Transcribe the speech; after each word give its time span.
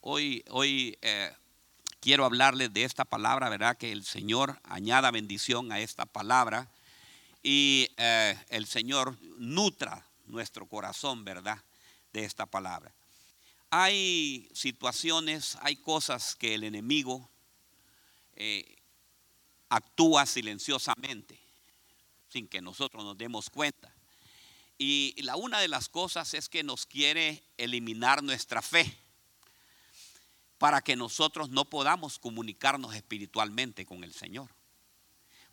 Hoy, 0.00 0.42
hoy 0.48 0.98
eh, 1.02 1.30
quiero 2.00 2.24
hablarles 2.24 2.72
de 2.72 2.84
esta 2.84 3.04
palabra, 3.04 3.48
¿verdad? 3.48 3.76
Que 3.76 3.92
el 3.92 4.04
Señor 4.04 4.58
añada 4.64 5.10
bendición 5.10 5.70
a 5.72 5.80
esta 5.80 6.06
palabra 6.06 6.70
y 7.42 7.88
eh, 7.98 8.36
el 8.48 8.66
Señor 8.66 9.16
nutra 9.36 10.06
nuestro 10.26 10.66
corazón, 10.66 11.24
¿verdad? 11.24 11.58
De 12.12 12.24
esta 12.24 12.46
palabra. 12.46 12.92
Hay 13.70 14.48
situaciones, 14.54 15.58
hay 15.60 15.76
cosas 15.76 16.34
que 16.34 16.54
el 16.54 16.64
enemigo 16.64 17.28
eh, 18.36 18.76
actúa 19.68 20.24
silenciosamente, 20.26 21.38
sin 22.28 22.48
que 22.48 22.60
nosotros 22.60 23.04
nos 23.04 23.18
demos 23.18 23.50
cuenta. 23.50 23.91
Y 24.78 25.20
la 25.22 25.36
una 25.36 25.60
de 25.60 25.68
las 25.68 25.88
cosas 25.88 26.34
es 26.34 26.48
que 26.48 26.62
nos 26.62 26.86
quiere 26.86 27.42
eliminar 27.56 28.22
nuestra 28.22 28.62
fe 28.62 28.96
para 30.58 30.80
que 30.80 30.96
nosotros 30.96 31.50
no 31.50 31.64
podamos 31.64 32.18
comunicarnos 32.18 32.94
espiritualmente 32.94 33.84
con 33.84 34.04
el 34.04 34.12
Señor. 34.12 34.50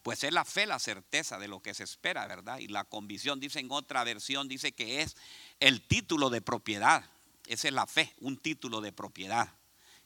Pues 0.04 0.24
es 0.24 0.32
la 0.32 0.46
fe, 0.46 0.66
la 0.66 0.80
certeza 0.80 1.40
de 1.40 1.48
lo 1.48 1.62
que 1.62 1.74
se 1.74 1.84
espera, 1.84 2.26
¿verdad? 2.28 2.60
Y 2.60 2.68
la 2.68 2.86
convicción, 2.86 3.40
dice 3.40 3.60
en 3.60 3.72
otra 3.72 4.04
versión, 4.04 4.48
dice 4.48 4.72
que 4.72 5.02
es 5.02 5.18
el 5.60 5.82
título 5.82 6.30
de 6.30 6.42
propiedad. 6.42 7.04
Esa 7.48 7.68
es 7.68 7.74
la 7.74 7.88
fe, 7.88 8.14
un 8.20 8.38
título 8.38 8.82
de 8.82 8.92
propiedad, 8.92 9.52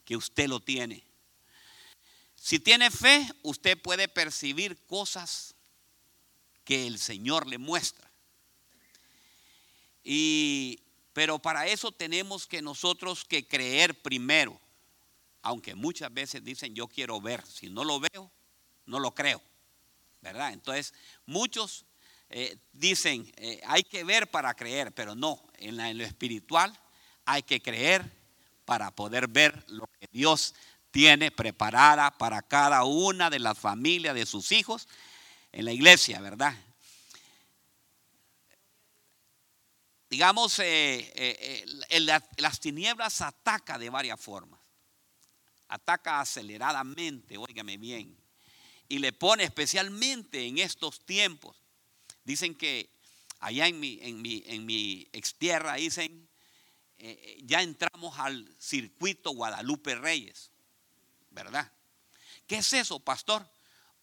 que 0.05 0.15
usted 0.15 0.47
lo 0.47 0.61
tiene. 0.61 1.03
Si 2.35 2.59
tiene 2.59 2.89
fe, 2.89 3.27
usted 3.41 3.81
puede 3.81 4.07
percibir 4.07 4.77
cosas 4.85 5.55
que 6.65 6.87
el 6.87 6.97
Señor 6.97 7.47
le 7.47 7.57
muestra. 7.57 8.02
Y, 10.03 10.81
pero 11.13 11.39
para 11.39 11.67
eso 11.67 11.91
tenemos 11.91 12.47
que 12.47 12.61
nosotros 12.61 13.23
que 13.25 13.47
creer 13.47 14.01
primero. 14.01 14.59
Aunque 15.41 15.75
muchas 15.75 16.13
veces 16.13 16.43
dicen 16.43 16.73
yo 16.73 16.87
quiero 16.87 17.19
ver. 17.21 17.45
Si 17.45 17.69
no 17.69 17.83
lo 17.83 17.99
veo, 17.99 18.31
no 18.85 18.99
lo 18.99 19.13
creo. 19.13 19.41
¿Verdad? 20.21 20.53
Entonces, 20.53 20.93
muchos 21.25 21.85
eh, 22.29 22.57
dicen 22.71 23.31
eh, 23.35 23.61
hay 23.67 23.83
que 23.83 24.03
ver 24.03 24.29
para 24.31 24.53
creer, 24.53 24.93
pero 24.93 25.15
no. 25.15 25.43
En, 25.57 25.79
en 25.79 25.97
lo 25.97 26.03
espiritual 26.03 26.77
hay 27.25 27.43
que 27.43 27.61
creer 27.61 28.09
para 28.65 28.91
poder 28.91 29.27
ver 29.27 29.63
lo 29.67 29.87
que 29.99 30.07
Dios 30.11 30.55
tiene 30.91 31.31
preparada 31.31 32.11
para 32.11 32.41
cada 32.41 32.83
una 32.83 33.29
de 33.29 33.39
las 33.39 33.57
familias 33.57 34.15
de 34.15 34.25
sus 34.25 34.51
hijos 34.51 34.87
en 35.51 35.65
la 35.65 35.71
iglesia, 35.71 36.21
¿verdad? 36.21 36.55
Digamos, 40.13 40.59
eh, 40.59 41.11
eh, 41.15 41.65
eh, 41.89 41.99
las 42.37 42.59
tinieblas 42.59 43.19
ataca 43.21 43.79
de 43.79 43.89
varias 43.89 44.21
formas. 44.21 44.61
Ataca 45.67 46.21
aceleradamente, 46.21 47.35
óigame 47.35 47.77
bien, 47.77 48.15
y 48.87 48.99
le 48.99 49.11
pone 49.11 49.43
especialmente 49.43 50.45
en 50.45 50.59
estos 50.59 51.03
tiempos. 51.03 51.57
Dicen 52.23 52.53
que 52.53 52.91
allá 53.39 53.65
en 53.65 53.79
mi, 53.79 53.97
en 54.03 54.21
mi, 54.21 54.43
en 54.45 54.67
mi 54.67 55.09
dicen, 55.77 56.29
ya 57.39 57.63
entramos 57.63 58.19
al 58.19 58.55
circuito 58.59 59.31
Guadalupe 59.31 59.95
Reyes, 59.95 60.51
¿verdad? 61.31 61.71
¿Qué 62.45 62.57
es 62.57 62.71
eso, 62.71 62.99
pastor? 62.99 63.49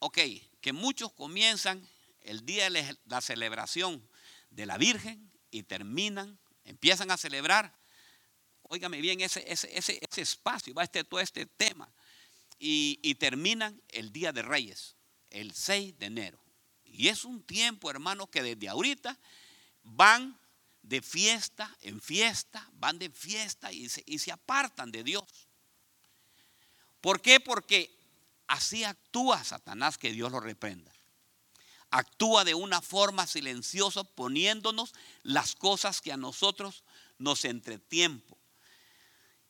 Ok, 0.00 0.19
que 0.61 0.72
muchos 0.72 1.12
comienzan 1.12 1.88
el 2.22 2.44
día 2.44 2.69
de 2.69 2.98
la 3.05 3.20
celebración 3.20 4.05
de 4.50 4.66
la 4.66 4.77
Virgen 4.77 5.30
y 5.51 5.62
terminan, 5.62 6.39
empiezan 6.65 7.11
a 7.11 7.17
celebrar. 7.17 7.75
Óigame 8.62 9.01
bien, 9.01 9.20
ese, 9.20 9.45
ese, 9.51 9.69
ese, 9.77 10.20
espacio, 10.20 10.73
va 10.75 10.84
este, 10.84 11.05
todo 11.05 11.20
este 11.20 11.47
tema. 11.47 11.93
Y, 12.59 12.98
y 13.03 13.15
terminan 13.15 13.81
el 13.89 14.12
Día 14.12 14.33
de 14.33 14.43
Reyes, 14.43 14.97
el 15.31 15.53
6 15.53 15.98
de 15.98 16.06
enero. 16.06 16.41
Y 16.84 17.09
es 17.09 17.25
un 17.25 17.43
tiempo, 17.43 17.91
hermano, 17.91 18.28
que 18.28 18.43
desde 18.43 18.69
ahorita 18.69 19.19
van 19.83 20.38
de 20.83 21.03
fiesta 21.03 21.77
en 21.82 22.00
fiesta, 22.00 22.69
van 22.75 22.99
de 22.99 23.11
fiesta 23.11 23.72
y 23.72 23.88
se, 23.88 24.03
y 24.06 24.19
se, 24.19 24.32
apartan 24.32 24.91
de 24.91 25.03
Dios. 25.03 25.49
¿Por 27.00 27.21
qué? 27.21 27.41
Porque 27.41 27.97
así 28.47 28.84
actúa 28.84 29.43
Satanás, 29.44 29.99
que 29.99 30.12
Dios 30.12 30.31
lo 30.31 30.41
reprenda 30.41 30.90
actúa 31.91 32.45
de 32.45 32.55
una 32.55 32.81
forma 32.81 33.27
silenciosa 33.27 34.05
poniéndonos 34.05 34.95
las 35.23 35.55
cosas 35.55 36.01
que 36.01 36.12
a 36.12 36.17
nosotros 36.17 36.84
nos 37.19 37.45
entretiempo. 37.45 38.39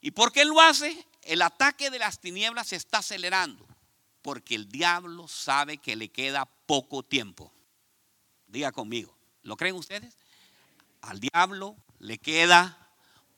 ¿Y 0.00 0.12
por 0.12 0.32
qué 0.32 0.44
lo 0.44 0.60
hace? 0.60 1.06
El 1.22 1.42
ataque 1.42 1.90
de 1.90 1.98
las 1.98 2.20
tinieblas 2.20 2.68
se 2.68 2.76
está 2.76 2.98
acelerando 2.98 3.66
porque 4.22 4.54
el 4.54 4.68
diablo 4.68 5.28
sabe 5.28 5.78
que 5.78 5.96
le 5.96 6.08
queda 6.08 6.46
poco 6.66 7.02
tiempo. 7.02 7.52
Diga 8.46 8.72
conmigo, 8.72 9.14
¿lo 9.42 9.56
creen 9.56 9.76
ustedes? 9.76 10.16
Al 11.02 11.20
diablo 11.20 11.76
le 11.98 12.18
queda 12.18 12.90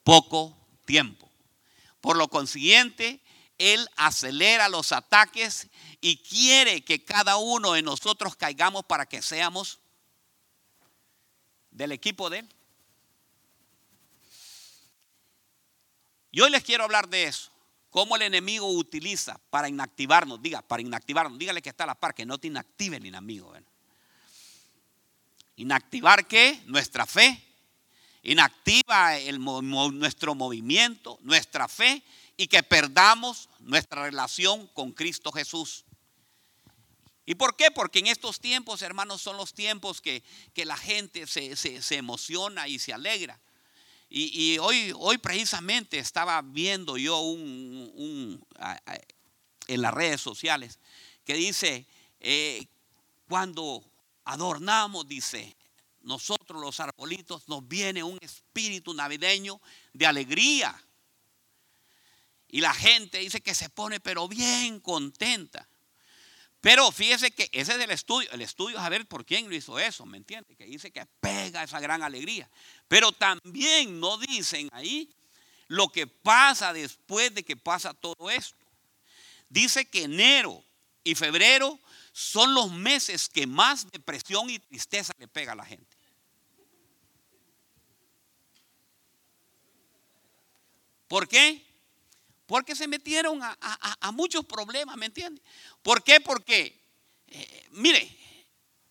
poco 0.04 0.56
tiempo. 0.84 1.30
Por 2.00 2.16
lo 2.16 2.28
consiguiente, 2.28 3.20
él 3.62 3.88
acelera 3.96 4.68
los 4.68 4.90
ataques 4.90 5.68
y 6.00 6.16
quiere 6.16 6.84
que 6.84 7.04
cada 7.04 7.36
uno 7.36 7.72
de 7.72 7.82
nosotros 7.82 8.34
caigamos 8.34 8.84
para 8.84 9.06
que 9.06 9.22
seamos 9.22 9.78
del 11.70 11.92
equipo 11.92 12.28
de 12.28 12.40
Él. 12.40 12.48
Y 16.32 16.40
hoy 16.40 16.50
les 16.50 16.64
quiero 16.64 16.82
hablar 16.82 17.08
de 17.08 17.24
eso. 17.24 17.52
Cómo 17.90 18.16
el 18.16 18.22
enemigo 18.22 18.66
utiliza 18.66 19.38
para 19.50 19.68
inactivarnos. 19.68 20.42
Diga, 20.42 20.62
para 20.62 20.82
inactivarnos. 20.82 21.38
Dígale 21.38 21.62
que 21.62 21.68
está 21.68 21.84
a 21.84 21.88
la 21.88 21.94
par, 21.94 22.14
que 22.14 22.26
no 22.26 22.38
te 22.38 22.48
inactive 22.48 22.96
el 22.96 23.06
enemigo. 23.06 23.54
Inactivar 25.56 26.26
qué? 26.26 26.62
Nuestra 26.66 27.06
fe. 27.06 27.40
Inactiva 28.24 29.18
nuestro 29.30 30.34
movimiento, 30.34 31.18
nuestra 31.22 31.68
fe 31.68 32.02
y 32.42 32.48
que 32.48 32.64
perdamos 32.64 33.48
nuestra 33.60 34.02
relación 34.02 34.66
con 34.74 34.90
Cristo 34.90 35.30
Jesús. 35.30 35.84
¿Y 37.24 37.36
por 37.36 37.54
qué? 37.54 37.70
Porque 37.70 38.00
en 38.00 38.08
estos 38.08 38.40
tiempos, 38.40 38.82
hermanos, 38.82 39.22
son 39.22 39.36
los 39.36 39.54
tiempos 39.54 40.00
que, 40.00 40.24
la 40.56 40.76
gente 40.76 41.28
se, 41.28 41.96
emociona 41.96 42.66
y 42.66 42.80
se 42.80 42.92
alegra. 42.92 43.38
Y, 44.10 44.58
hoy, 44.58 44.92
hoy 44.96 45.18
precisamente 45.18 46.00
estaba 46.00 46.42
viendo 46.42 46.96
yo 46.96 47.20
un, 47.20 48.44
en 49.68 49.80
las 49.80 49.94
redes 49.94 50.20
sociales 50.20 50.80
que 51.24 51.34
dice, 51.34 51.86
eh, 52.18 52.66
cuando 53.28 53.84
adornamos, 54.24 55.06
dice, 55.06 55.56
nosotros 56.00 56.60
los 56.60 56.80
arbolitos 56.80 57.48
nos 57.48 57.68
viene 57.68 58.02
un 58.02 58.18
espíritu 58.20 58.92
navideño 58.94 59.60
de 59.92 60.06
alegría. 60.06 60.76
Y 62.52 62.60
la 62.60 62.74
gente 62.74 63.18
dice 63.18 63.40
que 63.40 63.54
se 63.54 63.70
pone 63.70 63.98
pero 63.98 64.28
bien 64.28 64.78
contenta. 64.78 65.66
Pero 66.60 66.92
fíjese 66.92 67.30
que 67.30 67.48
ese 67.50 67.72
es 67.72 67.80
el 67.80 67.90
estudio. 67.90 68.30
El 68.30 68.42
estudio 68.42 68.76
es 68.76 68.84
a 68.84 68.90
ver 68.90 69.06
por 69.06 69.24
quién 69.24 69.48
lo 69.48 69.56
hizo 69.56 69.78
eso, 69.78 70.04
¿me 70.04 70.18
entiende? 70.18 70.54
Que 70.54 70.66
dice 70.66 70.92
que 70.92 71.04
pega 71.18 71.64
esa 71.64 71.80
gran 71.80 72.02
alegría. 72.02 72.48
Pero 72.86 73.10
también 73.10 73.98
no 73.98 74.18
dicen 74.18 74.68
ahí 74.70 75.08
lo 75.66 75.88
que 75.88 76.06
pasa 76.06 76.74
después 76.74 77.34
de 77.34 77.42
que 77.42 77.56
pasa 77.56 77.94
todo 77.94 78.30
esto. 78.30 78.64
Dice 79.48 79.86
que 79.86 80.02
enero 80.02 80.62
y 81.02 81.14
febrero 81.14 81.80
son 82.12 82.52
los 82.52 82.70
meses 82.70 83.30
que 83.30 83.46
más 83.46 83.90
depresión 83.90 84.50
y 84.50 84.58
tristeza 84.58 85.14
le 85.18 85.26
pega 85.26 85.52
a 85.52 85.56
la 85.56 85.64
gente. 85.64 85.96
¿Por 91.08 91.26
qué? 91.26 91.71
Porque 92.52 92.76
se 92.76 92.86
metieron 92.86 93.40
a, 93.42 94.12
muchos 94.12 94.44
problemas, 94.44 94.94
¿me 94.98 95.06
entiendes? 95.06 95.42
¿Por 95.80 96.04
qué? 96.04 96.20
Porque, 96.20 96.78
eh, 97.28 97.66
mire, 97.70 98.14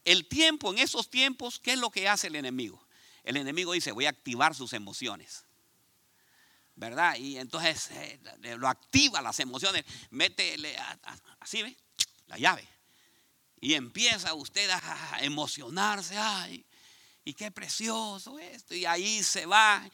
el 0.03 0.27
tiempo, 0.27 0.73
en 0.73 0.79
esos 0.79 1.11
tiempos, 1.11 1.59
¿qué 1.59 1.73
es 1.73 1.77
lo 1.77 1.91
que 1.91 2.09
hace 2.09 2.25
el 2.25 2.37
enemigo? 2.37 2.83
El 3.23 3.37
enemigo 3.37 3.73
dice, 3.73 3.91
voy 3.91 4.07
a 4.07 4.09
activar 4.09 4.55
sus 4.55 4.73
emociones. 4.73 5.45
¿Verdad? 6.73 7.17
Y 7.17 7.37
entonces 7.37 7.91
eh, 7.91 8.19
lo 8.57 8.67
activa 8.67 9.21
las 9.21 9.39
emociones, 9.39 9.85
mete, 10.09 10.55
así 11.39 11.61
ve, 11.61 11.77
la 12.25 12.39
llave. 12.39 12.67
Y 13.59 13.75
empieza 13.75 14.33
usted 14.33 14.71
a 14.71 15.19
emocionarse, 15.21 16.17
ay, 16.17 16.65
y 17.23 17.35
qué 17.35 17.51
precioso 17.51 18.39
esto. 18.39 18.73
Y 18.73 18.85
ahí 18.85 19.21
se 19.21 19.45
va. 19.45 19.87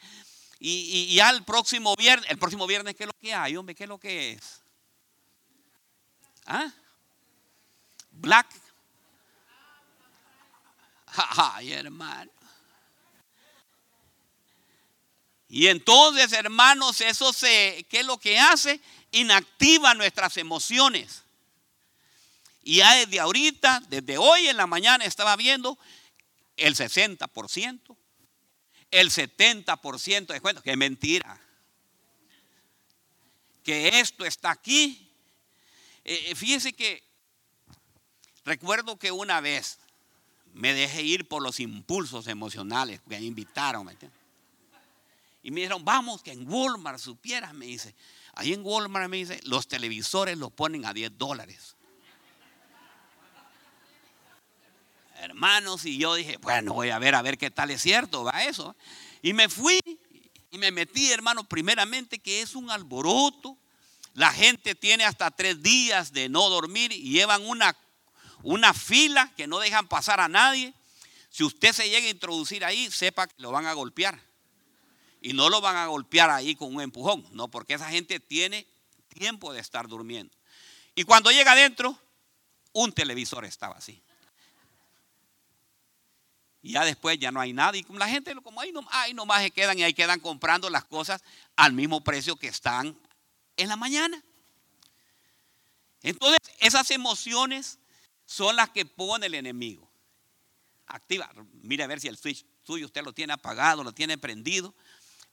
Y, 0.60 1.04
y, 1.14 1.20
al 1.20 1.44
próximo 1.44 1.94
viernes, 1.94 2.28
el 2.30 2.38
próximo 2.38 2.66
viernes, 2.66 2.96
¿qué 2.96 3.04
es 3.04 3.06
lo 3.06 3.18
que 3.20 3.32
hay, 3.32 3.56
hombre? 3.56 3.76
¿Qué 3.76 3.84
es 3.84 3.88
lo 3.88 3.98
que 3.98 4.32
es? 4.32 4.60
¿Ah? 6.46 6.72
Black. 8.10 8.48
Ay, 11.36 11.72
hermano. 11.72 12.30
Y 15.48 15.68
entonces, 15.68 16.32
hermanos, 16.32 17.00
eso 17.00 17.32
se, 17.32 17.86
¿qué 17.88 18.00
es 18.00 18.06
lo 18.06 18.18
que 18.18 18.38
hace? 18.38 18.80
Inactiva 19.12 19.94
nuestras 19.94 20.36
emociones. 20.36 21.22
Y 22.62 22.76
ya 22.76 22.94
desde 22.94 23.18
ahorita, 23.18 23.80
desde 23.88 24.18
hoy 24.18 24.48
en 24.48 24.58
la 24.58 24.66
mañana 24.66 25.04
estaba 25.04 25.36
viendo 25.36 25.78
el 26.56 26.74
60%, 26.74 27.96
el 28.90 29.10
70% 29.10 30.26
de 30.26 30.40
cuenta, 30.40 30.62
que 30.62 30.76
mentira. 30.76 31.40
Que 33.62 34.00
esto 34.00 34.24
está 34.24 34.50
aquí. 34.50 35.10
Eh, 36.04 36.34
fíjese 36.34 36.72
que 36.72 37.02
recuerdo 38.44 38.98
que 38.98 39.12
una 39.12 39.40
vez 39.40 39.78
me 40.54 40.72
dejé 40.72 41.02
ir 41.02 41.28
por 41.28 41.42
los 41.42 41.60
impulsos 41.60 42.26
emocionales 42.26 43.00
que 43.00 43.18
me 43.18 43.24
invitaron. 43.24 43.84
¿me 43.84 43.96
y 45.42 45.50
me 45.50 45.60
dijeron, 45.60 45.84
vamos, 45.84 46.22
que 46.22 46.32
en 46.32 46.46
Walmart 46.48 46.98
supieras, 46.98 47.54
me 47.54 47.66
dice. 47.66 47.94
Ahí 48.34 48.52
en 48.52 48.64
Walmart 48.64 49.08
me 49.08 49.18
dice, 49.18 49.40
los 49.44 49.68
televisores 49.68 50.36
los 50.36 50.52
ponen 50.52 50.84
a 50.84 50.92
10 50.92 51.16
dólares. 51.16 51.76
Hermanos, 55.20 55.84
y 55.84 55.98
yo 55.98 56.14
dije, 56.14 56.36
bueno, 56.38 56.74
voy 56.74 56.90
a 56.90 56.98
ver, 56.98 57.14
a 57.14 57.22
ver 57.22 57.38
qué 57.38 57.50
tal 57.50 57.70
es 57.70 57.82
cierto, 57.82 58.24
va 58.24 58.44
eso. 58.44 58.76
Y 59.22 59.32
me 59.32 59.48
fui 59.48 59.80
y 60.50 60.58
me 60.58 60.70
metí, 60.70 61.10
hermanos, 61.10 61.46
primeramente 61.46 62.18
que 62.18 62.40
es 62.40 62.54
un 62.54 62.70
alboroto. 62.70 63.58
La 64.14 64.32
gente 64.32 64.74
tiene 64.74 65.04
hasta 65.04 65.30
tres 65.30 65.62
días 65.62 66.12
de 66.12 66.28
no 66.28 66.48
dormir 66.48 66.92
y 66.92 67.10
llevan 67.10 67.46
una, 67.46 67.76
una 68.42 68.72
fila 68.74 69.32
que 69.36 69.46
no 69.46 69.58
dejan 69.58 69.88
pasar 69.88 70.20
a 70.20 70.28
nadie. 70.28 70.72
Si 71.30 71.44
usted 71.44 71.72
se 71.72 71.88
llega 71.88 72.06
a 72.06 72.10
introducir 72.10 72.64
ahí, 72.64 72.90
sepa 72.90 73.26
que 73.26 73.34
lo 73.38 73.50
van 73.50 73.66
a 73.66 73.72
golpear. 73.72 74.20
Y 75.20 75.32
no 75.32 75.50
lo 75.50 75.60
van 75.60 75.76
a 75.76 75.86
golpear 75.86 76.30
ahí 76.30 76.54
con 76.54 76.74
un 76.74 76.80
empujón, 76.80 77.26
no, 77.32 77.48
porque 77.48 77.74
esa 77.74 77.90
gente 77.90 78.20
tiene 78.20 78.66
tiempo 79.08 79.52
de 79.52 79.60
estar 79.60 79.88
durmiendo. 79.88 80.34
Y 80.94 81.02
cuando 81.02 81.30
llega 81.30 81.52
adentro, 81.52 81.98
un 82.72 82.92
televisor 82.92 83.44
estaba 83.44 83.76
así. 83.76 84.00
Y 86.62 86.72
ya 86.72 86.84
después 86.84 87.18
ya 87.18 87.30
no 87.30 87.40
hay 87.40 87.52
nada. 87.52 87.76
Y 87.76 87.84
la 87.90 88.08
gente, 88.08 88.34
como 88.36 88.60
ahí, 88.60 88.72
no, 88.72 88.86
ahí 88.90 89.14
nomás 89.14 89.42
se 89.42 89.50
quedan 89.50 89.78
y 89.78 89.84
ahí 89.84 89.94
quedan 89.94 90.20
comprando 90.20 90.68
las 90.70 90.84
cosas 90.84 91.22
al 91.56 91.72
mismo 91.72 92.02
precio 92.02 92.36
que 92.36 92.48
están 92.48 92.98
en 93.56 93.68
la 93.68 93.76
mañana. 93.76 94.22
Entonces, 96.02 96.38
esas 96.58 96.90
emociones 96.90 97.78
son 98.26 98.56
las 98.56 98.70
que 98.70 98.84
pone 98.84 99.26
el 99.26 99.34
enemigo. 99.34 99.88
Activa. 100.86 101.30
Mire 101.62 101.84
a 101.84 101.86
ver 101.86 102.00
si 102.00 102.08
el 102.08 102.16
switch 102.16 102.44
suyo 102.62 102.86
usted 102.86 103.02
lo 103.02 103.12
tiene 103.12 103.32
apagado, 103.32 103.84
lo 103.84 103.92
tiene 103.92 104.18
prendido 104.18 104.74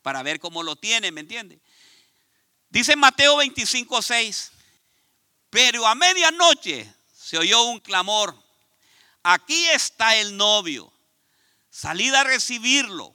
para 0.01 0.21
ver 0.21 0.39
cómo 0.39 0.61
lo 0.61 0.75
tiene, 0.75 1.11
¿me 1.11 1.21
entiende? 1.21 1.59
Dice 2.69 2.95
Mateo 2.95 3.37
25, 3.37 4.01
6, 4.01 4.51
pero 5.49 5.87
a 5.87 5.95
medianoche 5.95 6.93
se 7.11 7.37
oyó 7.37 7.63
un 7.63 7.79
clamor, 7.79 8.35
aquí 9.23 9.65
está 9.67 10.15
el 10.17 10.37
novio, 10.37 10.93
salid 11.75 12.13
a 12.13 12.23
recibirlo. 12.23 13.13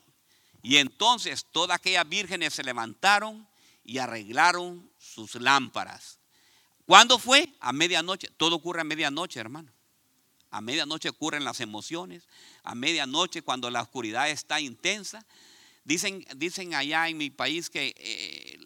Y 0.63 0.77
entonces 0.77 1.47
todas 1.51 1.77
aquellas 1.77 2.07
vírgenes 2.07 2.53
se 2.53 2.63
levantaron 2.63 3.49
y 3.85 3.97
arreglaron 3.97 4.91
sus 4.99 5.37
lámparas. 5.37 6.19
¿Cuándo 6.85 7.19
fue? 7.19 7.55
A 7.61 7.73
medianoche. 7.73 8.29
Todo 8.37 8.57
ocurre 8.57 8.83
a 8.83 8.85
medianoche, 8.85 9.41
hermano. 9.41 9.73
A 10.51 10.61
medianoche 10.61 11.09
ocurren 11.09 11.43
las 11.43 11.61
emociones. 11.61 12.29
A 12.63 12.75
medianoche 12.75 13.41
cuando 13.41 13.71
la 13.71 13.81
oscuridad 13.81 14.29
está 14.29 14.61
intensa. 14.61 15.25
Dicen, 15.85 16.27
dicen 16.37 16.75
allá 16.75 17.09
en 17.09 17.17
mi 17.17 17.31
país 17.31 17.71
que 17.71 17.95
eh, 17.97 18.59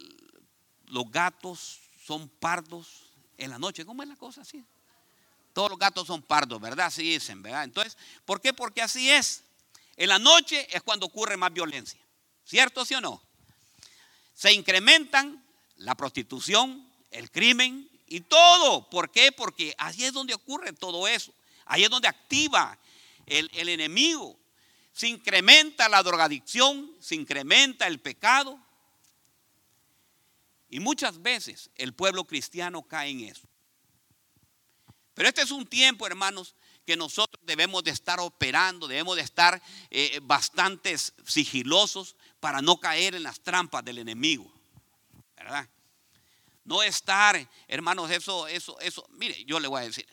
los 0.86 1.08
gatos 1.12 1.78
son 2.04 2.28
pardos 2.28 3.04
en 3.38 3.50
la 3.50 3.60
noche. 3.60 3.86
¿Cómo 3.86 4.02
es 4.02 4.08
la 4.08 4.16
cosa 4.16 4.40
así? 4.40 4.64
Todos 5.52 5.70
los 5.70 5.78
gatos 5.78 6.08
son 6.08 6.20
pardos, 6.20 6.60
¿verdad? 6.60 6.86
Así 6.86 7.04
dicen, 7.04 7.40
¿verdad? 7.42 7.62
Entonces, 7.62 7.96
¿por 8.24 8.40
qué? 8.40 8.52
Porque 8.52 8.82
así 8.82 9.08
es. 9.08 9.43
En 9.96 10.08
la 10.08 10.18
noche 10.18 10.66
es 10.74 10.82
cuando 10.82 11.06
ocurre 11.06 11.36
más 11.36 11.52
violencia. 11.52 12.00
¿Cierto, 12.44 12.84
sí 12.84 12.94
o 12.94 13.00
no? 13.00 13.22
Se 14.34 14.52
incrementan 14.52 15.44
la 15.76 15.94
prostitución, 15.94 16.88
el 17.10 17.30
crimen 17.30 17.88
y 18.06 18.20
todo. 18.20 18.88
¿Por 18.90 19.10
qué? 19.10 19.32
Porque 19.32 19.74
ahí 19.78 20.04
es 20.04 20.12
donde 20.12 20.34
ocurre 20.34 20.72
todo 20.72 21.06
eso. 21.06 21.32
Ahí 21.66 21.84
es 21.84 21.90
donde 21.90 22.08
activa 22.08 22.78
el, 23.26 23.50
el 23.54 23.68
enemigo 23.68 24.38
se 24.94 25.08
incrementa 25.08 25.88
la 25.88 26.02
drogadicción, 26.04 26.96
se 27.00 27.16
incrementa 27.16 27.88
el 27.88 27.98
pecado. 27.98 28.58
Y 30.70 30.78
muchas 30.78 31.20
veces 31.20 31.68
el 31.74 31.94
pueblo 31.94 32.24
cristiano 32.24 32.82
cae 32.82 33.10
en 33.10 33.20
eso. 33.20 33.48
Pero 35.14 35.28
este 35.28 35.42
es 35.42 35.50
un 35.50 35.66
tiempo, 35.66 36.06
hermanos, 36.06 36.54
que 36.84 36.96
nosotros 36.96 37.44
debemos 37.46 37.82
de 37.82 37.90
estar 37.90 38.20
operando, 38.20 38.86
debemos 38.86 39.16
de 39.16 39.22
estar 39.22 39.60
eh, 39.90 40.20
bastante 40.22 40.96
sigilosos 40.98 42.16
para 42.40 42.60
no 42.60 42.78
caer 42.78 43.14
en 43.14 43.22
las 43.22 43.40
trampas 43.40 43.84
del 43.84 43.98
enemigo. 43.98 44.52
¿Verdad? 45.36 45.68
No 46.64 46.82
estar, 46.82 47.48
hermanos, 47.68 48.10
eso, 48.10 48.48
eso, 48.48 48.78
eso. 48.80 49.06
Mire, 49.10 49.44
yo 49.44 49.60
le 49.60 49.68
voy 49.68 49.82
a 49.82 49.84
decir, 49.84 50.06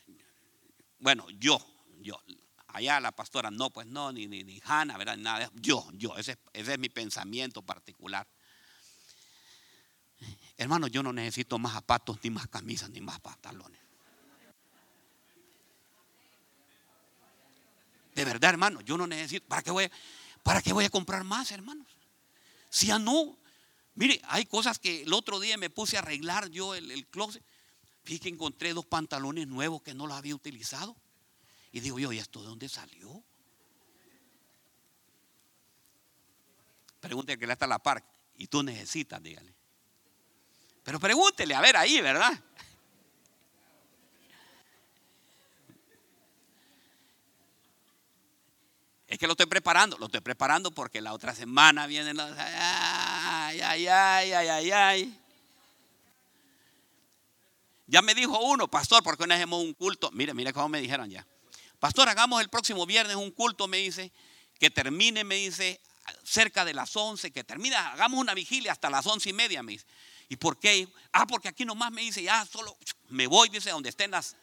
bueno, 0.99 1.25
yo, 1.31 1.59
yo, 1.99 2.21
allá 2.67 2.99
la 2.99 3.11
pastora, 3.11 3.49
no, 3.51 3.69
pues 3.69 3.87
no, 3.87 4.11
ni, 4.11 4.27
ni, 4.27 4.43
ni 4.43 4.61
Hanna, 4.65 4.97
¿verdad? 4.97 5.17
Nada, 5.17 5.49
yo, 5.55 5.87
yo, 5.93 6.17
ese, 6.17 6.37
ese 6.53 6.73
es 6.73 6.79
mi 6.79 6.89
pensamiento 6.89 7.61
particular. 7.61 8.27
Hermano, 10.57 10.87
yo 10.87 11.01
no 11.01 11.11
necesito 11.11 11.57
más 11.57 11.73
zapatos, 11.73 12.19
ni 12.23 12.29
más 12.29 12.47
camisas, 12.47 12.89
ni 12.89 13.01
más 13.01 13.19
pantalones. 13.19 13.80
De 18.15 18.25
verdad, 18.25 18.51
hermano, 18.51 18.81
yo 18.81 18.97
no 18.97 19.07
necesito. 19.07 19.47
¿Para 19.47 19.61
qué 19.61 19.71
voy, 19.71 19.89
para 20.43 20.61
qué 20.61 20.73
voy 20.73 20.85
a 20.85 20.89
comprar 20.89 21.23
más, 21.23 21.51
hermanos? 21.51 21.87
Si 22.69 22.87
ya 22.87 22.99
no. 22.99 23.37
Mire, 23.95 24.21
hay 24.25 24.45
cosas 24.45 24.79
que 24.79 25.03
el 25.03 25.13
otro 25.13 25.39
día 25.39 25.57
me 25.57 25.69
puse 25.69 25.97
a 25.97 25.99
arreglar 25.99 26.49
yo 26.49 26.75
el, 26.75 26.91
el 26.91 27.05
closet. 27.07 27.43
Fíjate 28.03 28.23
que 28.23 28.29
encontré 28.29 28.73
dos 28.73 28.85
pantalones 28.85 29.47
nuevos 29.47 29.81
que 29.81 29.93
no 29.93 30.07
los 30.07 30.17
había 30.17 30.35
utilizado. 30.35 30.95
Y 31.71 31.79
digo 31.79 31.99
yo, 31.99 32.11
¿y 32.11 32.17
esto 32.17 32.41
de 32.41 32.47
dónde 32.47 32.67
salió? 32.67 33.23
Pregúntele 36.99 37.37
que 37.37 37.47
le 37.47 37.53
está 37.53 37.67
la 37.67 37.79
par. 37.79 38.03
Y 38.35 38.47
tú 38.47 38.63
necesitas, 38.63 39.21
dígale. 39.21 39.53
Pero 40.83 40.99
pregúntele, 40.99 41.53
a 41.53 41.61
ver 41.61 41.77
ahí, 41.77 42.01
¿verdad? 42.01 42.31
Es 49.11 49.19
que 49.19 49.27
lo 49.27 49.33
estoy 49.33 49.45
preparando, 49.45 49.97
lo 49.97 50.05
estoy 50.05 50.21
preparando 50.21 50.71
porque 50.71 51.01
la 51.01 51.11
otra 51.11 51.35
semana 51.35 51.85
vienen. 51.85 52.17
Ay, 52.17 53.59
ay, 53.59 53.87
ay, 53.87 54.31
ay, 54.31 54.47
ay, 54.47 54.71
ay. 54.71 55.19
Ya 57.87 58.01
me 58.01 58.15
dijo 58.15 58.39
uno, 58.39 58.69
pastor, 58.69 59.03
¿por 59.03 59.17
qué 59.17 59.27
no 59.27 59.33
hacemos 59.33 59.61
un 59.61 59.73
culto? 59.73 60.11
Mire, 60.11 60.33
mire 60.33 60.53
cómo 60.53 60.69
me 60.69 60.79
dijeron 60.79 61.09
ya. 61.09 61.27
Pastor, 61.77 62.07
hagamos 62.07 62.39
el 62.39 62.47
próximo 62.47 62.85
viernes 62.85 63.17
un 63.17 63.31
culto, 63.31 63.67
me 63.67 63.79
dice, 63.79 64.13
que 64.57 64.69
termine, 64.69 65.25
me 65.25 65.35
dice, 65.35 65.81
cerca 66.23 66.63
de 66.63 66.73
las 66.73 66.95
11, 66.95 67.31
que 67.31 67.43
termine, 67.43 67.75
hagamos 67.75 68.17
una 68.17 68.33
vigilia 68.33 68.71
hasta 68.71 68.89
las 68.89 69.05
once 69.05 69.29
y 69.29 69.33
media, 69.33 69.61
me 69.61 69.73
dice. 69.73 69.85
¿Y 70.29 70.37
por 70.37 70.57
qué? 70.57 70.87
Ah, 71.11 71.27
porque 71.27 71.49
aquí 71.49 71.65
nomás 71.65 71.91
me 71.91 71.99
dice, 71.99 72.23
ya 72.23 72.45
solo 72.45 72.77
me 73.09 73.27
voy, 73.27 73.49
dice, 73.49 73.71
donde 73.71 73.89
estén 73.89 74.11
las... 74.11 74.37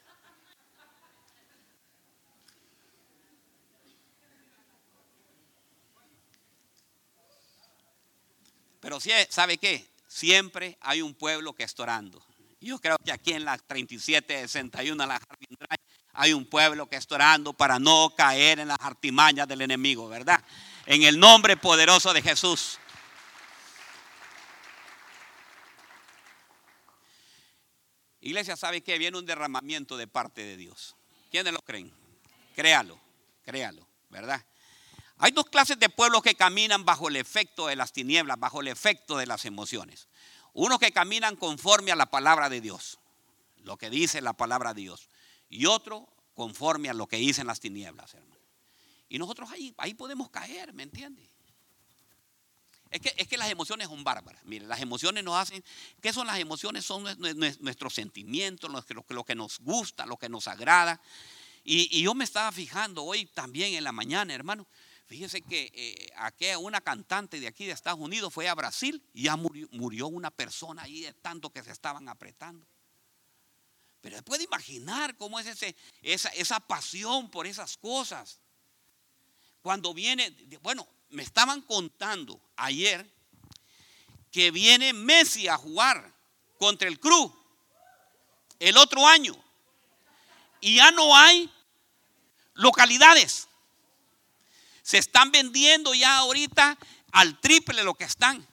Pero 8.81 8.99
¿sabe 9.29 9.59
qué? 9.59 9.87
Siempre 10.07 10.79
hay 10.81 11.03
un 11.03 11.15
pueblo 11.15 11.53
que 11.53 11.65
está 11.65 11.83
orando. 11.83 12.25
Yo 12.61 12.79
creo 12.81 12.97
que 12.99 13.13
aquí 13.13 13.33
en 13.33 13.45
la 13.45 13.57
3761, 13.57 15.07
la 15.07 15.21
Jardín 15.21 15.57
Drive, 15.59 15.83
hay 16.15 16.33
un 16.33 16.45
pueblo 16.45 16.89
que 16.89 16.97
está 16.97 17.15
orando 17.15 17.53
para 17.53 17.79
no 17.79 18.13
caer 18.17 18.59
en 18.59 18.69
las 18.69 18.81
artimañas 18.81 19.47
del 19.47 19.63
enemigo, 19.63 20.09
¿verdad? 20.09 20.43
En 20.87 21.03
el 21.05 21.19
nombre 21.19 21.57
poderoso 21.57 22.13
de 22.13 22.23
Jesús. 22.23 22.79
Iglesia, 28.21 28.57
¿sabe 28.57 28.81
que 28.81 28.99
viene 28.99 29.17
un 29.17 29.27
derramamiento 29.27 29.97
de 29.97 30.09
parte 30.09 30.43
de 30.43 30.57
Dios? 30.57 30.97
¿Quiénes 31.31 31.53
lo 31.53 31.61
creen? 31.61 31.93
Créalo, 32.57 32.99
créalo, 33.45 33.87
¿verdad? 34.11 34.45
Hay 35.19 35.33
dos 35.33 35.47
clases 35.47 35.79
de 35.79 35.89
pueblos 35.89 36.23
que 36.23 36.35
caminan 36.35 36.85
bajo 36.85 37.09
el 37.09 37.17
efecto 37.17 37.67
de 37.67 37.77
las 37.77 37.93
tinieblas, 37.93 38.39
bajo 38.39 38.61
el 38.61 38.69
efecto 38.69 39.17
de 39.17 39.27
las 39.27 39.45
emociones. 39.45 40.09
Unos 40.53 40.79
que 40.79 40.93
caminan 40.93 41.37
conforme 41.37 41.93
a 41.93 41.97
la 41.97 42.07
palabra 42.07 42.49
de 42.49 42.61
Dios, 42.61 42.99
lo 43.65 43.77
que 43.77 43.91
dice 43.91 44.21
la 44.21 44.33
palabra 44.33 44.75
de 44.75 44.83
Dios 44.83 45.09
y 45.51 45.67
otro 45.67 46.09
conforme 46.35 46.89
a 46.89 46.95
lo 46.95 47.07
que 47.07 47.17
dicen 47.17 47.47
las 47.47 47.61
tinieblas, 47.61 48.15
hermano. 48.15 48.41
Y 49.09 49.19
nosotros 49.19 49.51
ahí, 49.51 49.75
ahí 49.79 49.95
podemos 49.95 50.31
caer, 50.31 50.73
¿me 50.73 50.85
entiende? 50.85 51.29
Es 52.91 53.01
que, 53.01 53.13
es 53.17 53.29
que 53.29 53.37
las 53.37 53.51
emociones 53.51 53.89
son 53.89 54.05
bárbaras. 54.05 54.43
Mire, 54.45 54.67
las 54.67 54.81
emociones 54.81 55.25
nos 55.25 55.37
hacen. 55.37 55.63
¿Qué 56.01 56.13
son 56.13 56.27
las 56.27 56.39
emociones? 56.39 56.85
Son 56.85 57.05
nuestros 57.61 57.95
sentimientos, 57.95 58.71
lo 59.09 59.25
que 59.25 59.35
nos 59.35 59.59
gusta, 59.59 60.07
lo 60.07 60.17
que 60.17 60.29
nos 60.29 60.49
agrada. 60.49 61.01
Y, 61.71 62.01
yo 62.03 62.15
me 62.15 62.25
estaba 62.25 62.51
fijando 62.51 63.05
hoy 63.05 63.27
también 63.27 63.75
en 63.75 63.85
la 63.85 63.93
mañana, 63.93 64.33
hermano. 64.33 64.67
Fíjese 65.09 65.41
que 65.41 65.73
eh, 65.75 66.57
una 66.59 66.83
cantante 66.83 67.41
de 67.41 67.47
aquí 67.47 67.65
de 67.65 67.73
Estados 67.73 67.99
Unidos 67.99 68.33
fue 68.33 68.47
a 68.47 68.55
Brasil 68.55 69.03
y 69.15 69.23
ya 69.23 69.37
murió, 69.37 70.07
una 70.07 70.31
persona 70.31 70.83
ahí 70.83 71.01
de 71.01 71.15
tanto 71.15 71.51
que 71.51 71.63
se 71.63 71.73
estaban 71.73 72.11
apretando. 72.11 72.67
Pero 74.03 74.17
se 74.17 74.23
puede 74.23 74.45
imaginar 74.45 75.17
cómo 75.17 75.41
es 75.41 75.47
esa, 76.03 76.29
esa 76.29 76.61
pasión 76.61 77.31
por 77.31 77.47
esas 77.47 77.79
cosas. 77.79 78.39
Cuando 79.63 79.95
viene, 79.95 80.31
bueno, 80.61 80.87
me 81.09 81.23
estaban 81.23 81.63
contando 81.63 82.39
ayer 82.57 83.11
que 84.31 84.51
viene 84.51 84.93
Messi 84.93 85.49
a 85.49 85.57
jugar 85.57 86.15
contra 86.59 86.87
el 86.87 87.01
Cruz 87.01 87.33
el 88.59 88.77
otro 88.77 89.07
año. 89.07 89.35
Y 90.61 90.77
ya 90.77 90.91
no 90.91 91.17
hay 91.17 91.51
localidades. 92.53 93.49
Se 94.89 94.97
están 94.97 95.31
vendiendo 95.31 95.93
ya 95.93 96.17
ahorita 96.17 96.79
al 97.13 97.39
triple 97.43 97.85
lo 97.85 97.93
que 97.93 98.05
están. 98.05 98.49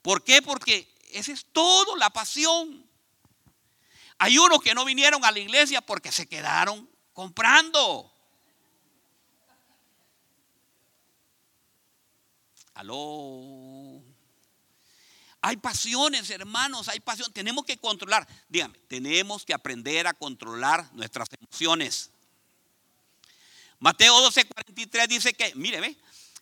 ¿Por 0.00 0.24
qué? 0.24 0.40
Porque 0.40 0.90
esa 1.10 1.32
es 1.32 1.44
todo 1.52 1.94
la 1.96 2.08
pasión. 2.08 2.88
Hay 4.16 4.38
unos 4.38 4.62
que 4.62 4.74
no 4.74 4.86
vinieron 4.86 5.22
a 5.22 5.30
la 5.30 5.38
iglesia 5.38 5.82
porque 5.82 6.10
se 6.10 6.26
quedaron 6.26 6.88
comprando. 7.12 8.10
Aló. 12.72 14.02
Hay 15.42 15.58
pasiones, 15.58 16.30
hermanos, 16.30 16.88
hay 16.88 17.00
pasión. 17.00 17.30
Tenemos 17.34 17.66
que 17.66 17.76
controlar. 17.76 18.26
Dígame, 18.48 18.78
tenemos 18.88 19.44
que 19.44 19.52
aprender 19.52 20.06
a 20.06 20.14
controlar 20.14 20.90
nuestras 20.94 21.28
emociones. 21.38 22.13
Mateo 23.78 24.20
12, 24.20 24.44
43 24.46 25.08
dice 25.08 25.34
que, 25.34 25.54
mire, 25.54 25.80
ve, 25.80 25.96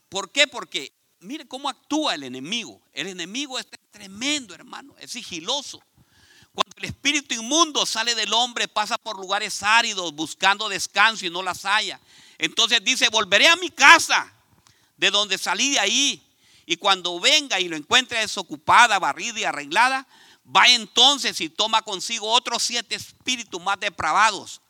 ¿por 0.08 0.30
qué? 0.30 0.46
Porque, 0.46 0.92
mire 1.20 1.46
cómo 1.46 1.68
actúa 1.68 2.14
el 2.14 2.24
enemigo. 2.24 2.80
El 2.92 3.08
enemigo 3.08 3.58
es 3.58 3.66
tremendo, 3.90 4.54
hermano, 4.54 4.94
es 4.98 5.12
sigiloso. 5.12 5.82
Cuando 6.54 6.76
el 6.76 6.84
espíritu 6.84 7.34
inmundo 7.34 7.86
sale 7.86 8.14
del 8.14 8.32
hombre, 8.32 8.68
pasa 8.68 8.98
por 8.98 9.18
lugares 9.18 9.62
áridos 9.62 10.12
buscando 10.14 10.68
descanso 10.68 11.24
y 11.24 11.30
no 11.30 11.42
las 11.42 11.64
haya. 11.64 11.98
Entonces 12.38 12.84
dice, 12.84 13.08
volveré 13.08 13.48
a 13.48 13.56
mi 13.56 13.70
casa, 13.70 14.32
de 14.96 15.10
donde 15.10 15.38
salí 15.38 15.70
de 15.70 15.80
ahí 15.80 16.22
y 16.64 16.76
cuando 16.76 17.18
venga 17.18 17.58
y 17.58 17.68
lo 17.68 17.76
encuentre 17.76 18.20
desocupada, 18.20 18.98
barrida 18.98 19.40
y 19.40 19.44
arreglada, 19.44 20.06
va 20.44 20.68
entonces 20.68 21.40
y 21.40 21.48
toma 21.48 21.82
consigo 21.82 22.30
otros 22.30 22.62
siete 22.62 22.94
espíritus 22.94 23.60
más 23.60 23.80
depravados 23.80 24.60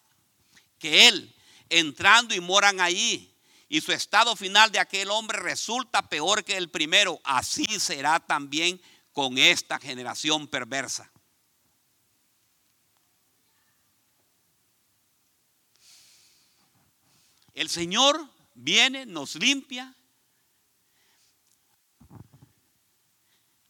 que 0.78 1.08
él, 1.08 1.34
entrando 1.78 2.34
y 2.34 2.40
moran 2.40 2.80
allí. 2.80 3.28
Y 3.68 3.80
su 3.80 3.92
estado 3.92 4.36
final 4.36 4.70
de 4.70 4.78
aquel 4.78 5.10
hombre 5.10 5.38
resulta 5.38 6.08
peor 6.08 6.44
que 6.44 6.56
el 6.56 6.70
primero. 6.70 7.20
Así 7.24 7.64
será 7.80 8.20
también 8.20 8.80
con 9.12 9.38
esta 9.38 9.78
generación 9.78 10.46
perversa. 10.46 11.10
El 17.54 17.68
Señor 17.68 18.28
viene, 18.54 19.04
nos 19.06 19.34
limpia, 19.34 19.94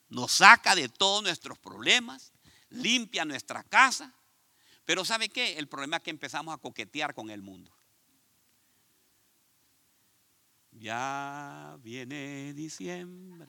nos 0.08 0.32
saca 0.32 0.74
de 0.74 0.88
todos 0.88 1.22
nuestros 1.22 1.58
problemas, 1.58 2.32
limpia 2.70 3.24
nuestra 3.24 3.64
casa. 3.64 4.14
Pero 4.84 5.04
¿sabe 5.04 5.28
qué? 5.28 5.58
El 5.58 5.68
problema 5.68 5.96
es 5.96 6.02
que 6.02 6.10
empezamos 6.10 6.54
a 6.54 6.58
coquetear 6.58 7.14
con 7.14 7.30
el 7.30 7.42
mundo. 7.42 7.72
Ya 10.82 11.78
viene 11.80 12.52
diciembre. 12.54 13.46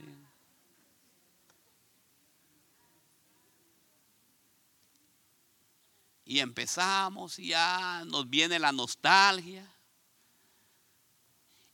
Y 6.25 6.37
empezamos 6.37 7.39
y 7.39 7.47
ya 7.47 8.03
nos 8.05 8.29
viene 8.29 8.59
la 8.59 8.71
nostalgia. 8.71 9.67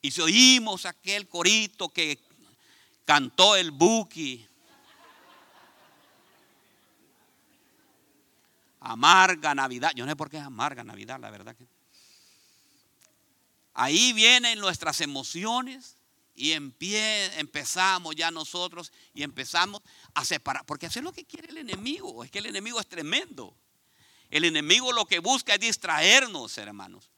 Y 0.01 0.11
si 0.11 0.21
oímos 0.21 0.85
aquel 0.85 1.27
corito 1.27 1.89
que 1.89 2.17
cantó 3.03 3.57
el 3.57 3.71
Buki, 3.71 4.47
Amarga 8.79 9.53
Navidad. 9.53 9.91
Yo 9.93 10.05
no 10.05 10.11
sé 10.13 10.15
por 10.15 10.29
qué 10.29 10.37
es 10.37 10.43
amarga 10.43 10.85
Navidad, 10.85 11.19
la 11.19 11.29
verdad 11.29 11.53
que. 11.53 11.78
Ahí 13.81 14.11
vienen 14.11 14.59
nuestras 14.59 14.99
emociones 14.99 15.95
y 16.35 16.51
empezamos 16.51 18.13
ya 18.13 18.29
nosotros 18.29 18.91
y 19.13 19.23
empezamos 19.23 19.81
a 20.13 20.25
separar. 20.25 20.65
Porque 20.65 20.87
es 20.87 20.95
lo 20.97 21.13
que 21.13 21.23
quiere 21.23 21.47
el 21.47 21.59
enemigo. 21.59 22.25
Es 22.25 22.29
que 22.29 22.39
el 22.39 22.47
enemigo 22.47 22.81
es 22.81 22.89
tremendo. 22.89 23.55
El 24.29 24.43
enemigo 24.43 24.91
lo 24.91 25.05
que 25.05 25.19
busca 25.19 25.53
es 25.53 25.61
distraernos, 25.61 26.57
hermanos. 26.57 27.09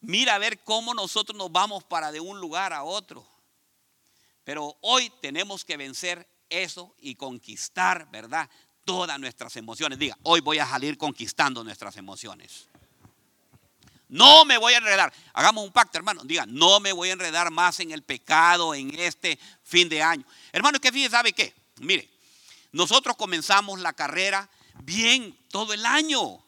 Mira 0.00 0.34
a 0.34 0.38
ver 0.38 0.64
cómo 0.64 0.94
nosotros 0.94 1.38
nos 1.38 1.52
vamos 1.52 1.84
para 1.84 2.10
de 2.10 2.18
un 2.18 2.40
lugar 2.40 2.72
a 2.72 2.82
otro. 2.82 3.24
Pero 4.42 4.76
hoy 4.80 5.12
tenemos 5.22 5.64
que 5.64 5.76
vencer 5.76 6.28
eso 6.50 6.92
y 6.98 7.14
conquistar, 7.14 8.10
¿verdad? 8.10 8.50
todas 8.84 9.20
nuestras 9.20 9.54
emociones. 9.54 9.96
Diga, 9.96 10.18
hoy 10.24 10.40
voy 10.40 10.58
a 10.58 10.66
salir 10.66 10.98
conquistando 10.98 11.62
nuestras 11.62 11.96
emociones. 11.98 12.66
No 14.08 14.44
me 14.44 14.56
voy 14.56 14.72
a 14.74 14.78
enredar. 14.78 15.12
Hagamos 15.34 15.64
un 15.64 15.72
pacto, 15.72 15.98
hermano. 15.98 16.22
Diga, 16.24 16.46
no 16.46 16.80
me 16.80 16.92
voy 16.92 17.10
a 17.10 17.12
enredar 17.12 17.50
más 17.50 17.80
en 17.80 17.90
el 17.90 18.02
pecado 18.02 18.74
en 18.74 18.98
este 18.98 19.38
fin 19.62 19.88
de 19.88 20.02
año. 20.02 20.24
Hermano, 20.52 20.80
que 20.80 20.90
fíjese, 20.90 21.10
¿sabe 21.10 21.32
qué? 21.32 21.54
Mire, 21.80 22.08
nosotros 22.72 23.16
comenzamos 23.16 23.80
la 23.80 23.92
carrera 23.92 24.48
bien 24.82 25.36
todo 25.50 25.72
el 25.72 25.84
año. 25.84 26.42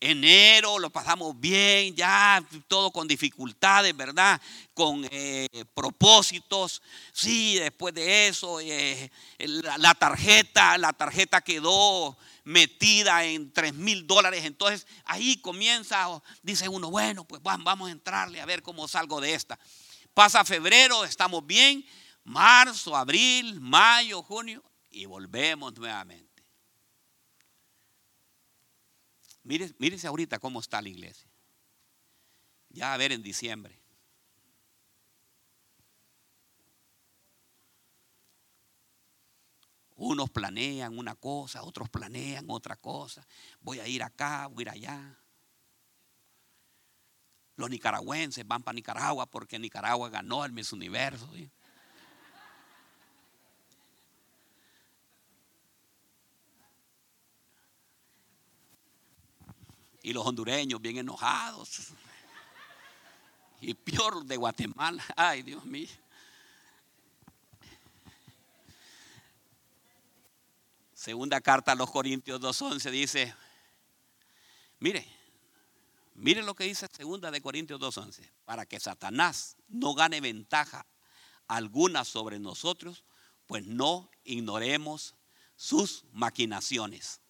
Enero 0.00 0.78
lo 0.78 0.90
pasamos 0.90 1.38
bien, 1.40 1.94
ya 1.96 2.40
todo 2.68 2.92
con 2.92 3.08
dificultades, 3.08 3.96
¿verdad? 3.96 4.40
Con 4.72 5.04
eh, 5.10 5.48
propósitos. 5.74 6.82
Sí, 7.12 7.56
después 7.58 7.94
de 7.94 8.28
eso, 8.28 8.60
eh, 8.60 9.10
la, 9.38 9.94
tarjeta, 9.94 10.78
la 10.78 10.92
tarjeta 10.92 11.40
quedó 11.40 12.16
metida 12.44 13.24
en 13.24 13.52
3 13.52 13.74
mil 13.74 14.06
dólares. 14.06 14.44
Entonces 14.44 14.86
ahí 15.04 15.38
comienza, 15.38 16.06
dice 16.42 16.68
uno, 16.68 16.90
bueno, 16.90 17.24
pues 17.24 17.42
vamos 17.42 17.88
a 17.88 17.92
entrarle 17.92 18.40
a 18.40 18.46
ver 18.46 18.62
cómo 18.62 18.86
salgo 18.86 19.20
de 19.20 19.34
esta. 19.34 19.58
Pasa 20.14 20.44
febrero, 20.44 21.04
estamos 21.04 21.44
bien. 21.44 21.84
Marzo, 22.22 22.94
abril, 22.94 23.60
mayo, 23.60 24.22
junio 24.22 24.62
y 24.90 25.06
volvemos 25.06 25.76
nuevamente. 25.76 26.27
Mire, 29.48 29.74
mírese 29.78 30.06
ahorita 30.06 30.38
cómo 30.38 30.60
está 30.60 30.82
la 30.82 30.90
iglesia. 30.90 31.26
Ya 32.68 32.92
a 32.92 32.98
ver 32.98 33.12
en 33.12 33.22
diciembre. 33.22 33.80
Unos 39.96 40.28
planean 40.28 40.98
una 40.98 41.14
cosa, 41.14 41.62
otros 41.62 41.88
planean 41.88 42.44
otra 42.50 42.76
cosa. 42.76 43.26
Voy 43.60 43.80
a 43.80 43.88
ir 43.88 44.02
acá, 44.02 44.48
voy 44.48 44.58
a 44.58 44.62
ir 44.62 44.68
allá. 44.68 45.18
Los 47.56 47.70
nicaragüenses 47.70 48.46
van 48.46 48.62
para 48.62 48.74
Nicaragua 48.74 49.24
porque 49.24 49.58
Nicaragua 49.58 50.10
ganó 50.10 50.44
el 50.44 50.52
Miss 50.52 50.74
Universo. 50.74 51.26
Y 60.08 60.14
los 60.14 60.24
hondureños 60.24 60.80
bien 60.80 60.96
enojados. 60.96 61.88
Y 63.60 63.74
peor 63.74 64.24
de 64.24 64.38
Guatemala. 64.38 65.04
Ay, 65.16 65.42
Dios 65.42 65.62
mío. 65.66 65.86
Segunda 70.94 71.42
carta 71.42 71.72
a 71.72 71.74
los 71.74 71.90
Corintios 71.90 72.40
2.11 72.40 72.90
dice, 72.90 73.34
mire, 74.78 75.06
mire 76.14 76.42
lo 76.42 76.54
que 76.54 76.64
dice 76.64 76.88
segunda 76.90 77.30
de 77.30 77.42
Corintios 77.42 77.78
2.11, 77.78 78.30
para 78.46 78.64
que 78.64 78.80
Satanás 78.80 79.58
no 79.68 79.92
gane 79.92 80.22
ventaja 80.22 80.86
alguna 81.48 82.06
sobre 82.06 82.38
nosotros, 82.38 83.04
pues 83.46 83.66
no 83.66 84.10
ignoremos 84.24 85.16
sus 85.54 86.04
maquinaciones. 86.12 87.20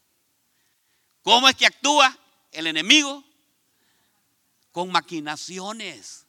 ¿Cómo 1.23 1.49
es 1.49 1.57
que 1.57 1.67
actúa? 1.67 2.17
El 2.53 2.67
enemigo 2.67 3.25
con 4.73 4.91
maquinaciones. 4.91 6.27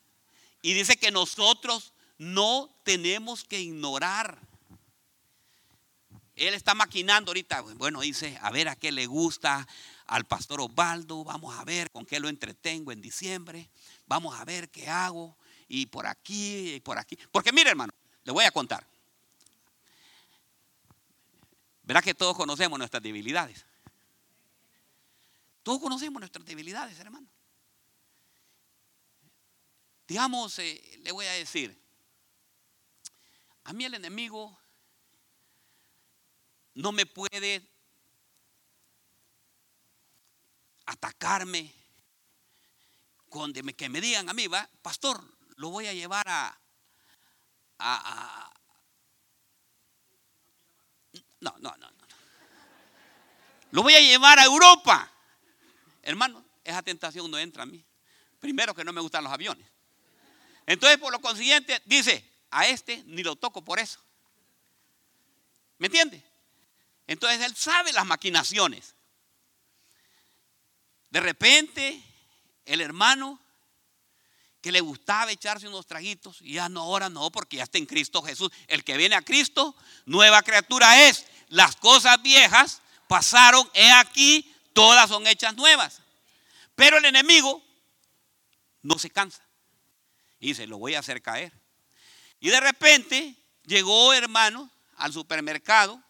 Y 0.61 0.73
dice 0.73 0.97
que 0.97 1.11
nosotros 1.11 1.93
no 2.17 2.69
tenemos 2.83 3.43
que 3.43 3.59
ignorar. 3.59 4.39
Él 6.35 6.53
está 6.53 6.73
maquinando 6.73 7.31
ahorita, 7.31 7.61
bueno, 7.61 8.01
dice, 8.01 8.37
a 8.41 8.49
ver 8.49 8.69
a 8.69 8.75
qué 8.75 8.91
le 8.91 9.05
gusta 9.07 9.67
al 10.05 10.25
pastor 10.25 10.61
Osvaldo, 10.61 11.23
vamos 11.23 11.55
a 11.57 11.63
ver 11.63 11.91
con 11.91 12.05
qué 12.05 12.19
lo 12.19 12.29
entretengo 12.29 12.91
en 12.91 13.01
diciembre, 13.01 13.69
vamos 14.07 14.39
a 14.39 14.45
ver 14.45 14.69
qué 14.69 14.87
hago, 14.87 15.37
y 15.67 15.85
por 15.85 16.07
aquí, 16.07 16.75
y 16.75 16.79
por 16.79 16.97
aquí. 16.97 17.17
Porque 17.31 17.51
mire, 17.51 17.69
hermano, 17.69 17.93
le 18.23 18.31
voy 18.31 18.43
a 18.43 18.51
contar. 18.51 18.85
Verá 21.83 22.01
que 22.01 22.13
todos 22.13 22.35
conocemos 22.35 22.77
nuestras 22.77 23.01
debilidades. 23.01 23.65
Todos 25.63 25.79
conocemos 25.79 26.19
nuestras 26.19 26.45
debilidades, 26.45 26.99
hermano. 26.99 27.27
Digamos, 30.07 30.57
eh, 30.59 30.99
le 31.03 31.11
voy 31.11 31.25
a 31.25 31.33
decir, 31.33 31.79
a 33.65 33.73
mí 33.73 33.85
el 33.85 33.93
enemigo 33.93 34.59
no 36.73 36.91
me 36.91 37.05
puede 37.05 37.69
atacarme 40.85 41.71
con 43.29 43.53
que 43.53 43.89
me 43.89 44.01
digan 44.01 44.27
a 44.29 44.33
mí, 44.33 44.47
va, 44.47 44.67
pastor, 44.81 45.23
lo 45.57 45.69
voy 45.69 45.85
a 45.85 45.93
llevar 45.93 46.27
a, 46.27 46.59
a, 47.77 48.51
no, 51.41 51.55
no, 51.59 51.75
no, 51.77 51.91
no. 51.91 52.07
Lo 53.71 53.83
voy 53.83 53.93
a 53.93 53.99
llevar 53.99 54.39
a 54.39 54.45
Europa. 54.45 55.11
Hermano, 56.09 56.43
esa 56.63 56.81
tentación 56.81 57.29
no 57.29 57.37
entra 57.37 57.61
a 57.61 57.65
mí. 57.67 57.85
Primero 58.39 58.73
que 58.73 58.83
no 58.83 58.91
me 58.91 58.99
gustan 58.99 59.23
los 59.23 59.31
aviones. 59.31 59.67
Entonces, 60.65 60.97
por 60.97 61.11
lo 61.11 61.21
consiguiente, 61.21 61.79
dice, 61.85 62.27
a 62.49 62.67
este 62.67 63.03
ni 63.05 63.21
lo 63.21 63.35
toco 63.35 63.63
por 63.63 63.77
eso. 63.77 63.99
¿Me 65.77 65.85
entiende? 65.85 66.23
Entonces 67.05 67.41
él 67.41 67.55
sabe 67.55 67.93
las 67.93 68.07
maquinaciones. 68.07 68.95
De 71.11 71.19
repente, 71.19 72.01
el 72.65 72.81
hermano 72.81 73.39
que 74.61 74.71
le 74.71 74.81
gustaba 74.81 75.31
echarse 75.31 75.67
unos 75.67 75.85
traguitos, 75.85 76.41
y 76.41 76.53
ya 76.53 76.69
no, 76.69 76.81
ahora 76.81 77.11
no, 77.11 77.31
porque 77.31 77.57
ya 77.57 77.63
está 77.65 77.77
en 77.77 77.85
Cristo 77.85 78.23
Jesús. 78.23 78.51
El 78.67 78.83
que 78.83 78.97
viene 78.97 79.13
a 79.13 79.21
Cristo, 79.21 79.75
nueva 80.07 80.41
criatura 80.41 81.07
es. 81.07 81.27
Las 81.49 81.75
cosas 81.75 82.19
viejas 82.23 82.81
pasaron, 83.07 83.69
he 83.75 83.91
aquí, 83.91 84.55
todas 84.73 85.09
son 85.09 85.27
hechas 85.27 85.55
nuevas. 85.55 86.01
Pero 86.75 86.97
el 86.97 87.05
enemigo 87.05 87.63
no 88.81 88.97
se 88.97 89.09
cansa. 89.09 89.43
Y 90.39 90.47
dice, 90.49 90.67
lo 90.67 90.77
voy 90.77 90.95
a 90.95 90.99
hacer 90.99 91.21
caer. 91.21 91.51
Y 92.39 92.49
de 92.49 92.59
repente 92.59 93.35
llegó, 93.65 94.13
hermano, 94.13 94.69
al 94.95 95.11
supermercado 95.13 96.01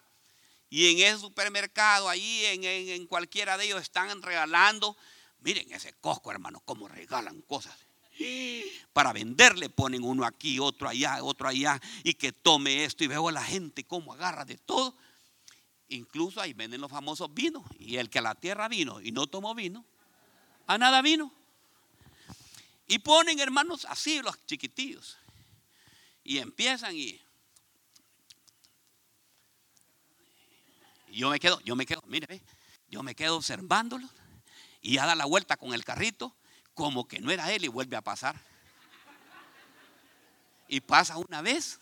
y 0.70 0.86
en 0.92 0.98
ese 1.08 1.18
supermercado, 1.18 2.08
ahí 2.08 2.44
en, 2.46 3.06
cualquiera 3.06 3.58
de 3.58 3.64
ellos 3.64 3.82
están 3.82 4.22
regalando. 4.22 4.96
Miren 5.40 5.70
ese 5.72 5.92
Costco, 5.94 6.30
hermano, 6.30 6.62
cómo 6.64 6.86
regalan 6.86 7.42
cosas. 7.42 7.76
Para 8.92 9.12
venderle 9.12 9.68
ponen 9.68 10.04
uno 10.04 10.24
aquí, 10.24 10.60
otro 10.60 10.88
allá, 10.88 11.24
otro 11.24 11.48
allá, 11.48 11.80
y 12.04 12.14
que 12.14 12.30
tome 12.30 12.84
esto. 12.84 13.02
Y 13.02 13.08
veo 13.08 13.28
a 13.28 13.32
la 13.32 13.42
gente 13.42 13.82
cómo 13.82 14.14
agarra 14.14 14.44
de 14.44 14.58
todo. 14.58 14.96
Incluso 15.90 16.40
ahí 16.40 16.52
venden 16.52 16.80
los 16.80 16.90
famosos 16.90 17.34
vinos. 17.34 17.64
Y 17.78 17.96
el 17.96 18.08
que 18.08 18.20
a 18.20 18.22
la 18.22 18.36
tierra 18.36 18.68
vino 18.68 19.00
y 19.00 19.10
no 19.10 19.26
tomó 19.26 19.54
vino, 19.54 19.84
a 20.66 20.78
nada 20.78 21.02
vino. 21.02 21.32
Y 22.86 23.00
ponen, 23.00 23.40
hermanos, 23.40 23.84
así 23.86 24.22
los 24.22 24.46
chiquitillos. 24.46 25.18
Y 26.22 26.38
empiezan 26.38 26.94
y 26.94 27.20
yo 31.08 31.30
me 31.30 31.40
quedo, 31.40 31.60
yo 31.62 31.74
me 31.74 31.86
quedo, 31.86 32.02
mire, 32.06 32.40
yo 32.88 33.02
me 33.02 33.16
quedo 33.16 33.36
observándolo 33.36 34.08
y 34.80 34.94
ya 34.94 35.06
da 35.06 35.16
la 35.16 35.24
vuelta 35.24 35.56
con 35.56 35.74
el 35.74 35.84
carrito 35.84 36.36
como 36.74 37.08
que 37.08 37.18
no 37.18 37.32
era 37.32 37.52
él 37.52 37.64
y 37.64 37.68
vuelve 37.68 37.96
a 37.96 38.00
pasar. 38.00 38.40
Y 40.68 40.80
pasa 40.80 41.16
una 41.16 41.42
vez 41.42 41.80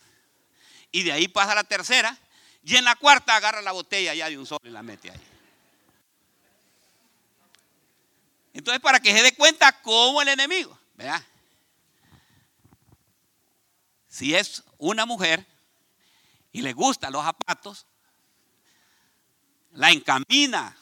y 0.91 1.03
de 1.03 1.11
ahí 1.11 1.27
pasa 1.27 1.53
la 1.53 1.63
tercera 1.63 2.17
y 2.63 2.75
en 2.75 2.83
la 2.83 2.95
cuarta 2.95 3.35
agarra 3.35 3.61
la 3.61 3.71
botella 3.71 4.13
ya 4.13 4.29
de 4.29 4.37
un 4.37 4.45
solo 4.45 4.61
y 4.63 4.69
la 4.69 4.83
mete 4.83 5.11
ahí. 5.11 5.21
Entonces, 8.53 8.81
para 8.81 8.99
que 8.99 9.13
se 9.15 9.23
dé 9.23 9.33
cuenta 9.33 9.71
cómo 9.81 10.21
el 10.21 10.27
enemigo, 10.27 10.77
vea, 10.95 11.25
si 14.07 14.35
es 14.35 14.63
una 14.77 15.05
mujer 15.05 15.45
y 16.51 16.61
le 16.61 16.73
gustan 16.73 17.13
los 17.13 17.23
zapatos, 17.23 17.85
la 19.71 19.91
encamina 19.91 20.75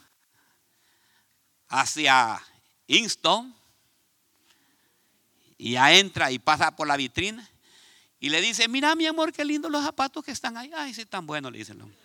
hacia 1.67 2.41
Inston 2.87 3.53
y 5.57 5.73
ya 5.73 5.93
entra 5.93 6.31
y 6.31 6.39
pasa 6.39 6.75
por 6.75 6.87
la 6.87 6.97
vitrina 6.97 7.47
y 8.19 8.29
le 8.29 8.41
dice, 8.41 8.67
mira 8.67 8.95
mi 8.95 9.05
amor, 9.05 9.31
qué 9.31 9.45
lindos 9.45 9.71
los 9.71 9.83
zapatos 9.83 10.23
que 10.23 10.31
están 10.31 10.57
ahí. 10.57 10.71
Ay, 10.75 10.93
sí, 10.93 11.05
tan 11.05 11.27
buenos, 11.27 11.51
le 11.51 11.59
dicen. 11.59 11.95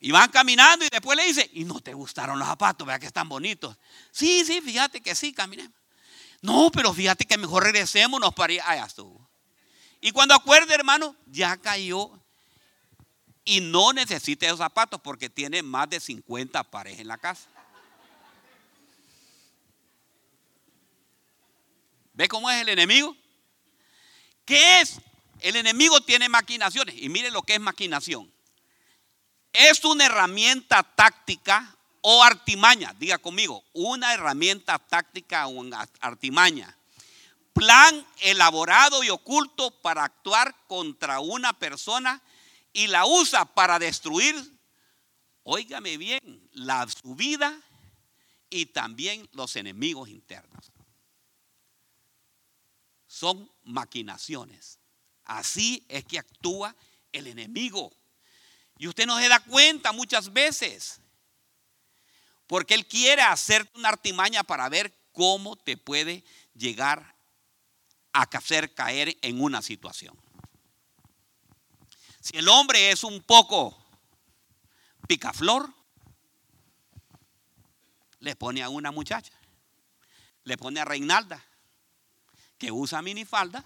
Y 0.00 0.10
van 0.12 0.30
caminando 0.30 0.84
y 0.84 0.88
después 0.90 1.16
le 1.16 1.26
dice, 1.26 1.50
y 1.54 1.64
no 1.64 1.80
te 1.80 1.94
gustaron 1.94 2.38
los 2.38 2.48
zapatos, 2.48 2.86
vea 2.86 2.98
que 2.98 3.06
están 3.06 3.28
bonitos. 3.28 3.76
Sí, 4.10 4.44
sí, 4.44 4.60
fíjate 4.60 5.00
que 5.00 5.14
sí, 5.14 5.32
caminemos. 5.32 5.72
No, 6.42 6.70
pero 6.70 6.92
fíjate 6.92 7.26
que 7.26 7.36
mejor 7.36 7.64
regresémonos 7.64 8.34
para 8.34 8.52
ir. 8.52 8.62
Allá 8.64 8.86
estuvo. 8.86 9.28
Y 10.00 10.12
cuando 10.12 10.34
acuerde, 10.34 10.74
hermano, 10.74 11.14
ya 11.26 11.56
cayó 11.58 12.18
y 13.44 13.60
no 13.60 13.92
necesita 13.92 14.46
esos 14.46 14.58
zapatos 14.58 15.00
porque 15.02 15.28
tiene 15.28 15.62
más 15.62 15.90
de 15.90 16.00
50 16.00 16.64
pares 16.64 16.98
en 16.98 17.08
la 17.08 17.18
casa. 17.18 17.48
¿Ve 22.14 22.28
cómo 22.28 22.50
es 22.50 22.60
el 22.60 22.70
enemigo? 22.70 23.16
¿Qué 24.50 24.80
es? 24.80 25.00
El 25.42 25.54
enemigo 25.54 26.00
tiene 26.00 26.28
maquinaciones. 26.28 26.96
Y 27.00 27.08
mire 27.08 27.30
lo 27.30 27.42
que 27.42 27.54
es 27.54 27.60
maquinación. 27.60 28.28
Es 29.52 29.84
una 29.84 30.06
herramienta 30.06 30.82
táctica 30.82 31.76
o 32.00 32.24
artimaña. 32.24 32.92
Diga 32.98 33.18
conmigo, 33.18 33.62
una 33.74 34.12
herramienta 34.12 34.80
táctica 34.80 35.46
o 35.46 35.64
artimaña. 36.00 36.76
Plan 37.52 38.04
elaborado 38.22 39.04
y 39.04 39.10
oculto 39.10 39.70
para 39.82 40.02
actuar 40.02 40.52
contra 40.66 41.20
una 41.20 41.52
persona 41.52 42.20
y 42.72 42.88
la 42.88 43.06
usa 43.06 43.44
para 43.44 43.78
destruir, 43.78 44.34
óigame 45.44 45.96
bien, 45.96 46.50
la, 46.54 46.88
su 46.88 47.14
vida 47.14 47.56
y 48.48 48.66
también 48.66 49.28
los 49.30 49.54
enemigos 49.54 50.08
internos. 50.08 50.72
Son 53.06 53.50
maquinaciones. 53.70 54.78
Así 55.24 55.84
es 55.88 56.04
que 56.04 56.18
actúa 56.18 56.74
el 57.12 57.26
enemigo. 57.26 57.92
Y 58.78 58.88
usted 58.88 59.06
no 59.06 59.18
se 59.18 59.28
da 59.28 59.40
cuenta 59.40 59.92
muchas 59.92 60.32
veces. 60.32 61.00
Porque 62.46 62.74
él 62.74 62.86
quiere 62.86 63.22
hacerte 63.22 63.78
una 63.78 63.90
artimaña 63.90 64.42
para 64.42 64.68
ver 64.68 64.92
cómo 65.12 65.56
te 65.56 65.76
puede 65.76 66.24
llegar 66.54 67.14
a 68.12 68.22
hacer 68.22 68.74
caer 68.74 69.16
en 69.22 69.40
una 69.40 69.62
situación. 69.62 70.18
Si 72.20 72.36
el 72.36 72.48
hombre 72.48 72.90
es 72.90 73.04
un 73.04 73.22
poco 73.22 73.76
picaflor, 75.06 75.72
le 78.18 78.36
pone 78.36 78.62
a 78.62 78.68
una 78.68 78.90
muchacha, 78.90 79.32
le 80.44 80.56
pone 80.56 80.80
a 80.80 80.84
Reinalda, 80.84 81.44
que 82.60 82.70
usa 82.70 83.00
minifalda. 83.00 83.64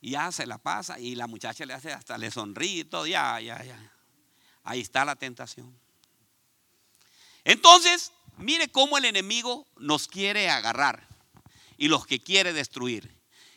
Y 0.00 0.10
ya 0.10 0.30
se 0.30 0.46
la 0.46 0.58
pasa 0.58 1.00
y 1.00 1.16
la 1.16 1.26
muchacha 1.26 1.66
le 1.66 1.74
hace 1.74 1.92
hasta 1.92 2.16
le 2.16 2.30
sonríe 2.30 2.80
y 2.80 2.84
todo, 2.84 3.04
ya, 3.06 3.40
ya, 3.40 3.62
ya. 3.64 3.92
Ahí 4.62 4.80
está 4.80 5.04
la 5.04 5.16
tentación. 5.16 5.76
Entonces, 7.42 8.12
mire 8.36 8.68
cómo 8.68 8.96
el 8.96 9.04
enemigo 9.04 9.66
nos 9.76 10.06
quiere 10.06 10.48
agarrar 10.48 11.08
y 11.76 11.88
los 11.88 12.06
que 12.06 12.20
quiere 12.20 12.52
destruir. 12.52 13.12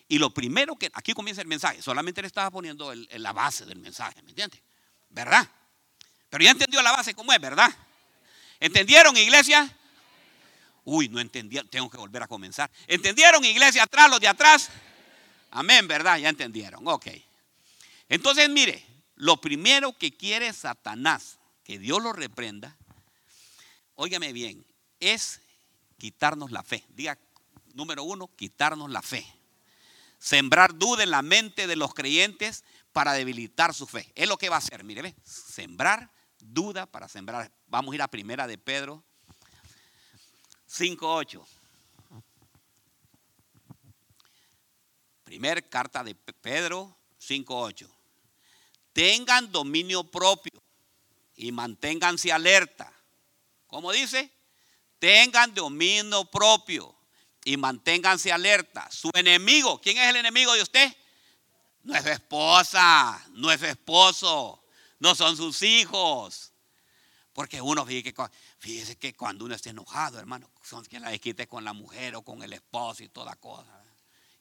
Y 0.08 0.18
lo 0.18 0.34
primero 0.34 0.76
que, 0.78 0.90
aquí 0.94 1.14
comienza 1.14 1.42
el 1.42 1.48
mensaje, 1.48 1.84
solamente 1.84 2.22
le 2.22 2.28
estaba 2.28 2.50
poniendo 2.50 2.92
la 2.96 3.34
base 3.34 3.68
del 3.68 3.78
mensaje, 3.78 4.24
¿me 4.24 4.32
entiende? 4.32 4.60
¿Verdad? 5.10 5.48
Pero 6.32 6.44
ya 6.44 6.52
entendió 6.52 6.82
la 6.82 6.92
base 6.92 7.14
cómo 7.14 7.32
es, 7.32 7.40
¿verdad? 7.40 7.72
¿Entendieron, 8.60 9.16
iglesia? 9.16 9.76
Uy, 10.84 11.08
no 11.08 11.20
entendieron, 11.20 11.70
tengo 11.70 11.90
que 11.90 11.98
volver 11.98 12.24
a 12.24 12.28
comenzar. 12.28 12.70
¿Entendieron, 12.88 13.44
iglesia, 13.46 13.84
atrás, 13.84 14.10
los 14.10 14.20
de 14.20 14.28
atrás? 14.28 14.70
Amén, 15.52 15.88
¿verdad? 15.88 16.18
Ya 16.18 16.30
entendieron, 16.30 16.88
ok. 16.88 17.08
Entonces, 18.10 18.50
mire, 18.50 18.84
lo 19.16 19.40
primero 19.40 19.94
que 19.98 20.16
quiere 20.16 20.52
Satanás, 20.54 21.38
que 21.64 21.80
Dios 21.80 22.02
lo 22.02 22.12
reprenda, 22.14 22.76
óigame 23.96 24.34
bien, 24.34 24.66
es 25.00 25.42
quitarnos 25.98 26.52
la 26.52 26.64
fe. 26.64 26.84
Diga, 26.90 27.18
número 27.74 28.04
uno, 28.04 28.30
quitarnos 28.36 28.90
la 28.90 29.02
fe. 29.02 29.26
Sembrar 30.18 30.78
duda 30.78 31.04
en 31.04 31.12
la 31.12 31.22
mente 31.22 31.68
de 31.68 31.76
los 31.76 31.94
creyentes 31.94 32.64
para 32.92 33.14
debilitar 33.14 33.74
su 33.74 33.88
fe. 33.88 34.12
Es 34.16 34.28
lo 34.28 34.38
que 34.38 34.50
va 34.50 34.56
a 34.56 34.60
hacer, 34.60 34.84
mire, 34.84 35.02
ve. 35.02 35.16
Sembrar 35.24 36.10
duda 36.40 36.86
para 36.86 37.08
sembrar. 37.08 37.52
Vamos 37.68 37.92
a 37.92 37.96
ir 37.96 38.02
a 38.02 38.08
primera 38.08 38.48
de 38.48 38.58
Pedro 38.58 39.04
5.8. 40.70 41.46
Primer 45.24 45.70
carta 45.70 46.04
de 46.04 46.16
Pedro 46.16 46.98
5.8. 47.20 47.88
Tengan 48.94 49.52
dominio 49.52 50.04
propio 50.04 50.62
y 51.36 51.52
manténganse 51.52 52.32
alerta. 52.32 52.92
¿Cómo 53.68 53.92
dice? 53.92 54.32
Tengan 54.98 55.54
dominio 55.54 56.26
propio 56.26 56.96
y 57.46 57.56
manténganse 57.58 58.32
alerta. 58.32 58.90
Su 58.92 59.10
enemigo, 59.14 59.80
¿quién 59.80 59.98
es 59.98 60.10
el 60.10 60.18
enemigo 60.18 60.54
de 60.54 60.62
usted? 60.62 60.96
No 61.84 61.96
es 61.96 62.04
su 62.04 62.10
esposa, 62.10 63.26
no 63.32 63.52
es 63.52 63.60
su 63.60 63.66
esposo, 63.68 64.59
no 65.00 65.16
son 65.16 65.36
sus 65.36 65.62
hijos. 65.64 66.54
Porque 67.34 67.62
uno 67.62 67.86
fíjese 67.86 68.14
que, 68.14 68.24
fíjese 68.58 68.98
que 68.98 69.14
cuando 69.16 69.46
uno 69.46 69.56
está 69.56 69.70
enojado, 69.70 70.20
hermano, 70.20 70.52
son 70.64 70.86
que 70.86 71.00
la 71.00 71.10
desquite 71.10 71.48
con 71.48 71.64
la 71.64 71.74
mujer 71.74 72.16
o 72.16 72.22
con 72.22 72.44
el 72.44 72.54
esposo 72.54 73.04
y 73.04 73.10
toda 73.10 73.36
cosa. 73.36 73.82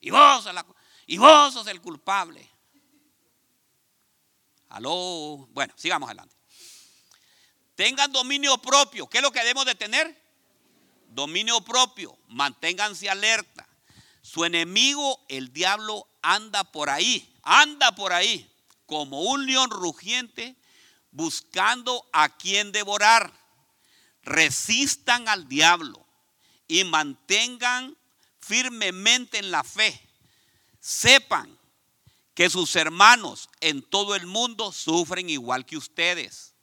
Y 0.01 0.09
vos, 0.09 0.45
y 1.07 1.17
vos 1.17 1.53
sos 1.53 1.67
el 1.67 1.81
culpable. 1.81 2.49
Aló. 4.69 5.47
Bueno, 5.51 5.73
sigamos 5.77 6.07
adelante. 6.07 6.35
Tengan 7.75 8.11
dominio 8.11 8.57
propio. 8.57 9.07
¿Qué 9.07 9.17
es 9.17 9.23
lo 9.23 9.31
que 9.31 9.39
debemos 9.39 9.65
de 9.65 9.75
tener? 9.75 10.21
Dominio 11.07 11.61
propio. 11.61 12.17
Manténganse 12.27 13.09
alerta. 13.09 13.67
Su 14.21 14.45
enemigo, 14.45 15.25
el 15.29 15.51
diablo, 15.53 16.07
anda 16.21 16.63
por 16.65 16.89
ahí. 16.89 17.33
Anda 17.41 17.93
por 17.95 18.13
ahí. 18.13 18.51
Como 18.89 19.21
un 19.21 19.45
león 19.45 19.69
rugiente 19.69 20.55
buscando 21.11 22.09
a 22.11 22.35
quien 22.35 22.71
devorar. 22.71 23.31
Resistan 24.23 25.29
al 25.29 25.47
diablo 25.47 26.05
y 26.67 26.83
mantengan 26.83 27.95
firmemente 28.39 29.37
en 29.37 29.51
la 29.51 29.63
fe. 29.63 29.99
Sepan 30.79 31.57
que 32.33 32.49
sus 32.49 32.75
hermanos 32.75 33.47
en 33.59 33.83
todo 33.83 34.15
el 34.15 34.25
mundo 34.25 34.71
sufren 34.71 35.29
igual 35.29 35.67
que 35.67 35.77
ustedes. 35.77 36.55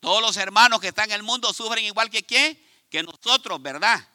Todos 0.00 0.20
los 0.20 0.36
hermanos 0.36 0.80
que 0.80 0.88
están 0.88 1.10
en 1.10 1.16
el 1.16 1.22
mundo 1.22 1.52
sufren 1.52 1.84
igual 1.84 2.10
que? 2.10 2.60
Que 2.90 3.02
nosotros, 3.04 3.62
¿verdad? 3.62 4.06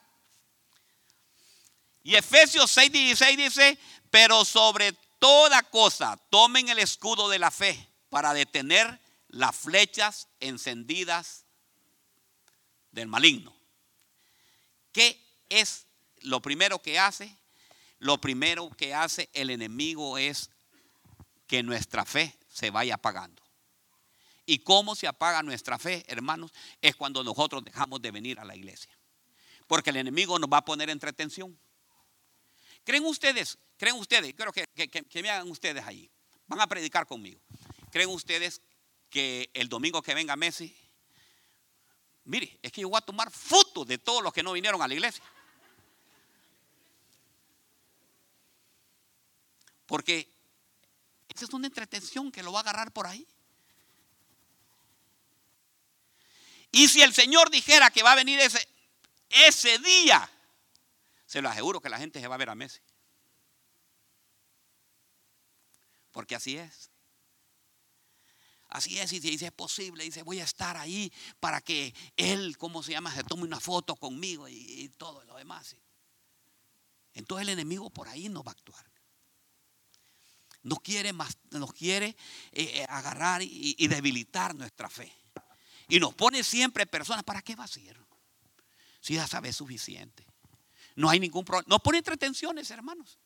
Y 2.04 2.16
Efesios 2.16 2.76
6:16 2.76 3.38
dice, 3.38 3.80
pero 4.10 4.44
sobre 4.44 4.94
toda 5.24 5.64
cosa 5.64 6.18
tomen 6.30 6.68
el 6.68 6.80
escudo 6.80 7.30
de 7.30 7.40
la 7.40 7.50
fe 7.50 7.90
para 8.10 8.34
detener 8.34 9.00
las 9.30 9.56
flechas 9.56 10.28
encendidas 10.42 11.46
del 12.92 13.08
maligno. 13.08 13.56
¿Qué 14.92 15.26
es 15.48 15.88
lo 16.24 16.42
primero 16.42 16.82
que 16.82 17.00
hace? 17.00 17.38
Lo 18.00 18.20
primero 18.20 18.70
que 18.72 18.94
hace 18.94 19.30
el 19.32 19.50
enemigo 19.50 20.18
es 20.18 20.50
que 21.48 21.64
nuestra 21.64 22.04
fe 22.04 22.38
se 22.50 22.70
vaya 22.70 22.96
apagando. 22.96 23.42
¿Y 24.46 24.60
cómo 24.60 24.94
se 24.94 25.08
apaga 25.08 25.42
nuestra 25.42 25.80
fe, 25.80 26.04
hermanos? 26.10 26.52
Es 26.82 26.98
cuando 26.98 27.24
nosotros 27.24 27.64
dejamos 27.64 28.02
de 28.02 28.12
venir 28.12 28.42
a 28.42 28.44
la 28.44 28.58
iglesia. 28.58 28.92
Porque 29.68 29.92
el 29.92 29.96
enemigo 29.96 30.38
nos 30.38 30.50
va 30.50 30.58
a 30.58 30.66
poner 30.66 30.90
entretención. 30.90 31.58
¿Creen 32.84 33.06
ustedes? 33.06 33.58
¿Creen 33.78 33.96
ustedes? 33.96 34.34
Creo 34.36 34.52
que, 34.52 35.22
me 35.22 35.30
hagan 35.30 35.50
ustedes 35.50 35.84
ahí. 35.86 36.10
Van 36.48 36.62
a 36.62 36.68
predicar 36.68 37.06
conmigo. 37.08 37.40
¿Creen 37.92 38.10
ustedes 38.10 38.62
que 39.10 39.50
el 39.54 39.70
domingo 39.70 40.02
que 40.02 40.14
venga 40.14 40.36
Messi, 40.36 40.76
mire, 42.26 42.60
es 42.62 42.72
que 42.72 42.82
yo 42.82 42.90
voy 42.90 42.98
a 42.98 43.02
tomar 43.02 43.32
fotos 43.32 43.88
de 43.88 43.98
todos 43.98 44.24
los 44.24 44.34
que 44.34 44.44
no 44.44 44.54
vinieron 44.54 44.82
a 44.82 44.88
la 44.88 44.94
iglesia? 44.94 45.24
Porque 49.86 50.28
esa 51.30 51.46
es 51.46 51.54
una 51.54 51.68
entretención 51.68 52.32
que 52.32 52.44
lo 52.44 52.52
va 52.52 52.60
a 52.60 52.62
agarrar 52.62 52.92
por 52.92 53.08
ahí. 53.08 53.26
Y 56.72 56.88
si 56.88 57.02
el 57.02 57.14
Señor 57.14 57.52
dijera 57.52 57.92
que 57.92 58.02
va 58.02 58.14
a 58.14 58.16
venir 58.16 58.40
ese 59.30 59.80
día, 59.80 60.30
se 61.34 61.42
lo 61.42 61.50
aseguro 61.50 61.82
que 61.82 61.90
la 61.90 61.98
gente 61.98 62.22
se 62.22 62.28
va 62.28 62.36
a 62.36 62.38
ver 62.38 62.52
a 62.52 62.54
Messi. 62.54 62.80
Porque 66.12 66.36
así 66.36 66.58
es. 66.58 66.92
Así 68.70 69.00
es, 69.00 69.12
y 69.14 69.20
dice, 69.20 69.48
es 69.48 69.52
posible, 69.52 70.04
dice, 70.04 70.22
voy 70.22 70.42
a 70.42 70.44
estar 70.44 70.78
ahí 70.78 71.12
para 71.40 71.60
que 71.60 71.92
él, 72.18 72.56
¿cómo 72.60 72.84
se 72.84 72.92
llama?, 72.92 73.12
se 73.16 73.24
tome 73.24 73.46
una 73.46 73.60
foto 73.60 73.96
conmigo 73.96 74.48
y, 74.48 74.90
todo 74.90 75.24
lo 75.24 75.36
demás. 75.36 75.76
Entonces 77.16 77.48
el 77.48 77.54
enemigo 77.54 77.90
por 77.90 78.08
ahí 78.08 78.30
no 78.30 78.44
va 78.44 78.52
a 78.52 78.54
actuar. 78.54 78.86
Nos 80.62 80.82
quiere, 80.82 81.14
más, 81.14 81.36
nos 81.50 81.74
quiere 81.74 82.16
agarrar 82.90 83.42
y, 83.42 83.76
y 83.80 83.88
debilitar 83.88 84.54
nuestra 84.54 84.88
fe. 84.88 85.12
Y 85.88 86.00
nos 86.00 86.14
pone 86.14 86.44
siempre 86.44 86.86
personas, 86.86 87.24
¿para 87.24 87.42
qué 87.42 87.56
va 87.56 87.64
a 87.64 87.68
ser? 87.68 88.00
Si 89.02 89.16
ya 89.16 89.26
sabe 89.26 89.52
suficiente. 89.52 90.33
No 90.96 91.10
hay 91.10 91.20
ningún 91.20 91.46
problema. 91.46 91.68
No 91.68 91.80
pone 91.80 91.98
entretenciones, 91.98 92.70
hermanos. 92.72 93.18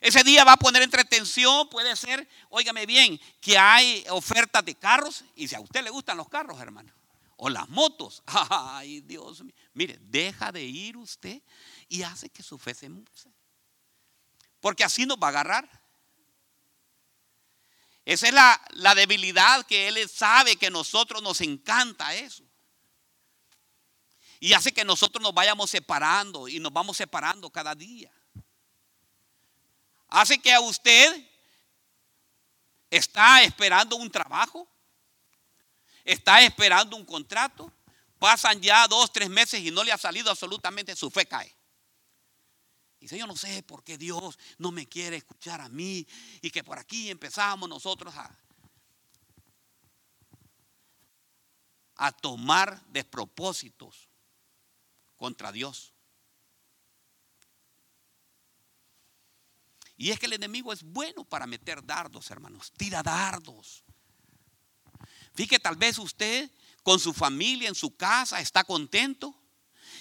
Ese 0.00 0.22
día 0.24 0.44
va 0.44 0.52
a 0.52 0.56
poner 0.56 0.82
entretención, 0.82 1.68
puede 1.70 1.96
ser, 1.96 2.28
óigame 2.50 2.84
bien, 2.84 3.18
que 3.40 3.56
hay 3.56 4.04
ofertas 4.10 4.64
de 4.64 4.74
carros 4.74 5.24
y 5.34 5.48
si 5.48 5.54
a 5.54 5.60
usted 5.60 5.82
le 5.82 5.90
gustan 5.90 6.18
los 6.18 6.28
carros, 6.28 6.60
hermano, 6.60 6.92
o 7.36 7.48
las 7.48 7.68
motos, 7.68 8.22
ay 8.26 9.00
Dios 9.00 9.42
mío, 9.42 9.54
mire, 9.72 9.98
deja 10.02 10.52
de 10.52 10.62
ir 10.62 10.96
usted 10.96 11.40
y 11.88 12.02
hace 12.02 12.28
que 12.28 12.42
su 12.42 12.58
fe 12.58 12.74
se 12.74 12.88
muse. 12.88 13.30
Porque 14.60 14.84
así 14.84 15.06
nos 15.06 15.16
va 15.16 15.28
a 15.28 15.30
agarrar. 15.30 15.86
Esa 18.04 18.28
es 18.28 18.34
la, 18.34 18.60
la 18.74 18.94
debilidad 18.94 19.66
que 19.66 19.88
Él 19.88 20.08
sabe 20.08 20.56
que 20.56 20.70
nosotros 20.70 21.22
nos 21.22 21.40
encanta 21.40 22.14
eso. 22.14 22.44
Y 24.40 24.52
hace 24.52 24.72
que 24.72 24.84
nosotros 24.84 25.22
nos 25.22 25.32
vayamos 25.32 25.70
separando 25.70 26.48
y 26.48 26.60
nos 26.60 26.72
vamos 26.72 26.96
separando 26.96 27.50
cada 27.50 27.74
día. 27.74 28.12
Hace 30.08 30.38
que 30.38 30.52
a 30.52 30.60
usted 30.60 31.26
está 32.90 33.42
esperando 33.42 33.96
un 33.96 34.10
trabajo, 34.10 34.68
está 36.04 36.42
esperando 36.42 36.96
un 36.96 37.04
contrato, 37.04 37.72
pasan 38.18 38.60
ya 38.60 38.86
dos, 38.88 39.12
tres 39.12 39.28
meses 39.28 39.60
y 39.60 39.70
no 39.70 39.82
le 39.82 39.92
ha 39.92 39.98
salido 39.98 40.30
absolutamente, 40.30 40.94
su 40.94 41.10
fe 41.10 41.26
cae. 41.26 41.52
Dice, 43.00 43.18
yo 43.18 43.26
no 43.26 43.36
sé 43.36 43.62
por 43.62 43.84
qué 43.84 43.98
Dios 43.98 44.38
no 44.58 44.70
me 44.70 44.86
quiere 44.86 45.16
escuchar 45.16 45.60
a 45.60 45.68
mí 45.68 46.06
y 46.40 46.50
que 46.50 46.64
por 46.64 46.78
aquí 46.78 47.10
empezamos 47.10 47.68
nosotros 47.68 48.14
a, 48.16 48.30
a 51.96 52.12
tomar 52.12 52.82
despropósitos 52.86 54.08
contra 55.16 55.52
Dios. 55.52 55.92
Y 59.96 60.10
es 60.10 60.18
que 60.18 60.26
el 60.26 60.34
enemigo 60.34 60.72
es 60.72 60.82
bueno 60.82 61.24
para 61.24 61.46
meter 61.46 61.84
dardos, 61.84 62.30
hermanos. 62.30 62.72
Tira 62.76 63.02
dardos. 63.02 63.82
Fíjate, 65.34 65.58
tal 65.58 65.76
vez 65.76 65.98
usted 65.98 66.50
con 66.82 66.98
su 66.98 67.12
familia 67.12 67.68
en 67.68 67.74
su 67.74 67.96
casa 67.96 68.40
está 68.40 68.64
contento 68.64 69.34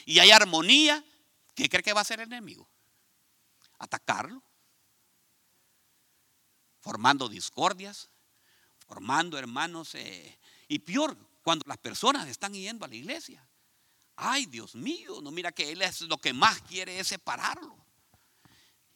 y 0.05 0.19
hay 0.19 0.31
armonía. 0.31 1.03
¿Qué 1.53 1.69
cree 1.69 1.83
que 1.83 1.93
va 1.93 2.01
a 2.01 2.03
hacer 2.03 2.19
el 2.19 2.27
enemigo? 2.27 2.69
atacarlo, 3.79 4.43
formando 6.79 7.27
discordias, 7.29 8.09
formando 8.79 9.37
hermanos, 9.37 9.95
eh, 9.95 10.39
y 10.67 10.79
peor, 10.79 11.17
cuando 11.43 11.63
las 11.67 11.77
personas 11.77 12.27
están 12.27 12.53
yendo 12.53 12.85
a 12.85 12.87
la 12.87 12.95
iglesia. 12.95 13.45
Ay, 14.15 14.45
Dios 14.45 14.75
mío, 14.75 15.19
no 15.21 15.31
mira 15.31 15.51
que 15.51 15.71
Él 15.71 15.81
es 15.81 16.01
lo 16.01 16.17
que 16.17 16.33
más 16.33 16.61
quiere 16.61 16.99
es 16.99 17.07
separarlo. 17.07 17.77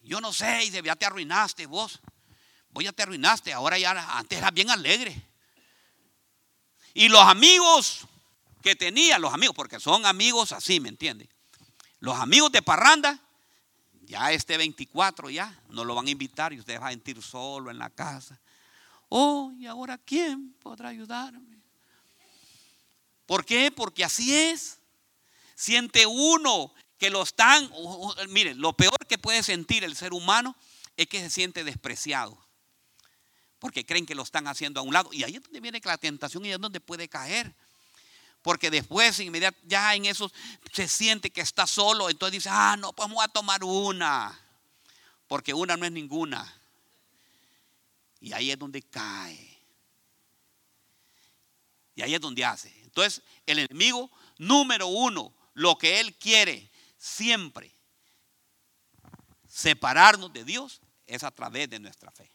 Yo 0.01 0.21
no 0.21 0.31
sé, 0.31 0.63
y 0.65 0.71
ya 0.71 0.95
te 0.95 1.05
arruinaste 1.05 1.65
vos. 1.65 1.99
Vos 2.69 2.83
ya 2.83 2.93
te 2.93 3.03
arruinaste, 3.03 3.51
ahora 3.51 3.77
ya 3.77 3.91
antes 4.17 4.37
era 4.37 4.51
bien 4.51 4.69
alegre. 4.69 5.29
Y 6.93 7.09
los 7.09 7.21
amigos 7.21 8.07
que 8.61 8.75
tenía, 8.75 9.19
los 9.19 9.33
amigos, 9.33 9.55
porque 9.55 9.79
son 9.79 10.05
amigos 10.05 10.51
así, 10.51 10.79
¿me 10.79 10.89
entiende? 10.89 11.29
Los 11.99 12.17
amigos 12.17 12.51
de 12.51 12.61
parranda 12.61 13.19
ya 14.09 14.31
este 14.31 14.57
24 14.57 15.29
ya 15.29 15.61
no 15.69 15.83
lo 15.85 15.93
van 15.95 16.07
a 16.07 16.09
invitar 16.09 16.51
y 16.53 16.59
usted 16.59 16.81
va 16.81 16.87
a 16.87 16.91
sentir 16.91 17.21
solo 17.21 17.69
en 17.69 17.77
la 17.77 17.89
casa. 17.89 18.39
Oh, 19.09 19.51
¿y 19.55 19.65
ahora 19.65 19.97
quién 19.97 20.53
podrá 20.53 20.89
ayudarme? 20.89 21.59
¿Por 23.25 23.45
qué? 23.45 23.71
Porque 23.71 24.03
así 24.03 24.33
es. 24.33 24.78
Siente 25.59 26.05
uno 26.05 26.73
que 26.97 27.09
lo 27.09 27.21
están, 27.21 27.69
miren, 28.29 28.61
lo 28.61 28.71
peor 28.71 28.95
que 29.09 29.17
puede 29.17 29.43
sentir 29.43 29.83
el 29.83 29.93
ser 29.93 30.13
humano 30.13 30.55
es 30.95 31.07
que 31.07 31.19
se 31.19 31.29
siente 31.29 31.65
despreciado. 31.65 32.41
Porque 33.59 33.85
creen 33.85 34.05
que 34.05 34.15
lo 34.15 34.23
están 34.23 34.47
haciendo 34.47 34.79
a 34.79 34.83
un 34.83 34.93
lado. 34.93 35.09
Y 35.11 35.25
ahí 35.25 35.35
es 35.35 35.43
donde 35.43 35.59
viene 35.59 35.81
la 35.83 35.97
tentación 35.97 36.45
y 36.45 36.53
es 36.53 36.61
donde 36.61 36.79
puede 36.79 37.09
caer. 37.09 37.53
Porque 38.41 38.71
después, 38.71 39.19
inmediatamente, 39.19 39.67
ya 39.67 39.93
en 39.95 40.05
eso 40.05 40.31
se 40.71 40.87
siente 40.87 41.29
que 41.29 41.41
está 41.41 41.67
solo. 41.67 42.09
Entonces 42.09 42.41
dice, 42.41 42.49
ah, 42.49 42.77
no, 42.79 42.93
pues 42.93 43.09
vamos 43.09 43.21
a 43.21 43.27
tomar 43.27 43.61
una. 43.61 44.39
Porque 45.27 45.53
una 45.53 45.75
no 45.75 45.85
es 45.85 45.91
ninguna. 45.91 46.61
Y 48.21 48.31
ahí 48.31 48.49
es 48.49 48.57
donde 48.57 48.81
cae. 48.81 49.59
Y 51.95 52.01
ahí 52.01 52.15
es 52.15 52.21
donde 52.21 52.45
hace. 52.45 52.73
Entonces, 52.83 53.21
el 53.45 53.59
enemigo 53.59 54.09
número 54.37 54.87
uno, 54.87 55.33
lo 55.59 55.77
que 55.77 55.99
él 55.99 56.15
quiere 56.15 56.71
siempre, 56.97 57.75
separarnos 59.45 60.31
de 60.31 60.45
Dios, 60.45 60.79
es 61.05 61.23
a 61.23 61.31
través 61.31 61.69
de 61.69 61.79
nuestra 61.79 62.11
fe. 62.11 62.31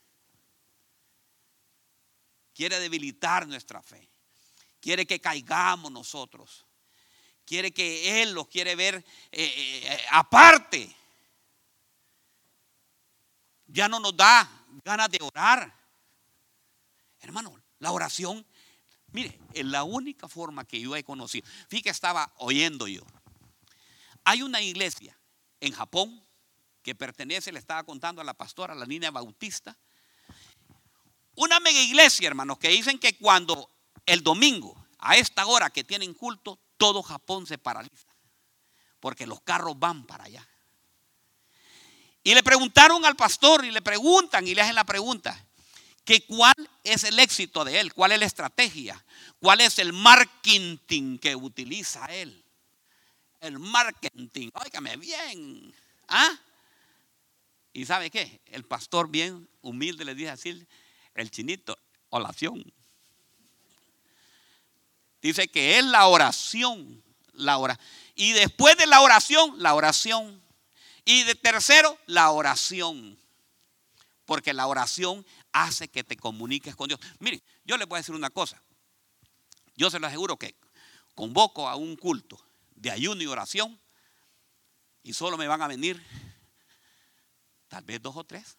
Quiere 2.53 2.79
debilitar 2.81 3.49
nuestra 3.49 3.83
fe. 3.83 4.11
Quiere 4.79 5.07
que 5.07 5.23
caigamos 5.23 5.91
nosotros. 5.91 6.67
Quiere 7.47 7.73
que 7.73 8.21
Él 8.21 8.33
los 8.33 8.47
quiere 8.49 8.77
ver 8.77 8.97
eh, 9.33 9.83
eh, 9.83 10.07
aparte. 10.11 10.95
Ya 13.69 13.89
no 13.89 14.01
nos 14.01 14.15
da 14.15 14.67
ganas 14.85 15.11
de 15.11 15.19
orar. 15.23 15.75
Hermano, 17.21 17.59
la 17.79 17.91
oración, 17.91 18.47
mire, 19.13 19.39
es 19.55 19.65
la 19.65 19.83
única 19.83 20.29
forma 20.29 20.67
que 20.67 20.79
yo 20.79 20.95
he 20.95 21.03
conocido. 21.03 21.49
Fíjate, 21.69 21.89
estaba 21.89 22.31
oyendo 22.37 22.87
yo. 22.87 23.03
Hay 24.25 24.43
una 24.43 24.61
iglesia 24.61 25.17
en 25.61 25.73
Japón 25.73 26.25
que 26.83 26.95
pertenece, 26.95 27.53
le 27.53 27.59
estaba 27.59 27.83
contando 27.85 28.21
a 28.21 28.25
la 28.25 28.35
pastora, 28.35 28.75
a 28.75 28.77
la 28.77 28.87
niña 28.87 29.11
bautista. 29.11 29.77
Una 31.35 31.59
mega 31.61 31.81
iglesia, 31.81 32.29
hermanos, 32.29 32.59
que 32.59 32.69
dicen 32.69 32.99
que 32.99 33.17
cuando 33.17 33.71
el 34.07 34.23
domingo, 34.23 34.87
a 34.99 35.17
esta 35.17 35.47
hora 35.47 35.71
que 35.71 35.85
tienen 35.85 36.15
culto, 36.15 36.59
todo 36.77 37.03
Japón 37.03 37.47
se 37.47 37.59
paraliza. 37.59 38.09
Porque 39.01 39.27
los 39.27 39.41
carros 39.41 39.79
van 39.79 40.07
para 40.07 40.25
allá. 40.25 40.47
Y 42.23 42.35
le 42.35 42.43
preguntaron 42.43 43.05
al 43.05 43.17
pastor 43.17 43.65
y 43.65 43.71
le 43.71 43.83
preguntan 43.83 44.47
y 44.47 44.55
le 44.55 44.63
hacen 44.63 44.75
la 44.75 44.85
pregunta, 44.85 45.47
que 46.05 46.25
cuál 46.27 46.55
es 46.83 47.05
el 47.05 47.19
éxito 47.19 47.65
de 47.65 47.81
él, 47.81 47.95
cuál 47.95 48.13
es 48.13 48.21
la 48.21 48.27
estrategia, 48.27 49.05
cuál 49.41 49.61
es 49.61 49.79
el 49.79 49.93
marketing 49.93 51.19
que 51.19 51.35
utiliza 51.35 52.07
él. 52.07 52.44
El 53.45 53.59
marketing, 53.59 54.49
óigame 54.55 54.97
bien. 54.97 55.75
¿Ah? 56.09 56.35
¿Y 57.75 57.85
sabe 57.85 58.11
qué? 58.11 58.41
El 58.47 58.65
pastor 58.65 59.11
bien 59.11 59.47
humilde 59.61 60.07
le 60.07 60.15
dice 60.15 60.31
así, 60.31 60.67
el 61.15 61.31
chinito, 61.31 61.79
oración. 62.09 62.65
Dice 65.21 65.47
que 65.49 65.79
es 65.79 65.85
la 65.85 66.07
oración, 66.07 67.05
la 67.35 67.59
hora. 67.59 67.79
Y 68.15 68.33
después 68.33 68.79
de 68.79 68.87
la 68.87 69.03
oración, 69.03 69.57
la 69.59 69.75
oración. 69.75 70.43
Y 71.05 71.25
de 71.25 71.35
tercero, 71.35 71.99
la 72.07 72.31
oración. 72.31 73.19
Porque 74.25 74.55
la 74.55 74.69
oración 74.69 75.27
hace 75.53 75.89
que 75.89 76.03
te 76.03 76.17
comuniques 76.17 76.75
con 76.77 76.89
Dios. 76.89 76.99
Mire, 77.19 77.43
yo 77.67 77.77
le 77.77 77.85
voy 77.85 77.99
a 77.99 78.01
decir 78.01 78.15
una 78.15 78.31
cosa. 78.31 78.63
Yo 79.77 79.91
se 79.91 79.99
lo 79.99 80.07
aseguro 80.07 80.39
que 80.39 80.55
convoco 81.15 81.69
a 81.69 81.77
un 81.77 81.97
culto 81.97 82.43
de 82.85 82.91
ayuno 82.91 83.23
y 83.23 83.27
oración 83.27 83.81
y 85.03 85.15
solo 85.15 85.39
me 85.39 85.49
van 85.49 85.63
a 85.63 85.69
venir 85.69 86.05
tal 87.69 87.83
vez 87.83 88.01
dos 88.01 88.15
o 88.15 88.25
tres. 88.25 88.59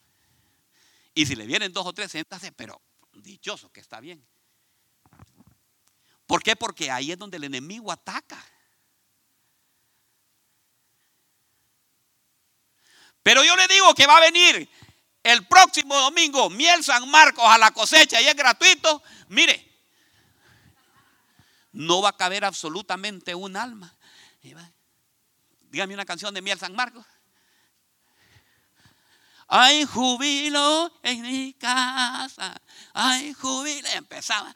Y 1.14 1.26
si 1.26 1.36
le 1.36 1.46
vienen 1.46 1.72
dos 1.72 1.86
o 1.86 1.92
tres, 1.92 2.10
siéntase, 2.10 2.50
pero 2.50 2.82
dichoso 3.12 3.70
que 3.70 3.78
está 3.78 4.00
bien. 4.00 4.26
¿Por 6.26 6.42
qué? 6.42 6.56
Porque 6.56 6.90
ahí 6.90 7.12
es 7.12 7.18
donde 7.18 7.36
el 7.36 7.44
enemigo 7.44 7.92
ataca. 7.92 8.44
Pero 13.22 13.44
yo 13.44 13.54
le 13.56 13.68
digo 13.68 13.94
que 13.94 14.08
va 14.08 14.16
a 14.16 14.20
venir 14.20 14.68
el 15.22 15.46
próximo 15.46 15.96
domingo 15.96 16.50
miel 16.50 16.82
San 16.82 17.08
Marcos 17.08 17.44
a 17.46 17.58
la 17.58 17.70
cosecha 17.70 18.20
y 18.20 18.26
es 18.26 18.34
gratuito. 18.34 19.04
Mire, 19.28 19.64
no 21.70 22.02
va 22.02 22.08
a 22.08 22.16
caber 22.16 22.44
absolutamente 22.44 23.36
un 23.36 23.56
alma. 23.56 23.95
Dígame 25.70 25.94
una 25.94 26.04
canción 26.04 26.32
de 26.34 26.42
miel 26.42 26.58
San 26.58 26.74
Marcos. 26.74 27.04
Hay 29.48 29.84
jubilo 29.84 30.92
en 31.02 31.22
mi 31.22 31.54
casa. 31.54 32.60
Hay 32.92 33.32
jubilo. 33.32 33.88
Empezaba. 33.94 34.54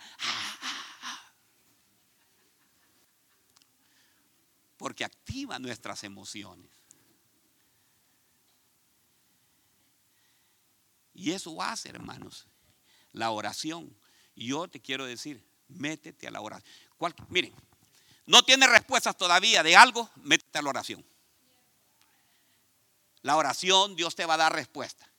porque 4.80 5.04
activa 5.04 5.58
nuestras 5.58 6.04
emociones. 6.04 6.70
Y 11.12 11.32
eso 11.32 11.60
hace, 11.60 11.90
hermanos, 11.90 12.46
la 13.12 13.30
oración. 13.30 13.94
Yo 14.34 14.68
te 14.68 14.80
quiero 14.80 15.04
decir, 15.04 15.46
métete 15.68 16.26
a 16.26 16.30
la 16.30 16.40
oración. 16.40 16.72
miren, 17.28 17.54
no 18.26 18.42
tiene 18.42 18.66
respuestas 18.66 19.16
todavía 19.16 19.62
de 19.62 19.76
algo, 19.76 20.10
métete 20.16 20.58
a 20.58 20.62
la 20.62 20.70
oración. 20.70 21.04
La 23.22 23.36
oración, 23.36 23.96
Dios 23.96 24.14
te 24.14 24.24
va 24.24 24.34
a 24.34 24.38
dar 24.38 24.54
respuesta. 24.54 25.10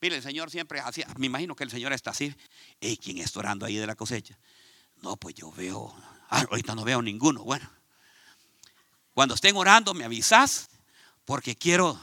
Mire, 0.00 0.16
el 0.16 0.22
Señor 0.22 0.50
siempre 0.50 0.80
hacía, 0.80 1.06
me 1.16 1.26
imagino 1.26 1.54
que 1.54 1.64
el 1.64 1.70
Señor 1.70 1.92
está 1.92 2.10
así. 2.10 2.34
¿Y 2.80 2.96
quién 2.96 3.18
está 3.18 3.38
orando 3.38 3.64
ahí 3.64 3.76
de 3.76 3.86
la 3.86 3.94
cosecha? 3.94 4.36
No, 4.96 5.16
pues 5.16 5.34
yo 5.34 5.50
veo, 5.52 5.94
ah, 6.28 6.44
ahorita 6.50 6.74
no 6.74 6.84
veo 6.84 7.00
ninguno. 7.00 7.44
Bueno, 7.44 7.70
cuando 9.14 9.34
estén 9.34 9.56
orando, 9.56 9.94
me 9.94 10.04
avisas 10.04 10.68
porque 11.24 11.56
quiero, 11.56 12.00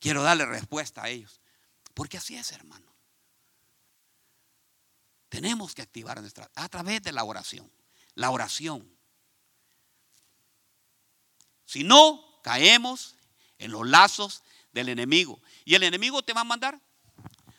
quiero 0.00 0.22
darle 0.22 0.46
respuesta 0.46 1.02
a 1.02 1.08
ellos. 1.08 1.40
Porque 1.92 2.16
así 2.16 2.36
es, 2.36 2.50
hermano. 2.52 2.86
Tenemos 5.28 5.74
que 5.74 5.82
activar 5.82 6.20
nuestra 6.20 6.50
a 6.54 6.68
través 6.68 7.02
de 7.02 7.12
la 7.12 7.24
oración. 7.24 7.70
La 8.14 8.30
oración. 8.30 8.88
Si 11.64 11.82
no, 11.82 12.40
caemos 12.42 13.16
en 13.58 13.72
los 13.72 13.86
lazos 13.86 14.42
del 14.72 14.88
enemigo. 14.88 15.40
Y 15.64 15.74
el 15.74 15.82
enemigo 15.82 16.22
te 16.22 16.32
va 16.32 16.42
a 16.42 16.44
mandar. 16.44 16.80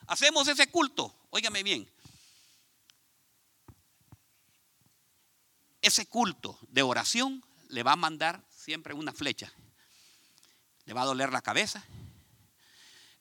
Hacemos 0.07 0.47
ese 0.47 0.67
culto. 0.67 1.15
Óigame 1.31 1.63
bien. 1.63 1.89
Ese 5.81 6.07
culto 6.07 6.57
de 6.69 6.81
oración 6.81 7.43
le 7.69 7.83
va 7.83 7.93
a 7.93 7.97
mandar 7.97 8.43
siempre 8.49 8.93
una 8.93 9.13
flecha. 9.13 9.51
Le 10.85 10.93
va 10.93 11.01
a 11.01 11.05
doler 11.05 11.31
la 11.31 11.41
cabeza. 11.41 11.83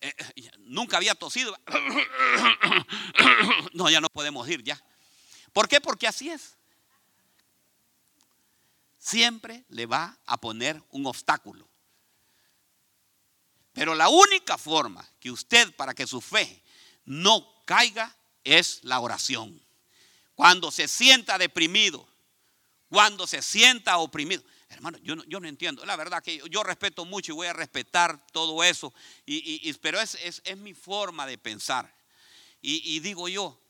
Eh, 0.00 0.14
eh, 0.36 0.50
nunca 0.58 0.96
había 0.96 1.14
tosido. 1.14 1.56
No, 3.72 3.90
ya 3.90 4.00
no 4.00 4.08
podemos 4.08 4.48
ir 4.48 4.62
ya. 4.62 4.80
¿Por 5.52 5.68
qué? 5.68 5.80
Porque 5.80 6.06
así 6.06 6.30
es. 6.30 6.56
Siempre 9.04 9.66
le 9.68 9.84
va 9.84 10.18
a 10.24 10.40
poner 10.40 10.82
un 10.88 11.04
obstáculo. 11.04 11.68
Pero 13.74 13.94
la 13.94 14.08
única 14.08 14.56
forma 14.56 15.06
que 15.20 15.30
usted, 15.30 15.76
para 15.76 15.92
que 15.92 16.06
su 16.06 16.22
fe 16.22 16.62
no 17.04 17.46
caiga, 17.66 18.16
es 18.44 18.82
la 18.82 19.00
oración. 19.00 19.60
Cuando 20.34 20.70
se 20.70 20.88
sienta 20.88 21.36
deprimido, 21.36 22.08
cuando 22.88 23.26
se 23.26 23.42
sienta 23.42 23.98
oprimido. 23.98 24.42
Hermano, 24.70 24.96
yo 25.02 25.16
no, 25.16 25.48
entiendo. 25.48 25.84
La 25.84 25.96
verdad 25.96 26.22
que 26.22 26.40
yo, 26.48 26.62
respeto 26.62 27.04
mucho 27.04 27.32
y 27.32 27.34
voy 27.34 27.46
a 27.46 27.52
respetar 27.52 28.26
todo 28.28 28.64
eso. 28.64 28.94
Y, 29.26 29.70
pero 29.82 30.00
es, 30.00 30.42
mi 30.56 30.72
forma 30.72 31.26
de 31.26 31.36
pensar. 31.36 31.94
Y, 32.62 33.00
digo 33.00 33.28
yo, 33.28 33.60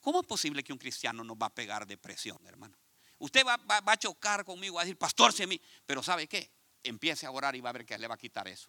¿cómo 0.00 0.22
es 0.22 0.26
posible 0.26 0.64
que 0.64 0.72
un 0.72 0.78
cristiano 0.78 1.22
nos 1.22 1.36
va 1.36 1.48
a 1.48 1.54
pegar 1.54 1.86
depresión, 1.86 2.38
hermano? 2.46 2.78
Usted 3.20 3.44
va, 3.46 3.58
a 3.86 3.96
chocar 3.96 4.44
conmigo, 4.44 4.76
va 4.76 4.82
a 4.82 4.84
decir, 4.84 4.98
pastor, 4.98 5.32
si. 5.32 5.60
Pero 5.86 6.02
¿sabe 6.02 6.26
qué? 6.26 6.50
Empiece 6.82 7.26
a 7.26 7.30
orar 7.30 7.54
y 7.54 7.60
va 7.60 7.70
a 7.70 7.72
ver 7.74 7.86
que 7.86 7.96
le 7.98 8.08
va 8.08 8.14
a 8.14 8.18
quitar 8.18 8.48
eso. 8.48 8.68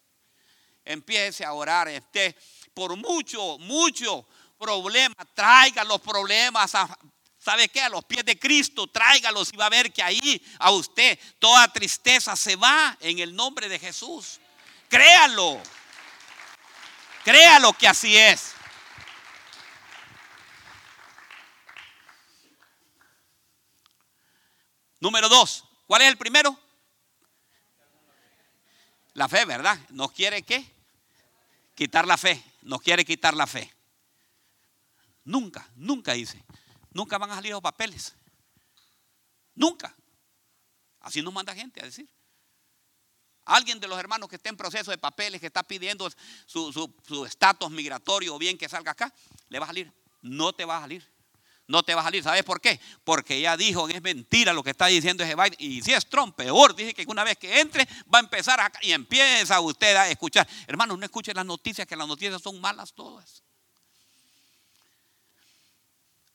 Empiece 0.84 1.46
a 1.46 1.54
orar. 1.54 1.88
Este, 1.88 2.36
por 2.74 2.96
mucho, 2.98 3.58
mucho 3.60 4.28
problema, 4.60 5.16
traiga 5.34 5.84
los 5.84 6.02
problemas 6.02 6.76
a, 6.76 6.98
¿Sabe 7.40 7.70
qué? 7.70 7.82
A 7.82 7.90
los 7.90 8.06
pies 8.06 8.24
de 8.24 8.38
Cristo, 8.38 8.86
tráigalos 8.88 9.52
y 9.52 9.58
va 9.58 9.66
a 9.66 9.70
ver 9.70 9.92
que 9.92 10.04
ahí 10.04 10.46
a 10.60 10.70
usted 10.70 11.18
toda 11.40 11.68
tristeza 11.74 12.36
se 12.36 12.56
va 12.56 12.96
en 13.00 13.18
el 13.18 13.36
nombre 13.36 13.68
de 13.68 13.80
Jesús. 13.80 14.40
Créalo. 14.88 15.60
Créalo 17.24 17.74
que 17.74 17.88
así 17.88 18.16
es. 18.16 18.54
Número 25.02 25.28
dos. 25.28 25.66
¿Cuál 25.88 26.04
es 26.04 26.08
el 26.08 26.18
primero? 26.18 26.58
La 29.16 29.28
fe, 29.28 29.44
¿verdad? 29.44 29.78
Nos 29.90 30.12
quiere 30.14 30.44
qué? 30.44 30.66
Quitar 31.76 32.08
la 32.08 32.18
fe. 32.18 32.42
Nos 32.62 32.82
quiere 32.82 33.04
quitar 33.04 33.34
la 33.34 33.48
fe. 33.48 33.70
Nunca, 35.26 35.68
nunca 35.76 36.14
dice. 36.14 36.42
Nunca 36.92 37.18
van 37.18 37.32
a 37.32 37.36
salir 37.36 37.52
los 37.52 37.62
papeles. 37.62 38.16
Nunca. 39.56 39.94
Así 41.02 41.22
nos 41.22 41.34
manda 41.34 41.54
gente 41.54 41.82
a 41.82 41.86
decir. 41.86 42.08
Alguien 43.46 43.80
de 43.80 43.88
los 43.88 44.00
hermanos 44.00 44.30
que 44.30 44.36
esté 44.36 44.50
en 44.50 44.56
proceso 44.56 44.92
de 44.92 45.00
papeles, 45.00 45.42
que 45.42 45.48
está 45.48 45.64
pidiendo 45.64 46.10
su 46.46 47.26
estatus 47.28 47.72
migratorio 47.72 48.36
o 48.36 48.40
bien 48.40 48.58
que 48.58 48.70
salga 48.70 48.92
acá, 48.92 49.12
le 49.50 49.58
va 49.58 49.66
a 49.66 49.70
salir. 49.70 49.92
No 50.22 50.54
te 50.54 50.64
va 50.64 50.78
a 50.78 50.82
salir. 50.82 51.11
No 51.72 51.84
te 51.84 51.96
va 51.96 52.02
a 52.02 52.04
salir. 52.04 52.22
¿Sabes 52.22 52.44
por 52.44 52.60
qué? 52.60 52.80
Porque 53.04 53.38
ella 53.38 53.56
dijo 53.56 53.88
es 53.88 54.02
mentira 54.02 54.52
lo 54.52 54.62
que 54.62 54.72
está 54.72 54.88
diciendo 54.88 55.24
ese 55.24 55.36
Biden. 55.36 55.56
Y 55.58 55.82
si 55.82 55.94
es 55.94 56.06
Trump, 56.08 56.36
peor. 56.36 56.76
Dice 56.76 56.94
que 56.94 57.06
una 57.08 57.24
vez 57.24 57.38
que 57.38 57.62
entre 57.62 57.88
va 58.14 58.20
a 58.20 58.22
empezar 58.22 58.60
a, 58.60 58.72
y 58.82 58.92
empieza 58.92 59.60
usted 59.62 59.96
a 59.96 60.10
escuchar. 60.10 60.48
Hermanos, 60.68 61.00
no 61.00 61.06
escuchen 61.06 61.34
las 61.36 61.46
noticias, 61.46 61.88
que 61.88 61.96
las 61.96 62.08
noticias 62.08 62.42
son 62.42 62.60
malas 62.60 62.94
todas. 62.94 63.42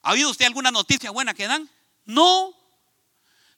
¿Ha 0.03 0.13
oído 0.13 0.31
usted 0.31 0.47
alguna 0.47 0.71
noticia 0.71 1.11
buena 1.11 1.35
que 1.35 1.47
dan? 1.47 1.69
No. 2.07 2.55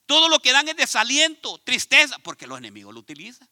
Todo 0.05 0.27
lo 0.27 0.39
que 0.39 0.51
dan 0.51 0.67
es 0.67 0.75
desaliento, 0.75 1.59
tristeza, 1.59 2.17
porque 2.19 2.45
los 2.45 2.57
enemigos 2.57 2.93
lo 2.93 2.99
utilizan. 2.99 3.47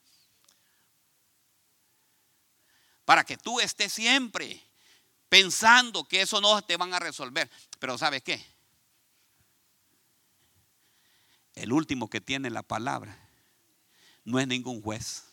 Para 3.05 3.23
que 3.23 3.37
tú 3.37 3.61
estés 3.61 3.93
siempre 3.93 4.67
pensando 5.29 6.07
que 6.07 6.21
eso 6.21 6.41
no 6.41 6.61
te 6.61 6.77
van 6.77 6.93
a 6.93 6.99
resolver. 6.99 7.49
Pero 7.79 7.97
¿sabes 7.97 8.23
qué? 8.23 8.43
El 11.55 11.73
último 11.73 12.09
que 12.09 12.21
tiene 12.21 12.49
la 12.49 12.63
palabra 12.63 13.17
no 14.23 14.39
es 14.39 14.47
ningún 14.47 14.81
juez. 14.81 15.23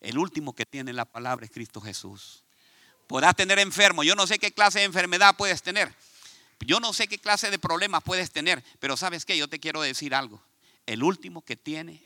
El 0.00 0.16
último 0.16 0.54
que 0.54 0.64
tiene 0.64 0.92
la 0.92 1.04
palabra 1.04 1.44
es 1.44 1.50
Cristo 1.50 1.80
Jesús. 1.80 2.44
Podrás 3.06 3.34
tener 3.34 3.58
enfermo. 3.58 4.02
Yo 4.04 4.14
no 4.14 4.26
sé 4.26 4.38
qué 4.38 4.52
clase 4.52 4.78
de 4.78 4.84
enfermedad 4.84 5.36
puedes 5.36 5.62
tener. 5.62 5.94
Yo 6.60 6.80
no 6.80 6.92
sé 6.92 7.08
qué 7.08 7.18
clase 7.18 7.50
de 7.50 7.58
problemas 7.58 8.02
puedes 8.02 8.30
tener, 8.30 8.64
pero 8.80 8.96
sabes 8.96 9.24
qué, 9.24 9.36
yo 9.36 9.48
te 9.48 9.60
quiero 9.60 9.80
decir 9.80 10.14
algo. 10.14 10.42
El 10.86 11.02
último 11.02 11.42
que 11.42 11.56
tiene 11.56 12.02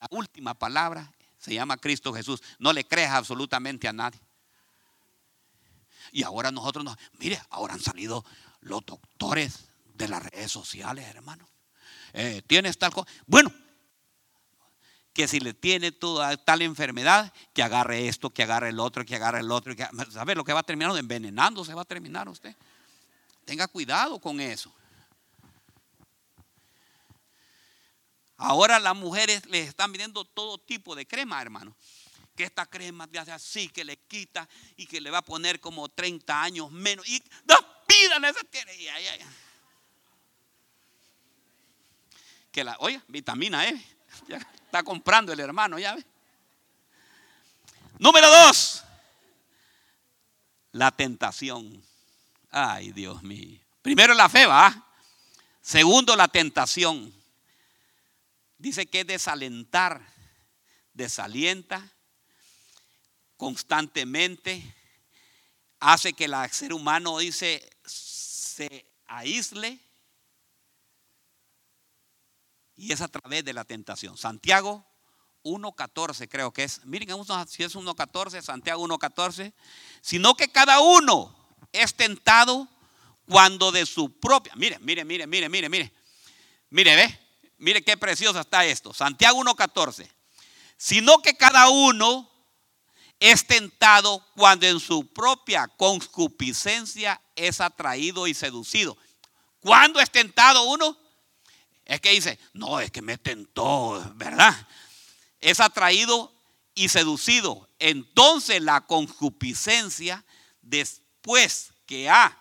la 0.00 0.08
última 0.10 0.54
palabra 0.54 1.12
se 1.38 1.54
llama 1.54 1.76
Cristo 1.76 2.12
Jesús. 2.12 2.42
No 2.58 2.72
le 2.72 2.84
creas 2.84 3.12
absolutamente 3.12 3.88
a 3.88 3.92
nadie. 3.92 4.20
Y 6.16 6.22
ahora 6.22 6.50
nosotros 6.50 6.82
nos, 6.82 6.96
mire, 7.18 7.38
ahora 7.50 7.74
han 7.74 7.80
salido 7.80 8.24
los 8.62 8.86
doctores 8.86 9.66
de 9.84 10.08
las 10.08 10.22
redes 10.22 10.50
sociales, 10.50 11.06
hermano. 11.08 11.46
Eh, 12.14 12.40
¿Tienes 12.46 12.78
tal 12.78 12.90
cosa? 12.90 13.06
Bueno, 13.26 13.52
que 15.12 15.28
si 15.28 15.40
le 15.40 15.52
tiene 15.52 15.92
toda 15.92 16.34
tal 16.38 16.62
enfermedad, 16.62 17.30
que 17.52 17.62
agarre 17.62 18.08
esto, 18.08 18.30
que 18.30 18.44
agarre 18.44 18.70
el 18.70 18.80
otro, 18.80 19.04
que 19.04 19.14
agarre 19.14 19.40
el 19.40 19.50
otro. 19.50 19.76
Que, 19.76 19.86
¿Sabe 20.10 20.34
lo 20.34 20.42
que 20.42 20.54
va 20.54 20.60
a 20.60 20.62
terminar? 20.62 20.96
Envenenando 20.96 21.66
se 21.66 21.74
va 21.74 21.82
a 21.82 21.84
terminar 21.84 22.26
usted. 22.30 22.56
Tenga 23.44 23.68
cuidado 23.68 24.18
con 24.18 24.40
eso. 24.40 24.72
Ahora 28.38 28.80
las 28.80 28.96
mujeres 28.96 29.44
les 29.50 29.68
están 29.68 29.92
pidiendo 29.92 30.24
todo 30.24 30.56
tipo 30.56 30.96
de 30.96 31.06
crema, 31.06 31.42
hermano. 31.42 31.76
Que 32.36 32.44
esta 32.44 32.66
crema 32.66 33.06
te 33.06 33.18
hace 33.18 33.32
así, 33.32 33.68
que 33.68 33.84
le 33.84 33.96
quita 33.96 34.46
y 34.76 34.86
que 34.86 35.00
le 35.00 35.10
va 35.10 35.18
a 35.18 35.22
poner 35.22 35.58
como 35.58 35.88
30 35.88 36.42
años 36.42 36.70
menos. 36.70 37.08
Y 37.08 37.22
no 37.48 37.56
pidan 37.86 38.24
esa 38.26 38.40
Que 42.52 42.62
la, 42.62 42.76
oye, 42.80 43.00
vitamina 43.08 43.66
E. 43.66 43.82
Está 44.64 44.82
comprando 44.82 45.32
el 45.32 45.40
hermano, 45.40 45.78
ya 45.78 45.94
ve. 45.94 46.04
Número 47.98 48.30
dos, 48.30 48.84
la 50.72 50.90
tentación. 50.90 51.82
Ay, 52.50 52.92
Dios 52.92 53.22
mío. 53.22 53.58
Primero 53.80 54.12
la 54.12 54.28
fe, 54.28 54.44
va. 54.46 54.86
Segundo, 55.62 56.14
la 56.14 56.28
tentación. 56.28 57.14
Dice 58.58 58.86
que 58.86 59.00
es 59.00 59.06
desalentar, 59.06 60.06
desalienta 60.92 61.90
constantemente, 63.36 64.62
hace 65.80 66.12
que 66.12 66.24
el 66.24 66.34
ser 66.50 66.72
humano, 66.72 67.18
dice, 67.18 67.68
se 67.84 68.86
aísle. 69.06 69.78
Y 72.76 72.92
es 72.92 73.00
a 73.00 73.08
través 73.08 73.44
de 73.44 73.54
la 73.54 73.64
tentación. 73.64 74.16
Santiago 74.18 74.84
1.14 75.44 76.28
creo 76.28 76.52
que 76.52 76.64
es. 76.64 76.84
Miren 76.84 77.08
si 77.48 77.62
es 77.62 77.74
1.14, 77.74 78.42
Santiago 78.42 78.86
1.14. 78.86 79.52
Sino 80.00 80.34
que 80.34 80.48
cada 80.48 80.80
uno 80.80 81.34
es 81.72 81.94
tentado 81.94 82.68
cuando 83.26 83.72
de 83.72 83.86
su 83.86 84.18
propia. 84.18 84.54
Mire, 84.56 84.78
mire, 84.80 85.04
mire, 85.04 85.26
mire, 85.26 85.48
mire, 85.48 85.68
mire. 85.68 85.92
Mire, 86.70 86.96
ve. 86.96 87.20
Mire 87.58 87.82
qué 87.82 87.96
precioso 87.96 88.38
está 88.40 88.66
esto. 88.66 88.92
Santiago 88.92 89.42
1.14. 89.42 90.10
Sino 90.76 91.22
que 91.22 91.36
cada 91.36 91.70
uno 91.70 92.30
es 93.18 93.46
tentado 93.46 94.24
cuando 94.34 94.66
en 94.66 94.78
su 94.80 95.06
propia 95.06 95.66
concupiscencia 95.68 97.20
es 97.34 97.60
atraído 97.60 98.26
y 98.26 98.34
seducido. 98.34 98.96
¿Cuándo 99.60 100.00
es 100.00 100.10
tentado 100.10 100.64
uno? 100.64 100.96
Es 101.84 102.00
que 102.00 102.10
dice, 102.10 102.38
no, 102.52 102.80
es 102.80 102.90
que 102.90 103.02
me 103.02 103.16
tentó, 103.16 104.12
¿verdad? 104.16 104.54
Es 105.40 105.60
atraído 105.60 106.32
y 106.74 106.88
seducido. 106.88 107.68
Entonces 107.78 108.60
la 108.60 108.82
concupiscencia, 108.82 110.24
después 110.60 111.72
que 111.86 112.10
ha 112.10 112.38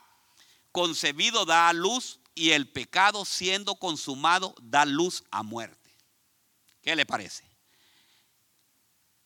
concebido, 0.72 1.46
da 1.46 1.72
luz 1.74 2.20
y 2.34 2.52
el 2.52 2.68
pecado 2.68 3.24
siendo 3.24 3.76
consumado 3.76 4.54
da 4.62 4.86
luz 4.86 5.24
a 5.32 5.42
muerte. 5.42 5.96
¿Qué 6.82 6.96
le 6.96 7.06
parece? 7.06 7.44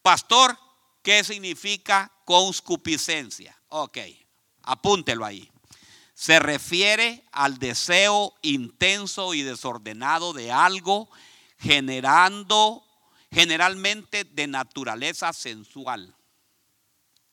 Pastor, 0.02 0.58
¿qué 1.02 1.24
significa 1.24 2.12
conscupiscencia? 2.26 3.60
Ok, 3.70 3.98
apúntelo 4.64 5.26
ahí. 5.26 5.50
Se 6.14 6.40
refiere 6.40 7.26
al 7.32 7.58
deseo 7.60 8.34
intenso 8.42 9.34
y 9.34 9.42
desordenado 9.42 10.34
de 10.34 10.52
algo 10.52 11.10
generando 11.60 12.84
generalmente 13.32 14.24
de 14.24 14.48
naturaleza 14.48 15.32
sensual. 15.34 16.16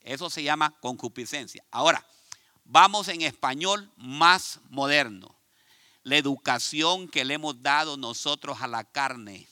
Eso 0.00 0.30
se 0.30 0.42
llama 0.42 0.76
concupiscencia. 0.80 1.64
Ahora, 1.70 2.06
vamos 2.64 3.08
en 3.08 3.22
español 3.22 3.90
más 3.96 4.60
moderno 4.68 5.36
la 6.06 6.16
educación 6.16 7.08
que 7.08 7.24
le 7.24 7.34
hemos 7.34 7.60
dado 7.64 7.96
nosotros 7.96 8.58
a 8.60 8.68
la 8.68 8.84
carne 8.84 9.48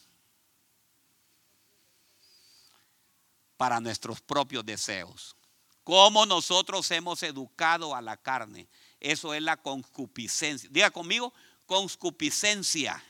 para 3.57 3.81
nuestros 3.81 4.21
propios 4.21 4.65
deseos. 4.65 5.37
Cómo 5.85 6.25
nosotros 6.25 6.91
hemos 6.91 7.23
educado 7.23 7.95
a 7.95 8.01
la 8.01 8.17
carne. 8.17 8.69
Eso 9.01 9.35
es 9.35 9.43
la 9.43 9.59
concupiscencia. 9.59 10.69
Diga 10.73 10.91
conmigo, 10.91 11.33
concupiscencia. 11.67 13.03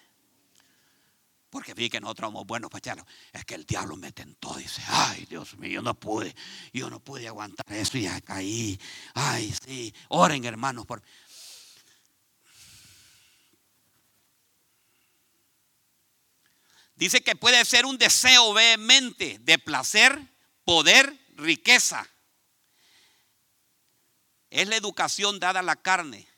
Porque 1.51 1.73
vi 1.73 1.89
que 1.89 2.01
nosotros 2.01 2.27
somos 2.27 2.47
buenos 2.49 2.69
para 2.69 3.07
Es 3.33 3.45
que 3.45 3.55
el 3.55 3.65
diablo 3.65 3.97
me 3.97 4.11
tentó. 4.11 4.55
Dice, 4.57 4.83
ay 4.89 5.25
Dios 5.27 5.57
mío, 5.57 5.75
yo 5.75 5.83
no 5.83 5.95
pude. 5.95 6.35
Yo 6.73 6.91
no 6.91 6.99
pude 6.99 7.29
aguantar 7.29 7.65
eso 7.73 7.97
y 7.97 8.09
caí. 8.23 8.81
Ay, 9.15 9.55
sí. 9.65 9.95
Oren 10.09 10.45
hermanos 10.45 10.85
por... 10.85 11.01
Dice 16.97 17.23
que 17.23 17.37
puede 17.37 17.65
ser 17.65 17.87
un 17.87 17.99
deseo 17.99 18.53
vehemente 18.53 19.39
de 19.41 19.59
placer, 19.59 20.34
poder, 20.65 21.17
riqueza. 21.37 22.07
Es 24.51 24.69
la 24.69 24.77
educación 24.77 25.41
dada 25.41 25.61
a 25.61 25.63
la 25.65 25.77
carne, 25.77 26.29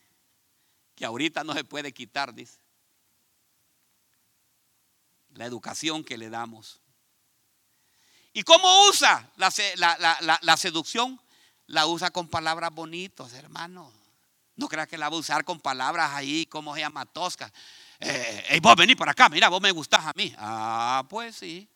que 0.95 1.05
ahorita 1.05 1.45
no 1.45 1.53
se 1.53 1.65
puede 1.65 1.93
quitar, 1.93 2.35
dice. 2.35 2.59
La 5.35 5.45
educación 5.45 6.03
que 6.03 6.17
le 6.17 6.31
damos. 6.31 6.81
¿Y 8.33 8.43
cómo 8.43 8.89
usa 8.89 9.31
la, 9.37 9.51
la, 10.43 10.57
seducción? 10.57 11.21
La 11.67 11.87
usa 11.87 12.11
con 12.11 12.29
palabras 12.29 12.73
bonitas, 12.73 13.33
hermano. 13.35 13.93
No 14.55 14.69
creas 14.69 14.89
que 14.89 14.97
la 14.97 15.09
va 15.09 15.17
a 15.17 15.21
usar 15.21 15.45
con 15.45 15.61
palabras 15.61 16.13
ahí 16.15 16.47
como 16.47 16.75
se 16.75 16.81
llama 16.81 17.05
tosca 17.05 17.53
eh, 18.01 18.59
vos 18.61 18.77
vení 18.77 18.95
para 18.95 19.13
acá, 19.13 19.29
mira, 19.29 19.49
vos 19.49 19.61
me 19.61 19.71
gustás 19.71 20.05
a 20.05 20.13
mí. 20.15 20.35
Ah, 20.39 21.05
pues 21.09 21.37
sí. 21.37 21.69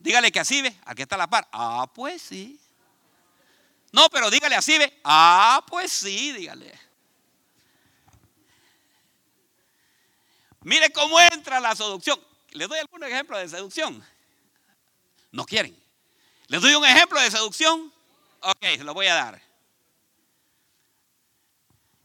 Dígale 0.00 0.32
que 0.32 0.40
así 0.40 0.62
ve, 0.62 0.74
aquí 0.86 1.02
está 1.02 1.16
la 1.16 1.28
par. 1.28 1.46
Ah, 1.52 1.88
pues 1.94 2.22
sí. 2.22 2.58
No, 3.92 4.08
pero 4.08 4.30
dígale 4.30 4.56
así 4.56 4.78
ve. 4.78 5.00
Ah, 5.04 5.62
pues 5.68 5.92
sí, 5.92 6.32
dígale. 6.32 6.78
Mire 10.62 10.90
cómo 10.90 11.20
entra 11.20 11.60
la 11.60 11.76
seducción. 11.76 12.18
les 12.50 12.68
doy 12.68 12.78
algunos 12.78 13.08
ejemplos 13.10 13.40
de 13.40 13.48
seducción. 13.48 14.04
No 15.32 15.44
quieren. 15.44 15.78
¿Les 16.48 16.60
doy 16.60 16.74
un 16.74 16.84
ejemplo 16.84 17.20
de 17.20 17.30
seducción? 17.30 17.92
Ok, 18.40 18.62
se 18.62 18.84
lo 18.84 18.94
voy 18.94 19.06
a 19.06 19.14
dar. 19.14 19.42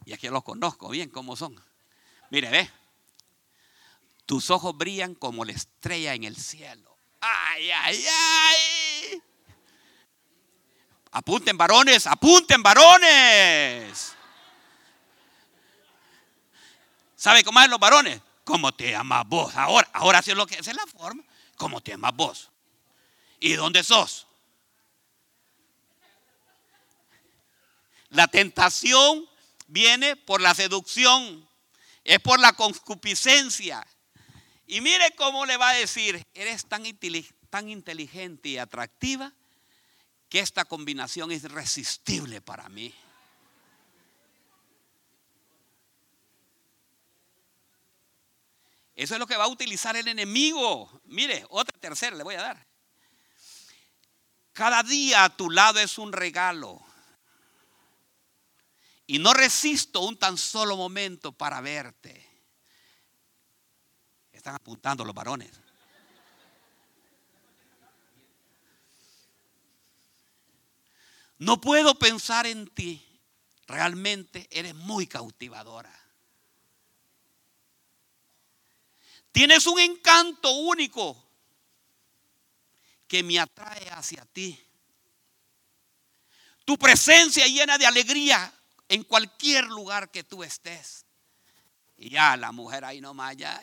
Y 0.03 0.13
aquí 0.13 0.27
los 0.27 0.43
conozco 0.43 0.89
bien 0.89 1.09
cómo 1.09 1.35
son. 1.35 1.59
Mire, 2.29 2.49
ve. 2.49 2.69
Tus 4.25 4.49
ojos 4.49 4.77
brillan 4.77 5.15
como 5.15 5.45
la 5.45 5.53
estrella 5.53 6.13
en 6.13 6.25
el 6.25 6.35
cielo. 6.35 6.94
Ay, 7.27 7.71
ay, 7.71 8.05
ay. 8.07 9.23
Apunten 11.11 11.57
varones, 11.57 12.05
apunten 12.05 12.61
varones. 12.61 14.15
¿Sabe 17.15 17.43
cómo 17.43 17.59
es 17.61 17.69
los 17.69 17.79
varones? 17.79 18.21
¿Cómo 18.43 18.71
te 18.73 18.95
amas 18.95 19.27
vos? 19.27 19.55
Ahora, 19.55 19.89
ahora 19.93 20.21
sí 20.21 20.31
es 20.31 20.37
lo 20.37 20.45
que 20.45 20.55
es 20.55 20.67
la 20.67 20.85
forma. 20.85 21.23
¿Cómo 21.57 21.81
te 21.81 21.93
amas 21.93 22.15
vos? 22.15 22.51
¿Y 23.39 23.53
dónde 23.53 23.83
sos? 23.83 24.27
La 28.09 28.27
tentación 28.27 29.27
viene 29.67 30.15
por 30.15 30.41
la 30.41 30.53
seducción, 30.53 31.49
es 32.03 32.19
por 32.19 32.39
la 32.39 32.53
concupiscencia. 32.53 33.85
Y 34.67 34.81
mire 34.81 35.13
cómo 35.15 35.45
le 35.45 35.57
va 35.57 35.69
a 35.69 35.73
decir, 35.75 36.25
eres 36.33 36.65
tan, 36.65 36.83
tan 37.49 37.69
inteligente 37.69 38.49
y 38.49 38.57
atractiva 38.57 39.31
que 40.29 40.39
esta 40.39 40.65
combinación 40.65 41.31
es 41.31 41.43
irresistible 41.43 42.41
para 42.41 42.67
mí. 42.69 42.93
Eso 48.95 49.13
es 49.13 49.19
lo 49.19 49.27
que 49.27 49.35
va 49.35 49.43
a 49.43 49.49
utilizar 49.49 49.95
el 49.97 50.07
enemigo. 50.07 51.01
Mire, 51.05 51.45
otra 51.49 51.77
tercera 51.79 52.15
le 52.15 52.23
voy 52.23 52.35
a 52.35 52.41
dar. 52.41 52.65
Cada 54.53 54.81
día 54.83 55.25
a 55.25 55.35
tu 55.35 55.49
lado 55.49 55.79
es 55.79 55.97
un 55.97 56.13
regalo. 56.13 56.81
Y 59.05 59.19
no 59.19 59.33
resisto 59.33 59.99
un 59.99 60.17
tan 60.17 60.37
solo 60.37 60.77
momento 60.77 61.33
para 61.33 61.59
verte. 61.59 62.24
Están 64.45 64.57
apuntando 64.57 65.03
los 65.03 65.15
varones. 65.15 65.49
No 71.39 71.59
puedo 71.59 71.97
pensar 71.97 72.45
en 72.45 72.67
ti. 72.67 73.03
Realmente 73.65 74.47
eres 74.51 74.75
muy 74.75 75.07
cautivadora. 75.07 75.91
Tienes 79.31 79.65
un 79.65 79.79
encanto 79.79 80.51
único 80.51 81.17
que 83.07 83.23
me 83.23 83.39
atrae 83.39 83.89
hacia 83.89 84.25
ti. 84.25 84.63
Tu 86.65 86.77
presencia 86.77 87.47
llena 87.47 87.79
de 87.79 87.87
alegría 87.87 88.53
en 88.89 89.05
cualquier 89.05 89.65
lugar 89.65 90.11
que 90.11 90.23
tú 90.23 90.43
estés. 90.43 91.04
Y 91.97 92.09
ya 92.09 92.35
la 92.35 92.51
mujer 92.51 92.83
ahí 92.83 93.01
nomás, 93.01 93.37
ya. 93.37 93.61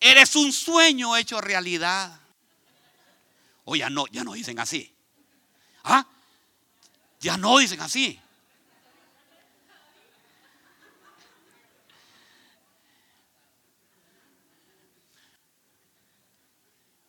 Eres 0.00 0.36
un 0.36 0.52
sueño 0.52 1.16
hecho 1.16 1.40
realidad. 1.40 2.20
O 3.64 3.76
ya 3.76 3.88
no, 3.88 4.06
ya 4.08 4.22
no 4.24 4.34
dicen 4.34 4.58
así. 4.60 4.94
¿Ah? 5.84 6.06
Ya 7.20 7.38
no 7.38 7.58
dicen 7.58 7.80
así. 7.80 8.20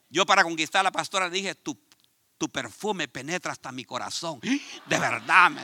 Yo 0.09 0.25
para 0.25 0.43
conquistar 0.43 0.79
a 0.79 0.83
la 0.83 0.91
pastora 0.93 1.29
dije, 1.29 1.55
tu, 1.55 1.77
tu 2.37 2.47
perfume 2.49 3.09
penetra 3.09 3.51
hasta 3.51 3.73
mi 3.73 3.83
corazón. 3.83 4.39
De 4.39 4.97
verdad, 4.97 5.51
me 5.51 5.61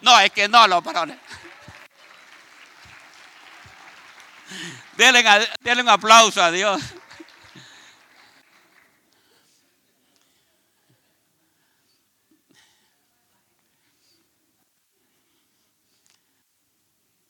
No, 0.00 0.18
es 0.20 0.30
que 0.32 0.48
no, 0.48 0.66
los 0.66 0.82
varones. 0.82 1.18
Denle, 4.96 5.82
un 5.82 5.88
aplauso 5.88 6.42
a 6.42 6.50
Dios. 6.50 6.82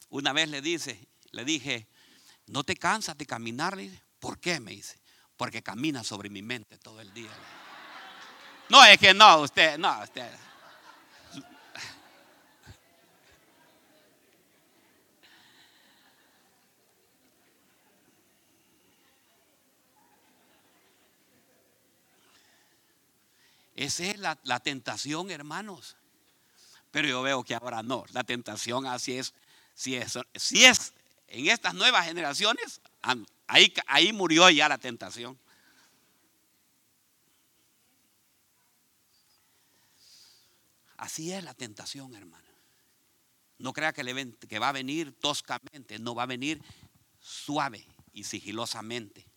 Una 0.09 0.33
vez 0.33 0.49
le 0.49 0.61
dice, 0.61 1.07
le 1.31 1.45
dije, 1.45 1.87
¿no 2.47 2.63
te 2.63 2.75
cansas 2.75 3.17
de 3.17 3.25
caminar? 3.25 3.77
¿Por 4.19 4.39
qué? 4.39 4.59
Me 4.59 4.71
dice. 4.71 4.99
Porque 5.37 5.63
camina 5.63 6.03
sobre 6.03 6.29
mi 6.29 6.41
mente 6.41 6.77
todo 6.77 6.99
el 6.99 7.13
día. 7.13 7.31
No, 8.67 8.83
es 8.83 8.97
que 8.97 9.13
no, 9.13 9.37
usted, 9.39 9.77
no, 9.77 10.01
usted. 10.03 10.29
Esa 23.81 24.03
es 24.05 24.19
la, 24.19 24.59
tentación, 24.59 25.31
hermanos. 25.31 25.95
Pero 26.91 27.07
yo 27.07 27.23
veo 27.23 27.43
que 27.43 27.55
ahora 27.55 27.81
no. 27.81 28.05
La 28.11 28.23
tentación 28.23 28.85
así 28.85 29.17
es. 29.17 29.33
Si 29.73 29.95
es, 29.95 30.19
si 30.35 30.65
es 30.65 30.93
en 31.27 31.47
estas 31.47 31.73
nuevas 31.73 32.05
generaciones, 32.05 32.79
Ahí, 33.47 34.13
murió 34.13 34.47
ya 34.51 34.69
la 34.69 34.77
tentación. 34.77 35.37
Así 40.95 41.31
es 41.33 41.43
la 41.43 41.55
tentación, 41.55 42.13
hermano. 42.13 42.47
No 43.57 43.73
crea 43.73 43.93
que 43.93 44.59
va 44.59 44.69
a 44.69 44.73
venir 44.73 45.19
toscamente, 45.19 45.97
no 45.97 46.13
va 46.13 46.23
a 46.23 46.27
venir 46.27 46.61
suave 47.19 47.87
y 48.13 48.25
sigilosamente. 48.25 49.30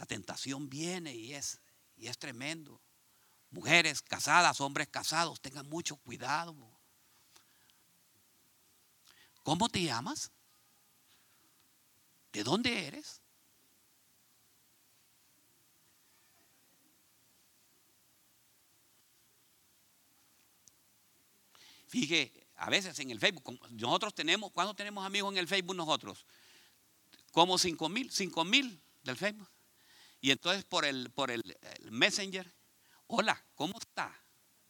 La 0.00 0.06
tentación 0.06 0.70
viene 0.70 1.14
y 1.14 1.34
es, 1.34 1.60
y 1.94 2.06
es 2.06 2.16
tremendo. 2.16 2.80
Mujeres 3.50 4.00
casadas, 4.00 4.58
hombres 4.62 4.88
casados, 4.88 5.42
tengan 5.42 5.68
mucho 5.68 5.96
cuidado. 5.96 6.56
¿Cómo 9.42 9.68
te 9.68 9.82
llamas? 9.82 10.30
¿De 12.32 12.42
dónde 12.42 12.86
eres? 12.86 13.20
Fíjate, 21.88 22.46
a 22.56 22.70
veces 22.70 22.98
en 23.00 23.10
el 23.10 23.20
Facebook, 23.20 23.60
nosotros 23.72 24.14
tenemos, 24.14 24.50
¿cuándo 24.52 24.72
tenemos 24.72 25.04
amigos 25.04 25.30
en 25.34 25.38
el 25.40 25.46
Facebook 25.46 25.76
nosotros? 25.76 26.24
Como 27.32 27.58
5 27.58 27.90
mil, 27.90 28.10
5 28.10 28.44
mil 28.46 28.82
del 29.02 29.18
Facebook. 29.18 29.59
Y 30.20 30.30
entonces 30.30 30.64
por 30.64 30.84
el, 30.84 31.10
por 31.10 31.30
el, 31.30 31.42
Messenger, 31.90 32.52
hola, 33.06 33.42
¿cómo 33.54 33.78
está? 33.78 34.14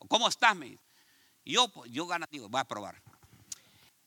¿Cómo 0.09 0.29
estás? 0.29 0.57
Y 1.45 1.53
yo, 1.53 1.69
pues, 1.69 1.91
yo 1.91 2.07
gana, 2.07 2.27
digo, 2.31 2.49
voy 2.49 2.61
a 2.61 2.65
probar. 2.65 3.03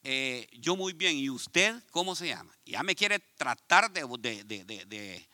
Eh, 0.03 0.47
yo 0.53 0.75
muy 0.75 0.93
bien, 0.93 1.15
¿y 1.17 1.29
usted 1.29 1.81
cómo 1.91 2.15
se 2.15 2.27
llama? 2.27 2.53
Ya 2.65 2.83
me 2.83 2.95
quiere 2.95 3.19
tratar 3.19 3.91
de, 3.91 4.05
de, 4.17 5.27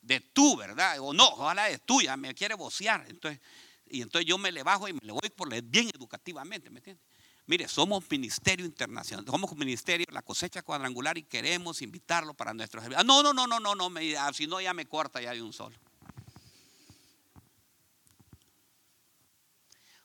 de, 0.00 0.20
tú, 0.32 0.56
¿verdad? 0.56 0.98
O 1.00 1.12
no, 1.12 1.28
ojalá 1.28 1.64
de 1.64 1.78
tú, 1.78 2.00
ya 2.00 2.16
me 2.16 2.34
quiere 2.34 2.54
vocear. 2.54 3.04
Entonces, 3.08 3.40
y 3.86 4.02
entonces 4.02 4.26
yo 4.26 4.38
me 4.38 4.52
le 4.52 4.62
bajo 4.62 4.88
y 4.88 4.92
me 4.92 5.00
le 5.02 5.12
voy 5.12 5.30
por 5.34 5.48
bien 5.62 5.90
educativamente, 5.94 6.70
¿me 6.70 6.78
entiende? 6.78 7.02
Mire, 7.48 7.66
somos 7.66 8.04
ministerio 8.10 8.66
internacional, 8.66 9.24
somos 9.24 9.56
ministerio 9.56 10.04
la 10.10 10.20
cosecha 10.20 10.60
cuadrangular 10.60 11.16
y 11.16 11.22
queremos 11.22 11.80
invitarlo 11.80 12.34
para 12.34 12.52
nuestros 12.52 12.84
ah, 12.94 13.02
No, 13.02 13.22
no, 13.22 13.32
no, 13.32 13.46
no, 13.46 13.58
no, 13.58 13.74
no, 13.74 13.90
ah, 14.20 14.30
si 14.34 14.46
no 14.46 14.60
ya 14.60 14.74
me 14.74 14.84
corta 14.84 15.22
ya 15.22 15.32
de 15.32 15.42
un 15.42 15.54
solo. 15.54 15.74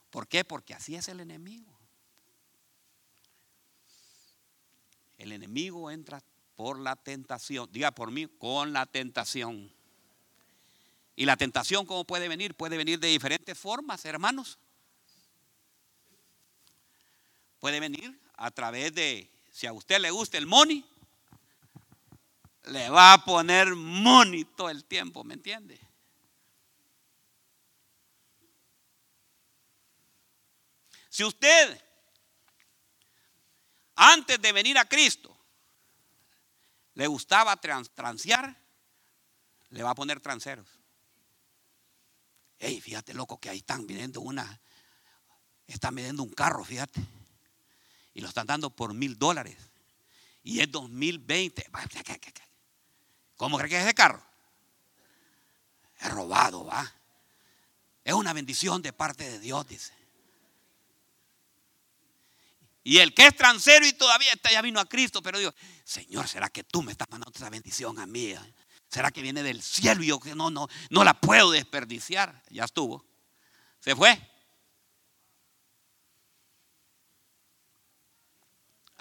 ¿Por 0.09 0.25
qué? 0.29 0.45
Porque 0.45 0.73
así 0.73 0.95
es 0.95 1.09
el 1.09 1.19
enemigo. 1.19 1.77
El 5.17 5.33
enemigo 5.33 5.91
entra 5.91 6.23
por 6.55 6.79
la 6.79 6.95
tentación. 6.95 7.67
Diga 7.73 7.91
por 7.91 8.09
mí, 8.09 8.27
con 8.37 8.71
la 8.71 8.85
tentación. 8.85 9.69
Y 11.17 11.25
la 11.25 11.35
tentación, 11.35 11.85
¿cómo 11.85 12.05
puede 12.05 12.29
venir? 12.29 12.55
Puede 12.55 12.77
venir 12.77 13.01
de 13.01 13.09
diferentes 13.09 13.57
formas, 13.57 14.05
hermanos. 14.05 14.59
Puede 17.63 17.79
venir 17.79 18.19
a 18.35 18.51
través 18.51 18.93
de, 18.93 19.31
si 19.49 19.67
a 19.67 19.71
usted 19.71 19.97
le 19.99 20.11
gusta 20.11 20.37
el 20.37 20.45
money, 20.45 20.83
le 22.65 22.89
va 22.89 23.13
a 23.13 23.23
poner 23.23 23.73
money 23.73 24.43
todo 24.43 24.69
el 24.69 24.83
tiempo, 24.83 25.23
¿me 25.23 25.35
entiende? 25.35 25.79
Si 31.07 31.23
usted 31.23 31.81
antes 33.95 34.41
de 34.41 34.51
venir 34.51 34.77
a 34.77 34.83
Cristo, 34.83 35.33
le 36.95 37.07
gustaba 37.07 37.55
transear, 37.55 38.61
le 39.69 39.83
va 39.83 39.91
a 39.91 39.95
poner 39.95 40.19
transeros. 40.19 40.67
Ey, 42.59 42.81
fíjate, 42.81 43.13
loco, 43.13 43.39
que 43.39 43.49
ahí 43.49 43.59
están 43.59 43.87
vendiendo 43.87 44.19
una, 44.19 44.59
están 45.65 45.95
vendiendo 45.95 46.23
un 46.23 46.33
carro, 46.33 46.65
fíjate. 46.65 47.22
Y 48.13 48.21
lo 48.21 48.27
están 48.27 48.47
dando 48.47 48.69
por 48.69 48.93
mil 48.93 49.17
dólares. 49.17 49.57
Y 50.43 50.59
es 50.59 50.71
2020. 50.71 51.69
¿Cómo 53.35 53.57
cree 53.57 53.69
que 53.69 53.77
es 53.77 53.83
ese 53.83 53.93
carro? 53.93 54.23
Es 55.99 56.11
robado, 56.11 56.65
va. 56.65 56.93
Es 58.03 58.13
una 58.13 58.33
bendición 58.33 58.81
de 58.81 58.91
parte 58.93 59.29
de 59.29 59.39
Dios, 59.39 59.67
dice. 59.67 59.93
Y 62.83 62.97
el 62.97 63.13
que 63.13 63.27
es 63.27 63.35
transero 63.35 63.85
y 63.85 63.93
todavía 63.93 64.33
está, 64.33 64.51
ya 64.51 64.61
vino 64.61 64.79
a 64.79 64.85
Cristo, 64.85 65.21
pero 65.21 65.39
digo, 65.39 65.53
Señor, 65.85 66.27
¿será 66.27 66.49
que 66.49 66.65
tú 66.65 66.83
me 66.83 66.91
estás 66.91 67.09
mandando 67.09 67.33
esa 67.33 67.49
bendición 67.49 67.97
a 67.97 68.05
mí? 68.05 68.35
¿Será 68.89 69.09
que 69.09 69.21
viene 69.21 69.41
del 69.41 69.61
cielo 69.61 70.03
y 70.03 70.07
yo 70.07 70.19
no, 70.35 70.51
no, 70.51 70.67
no 70.89 71.03
la 71.05 71.13
puedo 71.13 71.51
desperdiciar? 71.51 72.43
Ya 72.49 72.65
estuvo. 72.65 73.05
Se 73.79 73.95
fue. 73.95 74.32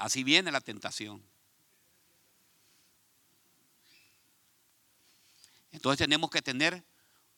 Así 0.03 0.25
viene 0.25 0.51
la 0.51 0.61
tentación. 0.61 1.25
Entonces 5.71 5.99
tenemos 5.99 6.29
que 6.29 6.43
tener 6.43 6.83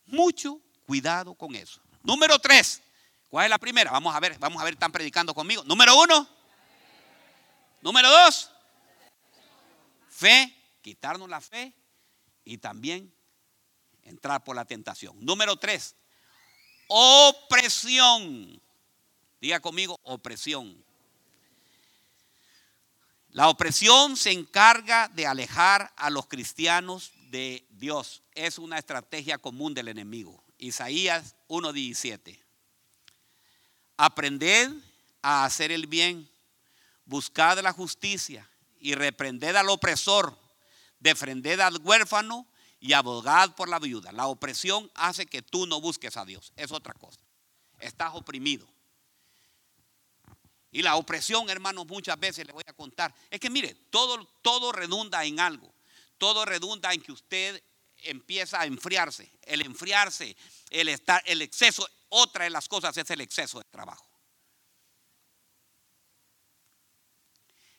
mucho 0.07 0.63
cuidado 0.87 1.35
con 1.35 1.55
eso. 1.55 1.83
Número 2.03 2.39
tres. 2.39 2.81
¿Cuál 3.29 3.45
es 3.45 3.51
la 3.51 3.59
primera? 3.59 3.91
Vamos 3.91 4.15
a 4.15 4.19
ver, 4.19 4.39
vamos 4.39 4.63
a 4.63 4.65
ver, 4.65 4.73
están 4.73 4.91
predicando 4.91 5.35
conmigo. 5.35 5.63
Número 5.65 5.95
uno. 5.95 6.27
Número 7.83 8.11
dos. 8.11 8.51
Fe, 10.09 10.57
quitarnos 10.81 11.29
la 11.29 11.43
fe 11.43 11.75
y 12.47 12.57
también 12.57 13.15
entrar 14.05 14.43
por 14.43 14.57
la 14.57 14.65
tentación. 14.65 15.23
Número 15.23 15.55
tres. 15.57 15.97
Opresión. 16.89 18.59
Diga 19.39 19.61
conmigo, 19.61 20.01
opresión. 20.03 20.83
La 23.35 23.49
opresión 23.49 24.17
se 24.17 24.31
encarga 24.31 25.09
de 25.09 25.27
alejar 25.27 25.93
a 25.97 26.09
los 26.09 26.29
cristianos 26.29 27.11
de 27.31 27.67
Dios. 27.71 28.23
Es 28.33 28.61
una 28.61 28.79
estrategia 28.79 29.39
común 29.39 29.75
del 29.75 29.89
enemigo. 29.89 30.45
Isaías 30.57 31.35
1:17. 31.49 32.41
Aprended 33.97 34.71
a 35.21 35.45
hacer 35.45 35.73
el 35.73 35.89
bien, 35.89 36.31
buscad 37.07 37.59
la 37.59 37.73
justicia 37.73 38.49
y 38.79 38.95
reprended 38.95 39.57
al 39.57 39.69
opresor, 39.69 40.39
defended 41.01 41.59
al 41.59 41.79
huérfano 41.79 42.47
y 42.79 42.93
abogad 42.93 43.57
por 43.57 43.69
la 43.69 43.81
viuda. 43.81 44.13
La 44.13 44.29
opresión 44.29 44.93
hace 44.95 45.27
que 45.27 45.43
tú 45.43 45.67
no 45.67 45.81
busques 45.81 46.17
a 46.17 46.25
Dios. 46.25 46.53
Es 46.55 46.71
otra 46.71 46.95
cosa. 46.95 47.21
Estás 47.81 48.15
oprimido. 48.15 48.73
Y 50.75 50.83
la 50.83 50.97
opresión, 50.97 51.49
hermanos, 51.49 51.87
muchas 51.87 52.19
veces 52.19 52.45
le 52.45 52.53
voy 52.53 52.65
a 52.67 52.73
contar. 52.73 53.15
Es 53.31 53.39
que 53.39 53.49
mire, 53.49 53.77
todo, 53.91 54.27
todo 54.43 54.73
redunda 54.73 55.25
en 55.25 55.39
algo. 55.39 55.73
Todo 56.19 56.45
redunda 56.45 56.93
en 56.93 57.01
que 57.01 57.13
usted 57.13 57.63
empieza 57.99 58.61
a 58.61 58.67
enfriarse. 58.67 59.31
El 59.43 59.61
enfriarse, 59.61 60.37
el 60.71 60.89
estar, 60.89 61.23
el 61.27 61.43
exceso, 61.43 61.89
otra 62.09 62.43
de 62.43 62.51
las 62.51 62.69
cosas 62.69 62.97
es 62.97 63.09
el 63.09 63.21
exceso 63.21 63.61
de 63.61 63.65
trabajo. 63.67 64.05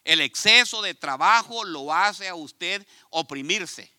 El 0.05 0.21
exceso 0.21 0.81
de 0.81 0.95
trabajo 0.95 1.65
lo 1.65 1.93
hace 1.93 2.29
a 2.29 2.35
usted 2.35 2.87
oprimirse. 3.09 3.91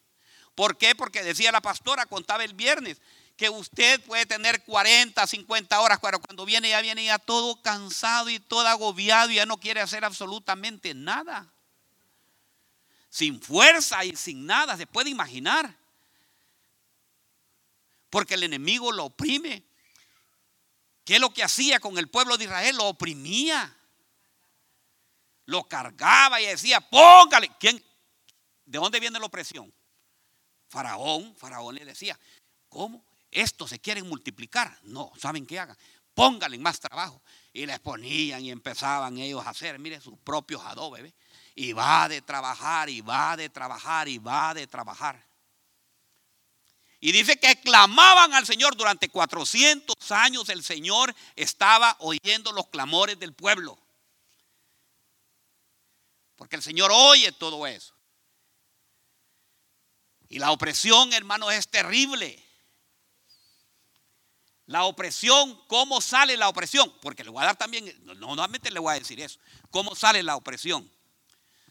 ¿Por 0.54 0.78
qué? 0.78 0.94
Porque 0.94 1.22
decía 1.22 1.52
la 1.52 1.60
pastora, 1.60 2.06
contaba 2.06 2.44
el 2.44 2.54
viernes, 2.54 3.02
que 3.36 3.50
usted 3.50 4.00
puede 4.02 4.24
tener 4.26 4.64
40, 4.64 5.26
50 5.26 5.80
horas, 5.80 5.98
pero 6.00 6.20
cuando 6.20 6.44
viene 6.44 6.70
ya 6.70 6.80
viene 6.80 7.04
ya 7.04 7.18
todo 7.18 7.60
cansado 7.60 8.30
y 8.30 8.40
todo 8.40 8.66
agobiado 8.66 9.30
y 9.30 9.36
ya 9.36 9.46
no 9.46 9.58
quiere 9.58 9.80
hacer 9.80 10.04
absolutamente 10.04 10.94
nada. 10.94 11.46
Sin 13.10 13.40
fuerza 13.40 14.04
y 14.04 14.16
sin 14.16 14.46
nada, 14.46 14.76
se 14.76 14.86
puede 14.86 15.10
imaginar 15.10 15.74
porque 18.10 18.34
el 18.34 18.44
enemigo 18.44 18.92
lo 18.92 19.06
oprime. 19.06 19.62
¿Qué 21.04 21.16
es 21.16 21.20
lo 21.20 21.34
que 21.34 21.44
hacía 21.44 21.78
con 21.80 21.98
el 21.98 22.08
pueblo 22.08 22.38
de 22.38 22.44
Israel? 22.44 22.76
Lo 22.76 22.86
oprimía. 22.86 23.76
Lo 25.44 25.64
cargaba 25.64 26.40
y 26.40 26.46
decía, 26.46 26.80
póngale. 26.80 27.50
¿Quién? 27.60 27.84
¿De 28.64 28.78
dónde 28.78 29.00
viene 29.00 29.18
la 29.20 29.26
opresión? 29.26 29.72
Faraón, 30.68 31.36
Faraón 31.36 31.74
le 31.74 31.84
decía, 31.84 32.18
¿cómo? 32.68 33.04
Estos 33.30 33.70
se 33.70 33.80
quieren 33.80 34.08
multiplicar. 34.08 34.78
No, 34.82 35.12
¿saben 35.18 35.46
qué 35.46 35.58
hagan? 35.58 35.76
Póngale 36.14 36.58
más 36.58 36.80
trabajo. 36.80 37.22
Y 37.52 37.66
les 37.66 37.78
ponían 37.80 38.42
y 38.44 38.50
empezaban 38.50 39.18
ellos 39.18 39.44
a 39.46 39.50
hacer, 39.50 39.78
mire, 39.78 40.00
sus 40.00 40.18
propios 40.18 40.62
adobes. 40.64 41.12
Y 41.54 41.72
va 41.72 42.08
de 42.08 42.22
trabajar, 42.22 42.88
y 42.88 43.00
va 43.00 43.36
de 43.36 43.48
trabajar, 43.48 44.08
y 44.08 44.18
va 44.18 44.54
de 44.54 44.66
trabajar. 44.66 45.26
Y 47.00 47.12
dice 47.12 47.38
que 47.38 47.60
clamaban 47.60 48.32
al 48.34 48.46
Señor 48.46 48.76
durante 48.76 49.08
400 49.08 50.10
años. 50.12 50.48
El 50.48 50.64
Señor 50.64 51.14
estaba 51.34 51.96
oyendo 52.00 52.52
los 52.52 52.68
clamores 52.68 53.18
del 53.18 53.34
pueblo. 53.34 53.78
Porque 56.36 56.56
el 56.56 56.62
Señor 56.62 56.90
oye 56.92 57.32
todo 57.32 57.66
eso. 57.66 57.94
Y 60.28 60.38
la 60.38 60.50
opresión, 60.50 61.12
hermano, 61.12 61.50
es 61.50 61.68
terrible. 61.68 62.45
La 64.66 64.84
opresión, 64.84 65.60
¿cómo 65.68 66.00
sale 66.00 66.36
la 66.36 66.48
opresión? 66.48 66.92
Porque 67.00 67.24
le 67.24 67.30
voy 67.30 67.42
a 67.42 67.46
dar 67.46 67.56
también, 67.56 67.92
no, 68.04 68.14
nuevamente 68.14 68.70
le 68.70 68.80
voy 68.80 68.94
a 68.94 68.98
decir 68.98 69.20
eso. 69.20 69.38
¿Cómo 69.70 69.94
sale 69.94 70.22
la 70.22 70.36
opresión? 70.36 70.90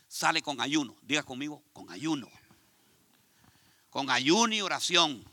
Sale 0.08 0.42
con 0.42 0.62
ayuno. 0.62 0.96
Diga 1.02 1.24
conmigo, 1.24 1.62
con 1.74 1.90
ayuno 1.92 2.30
con 3.96 4.10
ayuno 4.10 4.54
y 4.54 4.60
oración. 4.60 5.24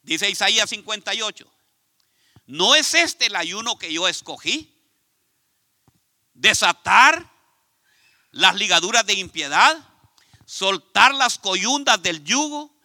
Dice 0.00 0.30
Isaías 0.30 0.70
58, 0.70 1.52
¿no 2.46 2.76
es 2.76 2.94
este 2.94 3.26
el 3.26 3.34
ayuno 3.34 3.76
que 3.76 3.92
yo 3.92 4.06
escogí? 4.06 4.72
Desatar 6.32 7.28
las 8.30 8.54
ligaduras 8.54 9.04
de 9.06 9.14
impiedad, 9.14 9.76
soltar 10.44 11.12
las 11.16 11.36
coyundas 11.36 12.00
del 12.00 12.22
yugo, 12.22 12.79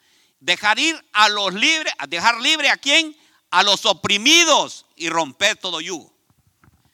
dejar 0.46 0.78
ir 0.78 1.04
a 1.12 1.28
los 1.28 1.54
libres, 1.56 1.92
dejar 2.08 2.40
libre 2.40 2.70
a 2.70 2.78
quién? 2.78 3.18
A 3.50 3.64
los 3.64 3.86
oprimidos 3.86 4.86
y 4.96 5.10
romper 5.10 5.58
todo 5.58 5.82
yugo. 5.82 6.16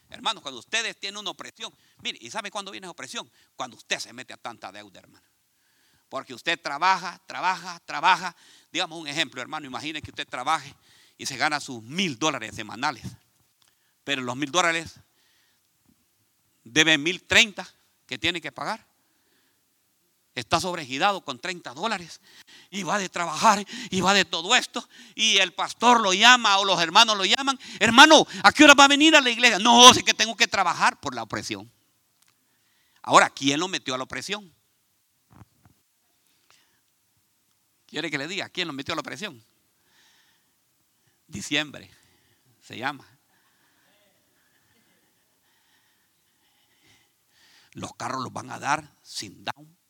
Hermanos, 0.08 0.42
cuando 0.42 0.58
ustedes 0.58 0.98
tienen 0.98 1.18
una 1.18 1.30
opresión, 1.30 1.72
mire, 2.02 2.18
¿y 2.20 2.30
sabe 2.30 2.50
cuándo 2.50 2.70
viene 2.70 2.86
esa 2.86 2.92
opresión? 2.92 3.30
Cuando 3.54 3.76
usted 3.76 3.98
se 3.98 4.12
mete 4.14 4.32
a 4.32 4.38
tanta 4.38 4.72
deuda, 4.72 5.00
hermano. 5.00 5.26
Porque 6.08 6.32
usted 6.32 6.58
trabaja, 6.60 7.20
trabaja, 7.26 7.78
trabaja. 7.80 8.34
Digamos 8.70 8.98
un 8.98 9.06
ejemplo, 9.06 9.40
hermano. 9.40 9.66
Imagine 9.66 10.00
que 10.00 10.10
usted 10.10 10.26
trabaje 10.26 10.74
y 11.18 11.26
se 11.26 11.36
gana 11.36 11.60
sus 11.60 11.82
mil 11.82 12.18
dólares 12.18 12.54
semanales. 12.54 13.04
Pero 14.04 14.22
los 14.22 14.36
mil 14.36 14.50
dólares 14.50 14.98
debe 16.64 16.96
mil 16.96 17.22
treinta 17.24 17.68
que 18.06 18.18
tiene 18.18 18.40
que 18.40 18.52
pagar. 18.52 18.86
Está 20.34 20.60
sobregidado 20.60 21.20
con 21.22 21.38
30 21.38 21.74
dólares 21.74 22.20
y 22.70 22.84
va 22.84 22.98
de 22.98 23.10
trabajar 23.10 23.64
y 23.90 24.00
va 24.00 24.14
de 24.14 24.24
todo 24.24 24.54
esto. 24.54 24.88
Y 25.14 25.36
el 25.36 25.52
pastor 25.52 26.00
lo 26.00 26.14
llama 26.14 26.58
o 26.58 26.64
los 26.64 26.80
hermanos 26.80 27.18
lo 27.18 27.26
llaman. 27.26 27.58
Hermano, 27.78 28.26
¿a 28.42 28.50
qué 28.50 28.64
hora 28.64 28.72
va 28.72 28.86
a 28.86 28.88
venir 28.88 29.14
a 29.14 29.20
la 29.20 29.28
iglesia? 29.28 29.58
No, 29.58 29.92
sé 29.92 30.02
que 30.02 30.14
tengo 30.14 30.34
que 30.34 30.48
trabajar 30.48 30.98
por 31.00 31.14
la 31.14 31.22
opresión. 31.22 31.70
Ahora, 33.02 33.28
¿quién 33.28 33.60
lo 33.60 33.68
metió 33.68 33.94
a 33.94 33.98
la 33.98 34.04
opresión? 34.04 34.54
¿Quiere 37.86 38.10
que 38.10 38.16
le 38.16 38.26
diga 38.26 38.48
quién 38.48 38.68
lo 38.68 38.72
metió 38.72 38.94
a 38.94 38.96
la 38.96 39.02
presión? 39.02 39.44
Diciembre 41.26 41.90
se 42.62 42.78
llama. 42.78 43.06
Los 47.72 47.94
carros 47.96 48.22
los 48.22 48.32
van 48.32 48.50
a 48.50 48.58
dar 48.58 48.96
sin 49.02 49.44
down 49.44 49.81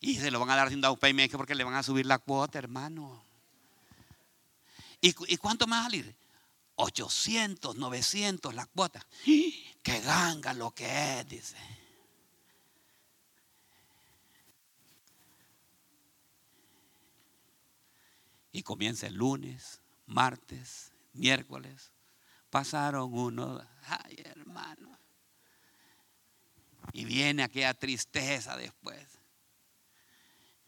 Y 0.00 0.16
se 0.16 0.30
lo 0.30 0.38
van 0.38 0.50
a 0.50 0.56
dar 0.56 0.68
sin 0.68 0.82
down 0.82 0.98
payment 0.98 1.32
porque 1.32 1.54
le 1.54 1.64
van 1.64 1.74
a 1.74 1.82
subir 1.82 2.04
la 2.04 2.18
cuota, 2.18 2.58
hermano. 2.58 3.24
¿Y, 5.00 5.14
y 5.32 5.36
cuánto 5.38 5.66
más 5.66 5.84
salir? 5.84 6.14
800, 6.76 7.76
900 7.76 8.54
la 8.54 8.66
cuota. 8.66 9.04
¡Qué 9.82 10.00
ganga 10.00 10.52
lo 10.52 10.72
que 10.72 11.20
es! 11.20 11.28
Dice. 11.28 11.56
Y 18.52 18.62
comienza 18.62 19.06
el 19.06 19.14
lunes, 19.14 19.80
martes, 20.06 20.92
miércoles, 21.14 21.92
pasaron 22.50 23.12
uno, 23.12 23.66
ay 23.86 24.22
hermano. 24.22 25.03
Y 26.92 27.04
viene 27.04 27.42
aquella 27.42 27.74
tristeza 27.74 28.56
después. 28.56 29.20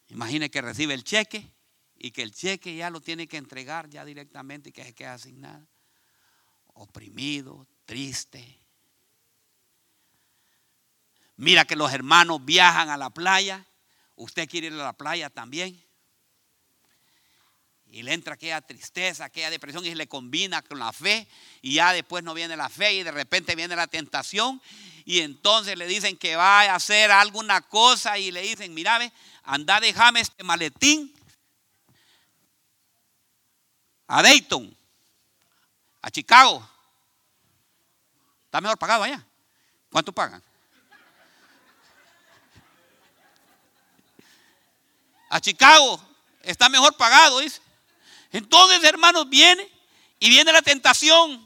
Imagine 0.08 0.50
que 0.50 0.62
recibe 0.62 0.94
el 0.94 1.04
cheque 1.04 1.52
y 1.98 2.10
que 2.10 2.22
el 2.22 2.32
cheque 2.32 2.76
ya 2.76 2.90
lo 2.90 3.00
tiene 3.00 3.26
que 3.26 3.36
entregar 3.36 3.88
ya 3.88 4.04
directamente 4.04 4.70
y 4.70 4.72
que 4.72 4.84
se 4.84 4.94
queda 4.94 5.18
sin 5.18 5.40
nada. 5.40 5.66
Oprimido, 6.74 7.66
triste. 7.84 8.60
Mira 11.36 11.64
que 11.64 11.76
los 11.76 11.92
hermanos 11.92 12.44
viajan 12.44 12.88
a 12.88 12.96
la 12.96 13.10
playa. 13.10 13.66
Usted 14.14 14.48
quiere 14.48 14.68
ir 14.68 14.72
a 14.74 14.76
la 14.76 14.92
playa 14.92 15.28
también. 15.30 15.82
Y 17.88 18.02
le 18.02 18.12
entra 18.12 18.34
aquella 18.34 18.60
tristeza, 18.60 19.24
aquella 19.26 19.50
depresión 19.50 19.84
y 19.84 19.90
se 19.90 19.94
le 19.94 20.08
combina 20.08 20.62
con 20.62 20.78
la 20.78 20.92
fe. 20.92 21.28
Y 21.62 21.74
ya 21.74 21.92
después 21.92 22.24
no 22.24 22.34
viene 22.34 22.56
la 22.56 22.68
fe 22.68 22.94
y 22.94 23.02
de 23.02 23.12
repente 23.12 23.54
viene 23.54 23.76
la 23.76 23.86
tentación. 23.86 24.60
Y 25.08 25.20
entonces 25.20 25.78
le 25.78 25.86
dicen 25.86 26.16
que 26.16 26.34
va 26.34 26.62
a 26.62 26.74
hacer 26.74 27.12
alguna 27.12 27.60
cosa 27.60 28.18
y 28.18 28.32
le 28.32 28.42
dicen, 28.42 28.74
mira, 28.74 28.98
ve, 28.98 29.12
anda, 29.44 29.78
déjame 29.78 30.20
este 30.20 30.42
maletín 30.42 31.14
a 34.08 34.20
Dayton, 34.20 34.76
a 36.02 36.10
Chicago. 36.10 36.68
Está 38.46 38.60
mejor 38.60 38.78
pagado 38.78 39.04
allá. 39.04 39.24
¿Cuánto 39.90 40.12
pagan? 40.12 40.42
A 45.30 45.40
Chicago 45.40 46.04
está 46.42 46.68
mejor 46.68 46.96
pagado, 46.96 47.38
dice. 47.38 47.62
Entonces, 48.32 48.82
hermanos, 48.82 49.28
viene 49.28 49.70
y 50.18 50.30
viene 50.30 50.52
la 50.52 50.62
tentación. 50.62 51.45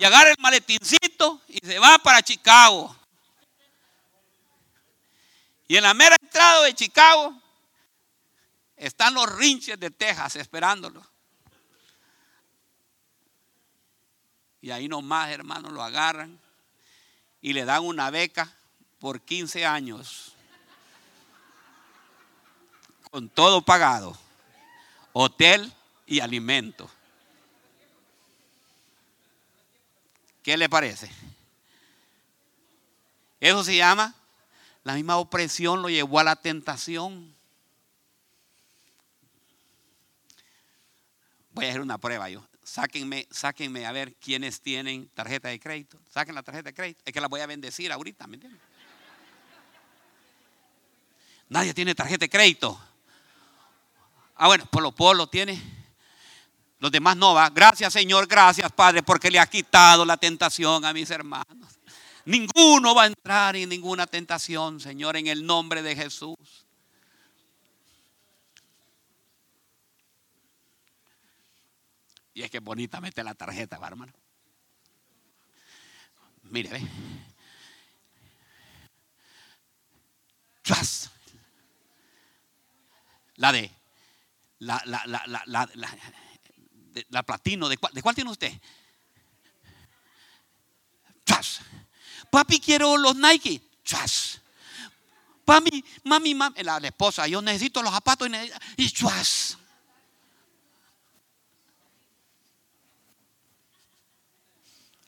Y 0.00 0.04
agarra 0.06 0.30
el 0.30 0.36
maletincito 0.38 1.42
y 1.46 1.58
se 1.58 1.78
va 1.78 1.98
para 1.98 2.22
Chicago. 2.22 2.96
Y 5.68 5.76
en 5.76 5.82
la 5.82 5.92
mera 5.92 6.16
entrada 6.18 6.62
de 6.64 6.74
Chicago 6.74 7.38
están 8.76 9.12
los 9.12 9.30
rinches 9.30 9.78
de 9.78 9.90
Texas 9.90 10.36
esperándolo. 10.36 11.06
Y 14.62 14.70
ahí 14.70 14.88
nomás, 14.88 15.28
hermanos, 15.32 15.70
lo 15.70 15.82
agarran 15.82 16.40
y 17.42 17.52
le 17.52 17.66
dan 17.66 17.84
una 17.84 18.08
beca 18.08 18.50
por 19.00 19.20
15 19.20 19.66
años. 19.66 20.32
Con 23.10 23.28
todo 23.28 23.60
pagado. 23.60 24.16
Hotel 25.12 25.70
y 26.06 26.20
alimento. 26.20 26.90
¿Qué 30.50 30.56
le 30.56 30.68
parece? 30.68 31.08
Eso 33.38 33.62
se 33.62 33.76
llama, 33.76 34.16
la 34.82 34.94
misma 34.94 35.16
opresión 35.16 35.80
lo 35.80 35.88
llevó 35.88 36.18
a 36.18 36.24
la 36.24 36.34
tentación. 36.34 37.32
Voy 41.52 41.66
a 41.66 41.68
hacer 41.68 41.80
una 41.80 41.98
prueba 41.98 42.28
yo. 42.30 42.44
Sáquenme, 42.64 43.28
sáquenme 43.30 43.86
a 43.86 43.92
ver 43.92 44.16
quiénes 44.16 44.60
tienen 44.60 45.08
tarjeta 45.10 45.50
de 45.50 45.60
crédito. 45.60 46.00
Saquen 46.10 46.34
la 46.34 46.42
tarjeta 46.42 46.70
de 46.70 46.74
crédito. 46.74 47.00
Es 47.04 47.12
que 47.12 47.20
la 47.20 47.28
voy 47.28 47.42
a 47.42 47.46
bendecir 47.46 47.92
ahorita, 47.92 48.26
¿me 48.26 48.34
entienden? 48.34 48.60
Nadie 51.48 51.74
tiene 51.74 51.94
tarjeta 51.94 52.24
de 52.24 52.28
crédito. 52.28 52.76
Ah, 54.34 54.48
bueno, 54.48 54.66
Polo 54.66 54.90
Polo 54.90 55.28
tiene. 55.28 55.79
Los 56.80 56.90
demás 56.90 57.16
no 57.16 57.34
va. 57.34 57.50
Gracias, 57.50 57.92
Señor, 57.92 58.26
gracias, 58.26 58.72
Padre, 58.72 59.02
porque 59.02 59.30
le 59.30 59.38
ha 59.38 59.46
quitado 59.46 60.04
la 60.04 60.16
tentación 60.16 60.84
a 60.84 60.92
mis 60.94 61.10
hermanos. 61.10 61.78
Ninguno 62.24 62.94
va 62.94 63.04
a 63.04 63.06
entrar 63.06 63.54
en 63.54 63.68
ninguna 63.68 64.06
tentación, 64.06 64.80
Señor, 64.80 65.16
en 65.16 65.26
el 65.26 65.44
nombre 65.44 65.82
de 65.82 65.94
Jesús. 65.94 66.66
Y 72.32 72.42
es 72.42 72.50
que 72.50 72.60
bonita 72.60 73.00
mete 73.00 73.22
la 73.22 73.34
tarjeta, 73.34 73.78
hermano. 73.86 74.12
Mire, 76.44 76.70
ve. 76.70 76.82
La 83.36 83.52
de 83.52 83.70
la, 84.60 84.80
la, 84.86 85.02
la, 85.06 85.22
la, 85.26 85.42
la, 85.46 85.68
la 85.74 85.98
platino, 87.24 87.68
¿de 87.68 87.76
cuál, 87.76 87.92
¿de 87.92 88.02
cuál 88.02 88.14
tiene 88.14 88.30
usted? 88.30 88.52
Chas. 91.24 91.60
Papi, 92.30 92.60
quiero 92.60 92.96
los 92.96 93.16
Nike. 93.16 93.62
Chas. 93.84 94.40
Papi, 95.44 95.84
mami, 96.04 96.34
mami, 96.34 96.62
la, 96.62 96.78
esposa, 96.78 97.26
yo 97.26 97.42
necesito 97.42 97.82
los 97.82 97.92
zapatos 97.92 98.28
y, 98.28 98.82
y 98.82 98.90
chas. 98.90 99.58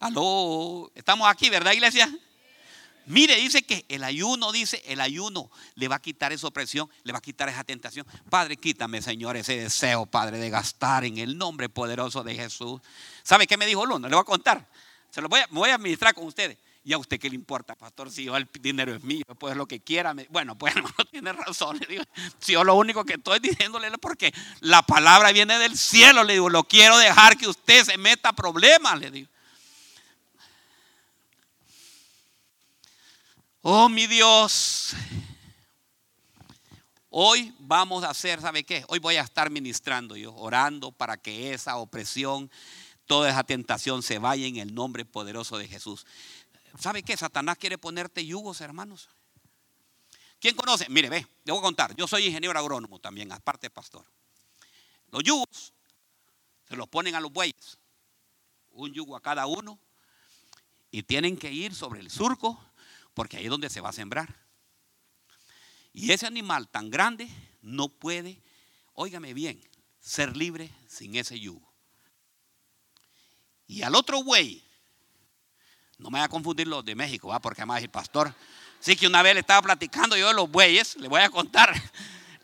Aló, 0.00 0.90
estamos 0.96 1.28
aquí, 1.28 1.48
¿verdad, 1.48 1.72
iglesia? 1.72 2.12
Mire, 3.06 3.36
dice 3.36 3.62
que 3.62 3.84
el 3.88 4.04
ayuno, 4.04 4.52
dice, 4.52 4.82
el 4.86 5.00
ayuno 5.00 5.50
le 5.74 5.88
va 5.88 5.96
a 5.96 6.02
quitar 6.02 6.32
esa 6.32 6.46
opresión, 6.46 6.88
le 7.02 7.12
va 7.12 7.18
a 7.18 7.22
quitar 7.22 7.48
esa 7.48 7.64
tentación. 7.64 8.06
Padre, 8.30 8.56
quítame, 8.56 9.02
Señor, 9.02 9.36
ese 9.36 9.56
deseo, 9.56 10.06
Padre, 10.06 10.38
de 10.38 10.50
gastar 10.50 11.04
en 11.04 11.18
el 11.18 11.36
nombre 11.36 11.68
poderoso 11.68 12.22
de 12.22 12.34
Jesús. 12.34 12.80
¿Sabe 13.22 13.46
qué 13.46 13.56
me 13.56 13.66
dijo 13.66 13.84
Luna? 13.84 14.08
Le 14.08 14.14
voy 14.14 14.22
a 14.22 14.24
contar. 14.24 14.68
Se 15.10 15.20
lo 15.20 15.28
voy 15.28 15.40
a, 15.40 15.46
me 15.50 15.72
administrar 15.72 16.14
con 16.14 16.26
ustedes. 16.26 16.58
¿Y 16.84 16.92
a 16.92 16.98
usted 16.98 17.20
qué 17.20 17.28
le 17.28 17.36
importa, 17.36 17.76
pastor? 17.76 18.10
Si 18.10 18.24
yo 18.24 18.36
el 18.36 18.48
dinero 18.60 18.94
es 18.94 19.04
mío, 19.04 19.24
pues 19.38 19.56
lo 19.56 19.66
que 19.66 19.80
quiera. 19.80 20.14
bueno, 20.30 20.56
pues 20.56 20.74
hermano, 20.76 20.94
tiene 21.10 21.32
razón. 21.32 21.78
Le 21.78 21.86
digo, 21.86 22.04
si 22.38 22.52
yo 22.52 22.64
lo 22.64 22.74
único 22.74 23.04
que 23.04 23.14
estoy 23.14 23.38
diciéndole 23.38 23.88
es 23.88 23.94
porque 24.00 24.32
la 24.60 24.82
palabra 24.82 25.32
viene 25.32 25.58
del 25.58 25.76
cielo, 25.76 26.24
le 26.24 26.34
digo, 26.34 26.48
lo 26.48 26.64
quiero 26.64 26.98
dejar 26.98 27.36
que 27.36 27.46
usted 27.46 27.84
se 27.84 27.98
meta 27.98 28.30
a 28.30 28.32
problemas, 28.32 28.98
le 28.98 29.10
digo. 29.10 29.31
Oh, 33.64 33.88
mi 33.88 34.08
Dios. 34.08 34.92
Hoy 37.10 37.54
vamos 37.60 38.02
a 38.02 38.10
hacer, 38.10 38.40
¿sabe 38.40 38.64
qué? 38.64 38.84
Hoy 38.88 38.98
voy 38.98 39.14
a 39.14 39.22
estar 39.22 39.50
ministrando 39.50 40.16
yo, 40.16 40.34
orando 40.34 40.90
para 40.90 41.16
que 41.16 41.54
esa 41.54 41.76
opresión, 41.76 42.50
toda 43.06 43.30
esa 43.30 43.44
tentación 43.44 44.02
se 44.02 44.18
vaya 44.18 44.48
en 44.48 44.56
el 44.56 44.74
nombre 44.74 45.04
poderoso 45.04 45.58
de 45.58 45.68
Jesús. 45.68 46.04
¿Sabe 46.76 47.04
qué? 47.04 47.16
Satanás 47.16 47.56
quiere 47.56 47.78
ponerte 47.78 48.26
yugos, 48.26 48.60
hermanos. 48.60 49.08
¿Quién 50.40 50.56
conoce? 50.56 50.88
Mire, 50.88 51.08
ve, 51.08 51.24
le 51.44 51.52
voy 51.52 51.60
a 51.60 51.62
contar. 51.62 51.94
Yo 51.94 52.08
soy 52.08 52.26
ingeniero 52.26 52.58
agrónomo 52.58 52.98
también, 52.98 53.30
aparte 53.30 53.70
pastor. 53.70 54.04
Los 55.12 55.22
yugos 55.22 55.72
se 56.68 56.74
los 56.74 56.88
ponen 56.88 57.14
a 57.14 57.20
los 57.20 57.32
bueyes. 57.32 57.78
Un 58.72 58.92
yugo 58.92 59.14
a 59.14 59.20
cada 59.20 59.46
uno. 59.46 59.78
Y 60.90 61.04
tienen 61.04 61.36
que 61.36 61.52
ir 61.52 61.76
sobre 61.76 62.00
el 62.00 62.10
surco 62.10 62.60
porque 63.14 63.36
ahí 63.36 63.44
es 63.44 63.50
donde 63.50 63.70
se 63.70 63.80
va 63.80 63.90
a 63.90 63.92
sembrar. 63.92 64.42
Y 65.92 66.12
ese 66.12 66.26
animal 66.26 66.68
tan 66.68 66.90
grande 66.90 67.28
no 67.60 67.88
puede, 67.88 68.42
óigame 68.94 69.34
bien, 69.34 69.62
ser 70.00 70.36
libre 70.36 70.70
sin 70.88 71.16
ese 71.16 71.38
yugo. 71.38 71.72
Y 73.66 73.82
al 73.82 73.94
otro 73.94 74.22
buey, 74.22 74.66
no 75.98 76.10
me 76.10 76.18
voy 76.18 76.24
a 76.24 76.28
confundir 76.28 76.66
los 76.66 76.84
de 76.84 76.94
México, 76.94 77.28
¿va? 77.28 77.40
porque 77.40 77.62
además 77.62 77.82
el 77.82 77.90
pastor, 77.90 78.34
sí 78.80 78.96
que 78.96 79.06
una 79.06 79.22
vez 79.22 79.34
le 79.34 79.40
estaba 79.40 79.62
platicando 79.62 80.16
yo 80.16 80.28
de 80.28 80.34
los 80.34 80.50
bueyes, 80.50 80.96
le 80.96 81.08
voy 81.08 81.20
a 81.20 81.30
contar, 81.30 81.72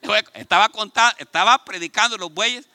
estaba, 0.35 0.69
contando, 0.69 1.17
estaba 1.19 1.65
predicando 1.65 2.17
los 2.17 2.33
bueyes 2.33 2.69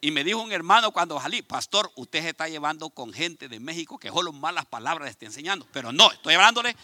y 0.00 0.10
me 0.10 0.24
dijo 0.24 0.40
un 0.40 0.52
hermano 0.52 0.90
cuando 0.90 1.18
salí, 1.20 1.42
pastor, 1.42 1.90
usted 1.96 2.22
se 2.22 2.30
está 2.30 2.48
llevando 2.48 2.90
con 2.90 3.12
gente 3.12 3.48
de 3.48 3.60
México 3.60 3.98
que 3.98 4.10
solo 4.10 4.32
malas 4.32 4.66
palabras 4.66 5.06
le 5.06 5.10
está 5.10 5.26
enseñando, 5.26 5.66
pero 5.72 5.92
no, 5.92 6.10
estoy 6.12 6.34
hablándole 6.34 6.76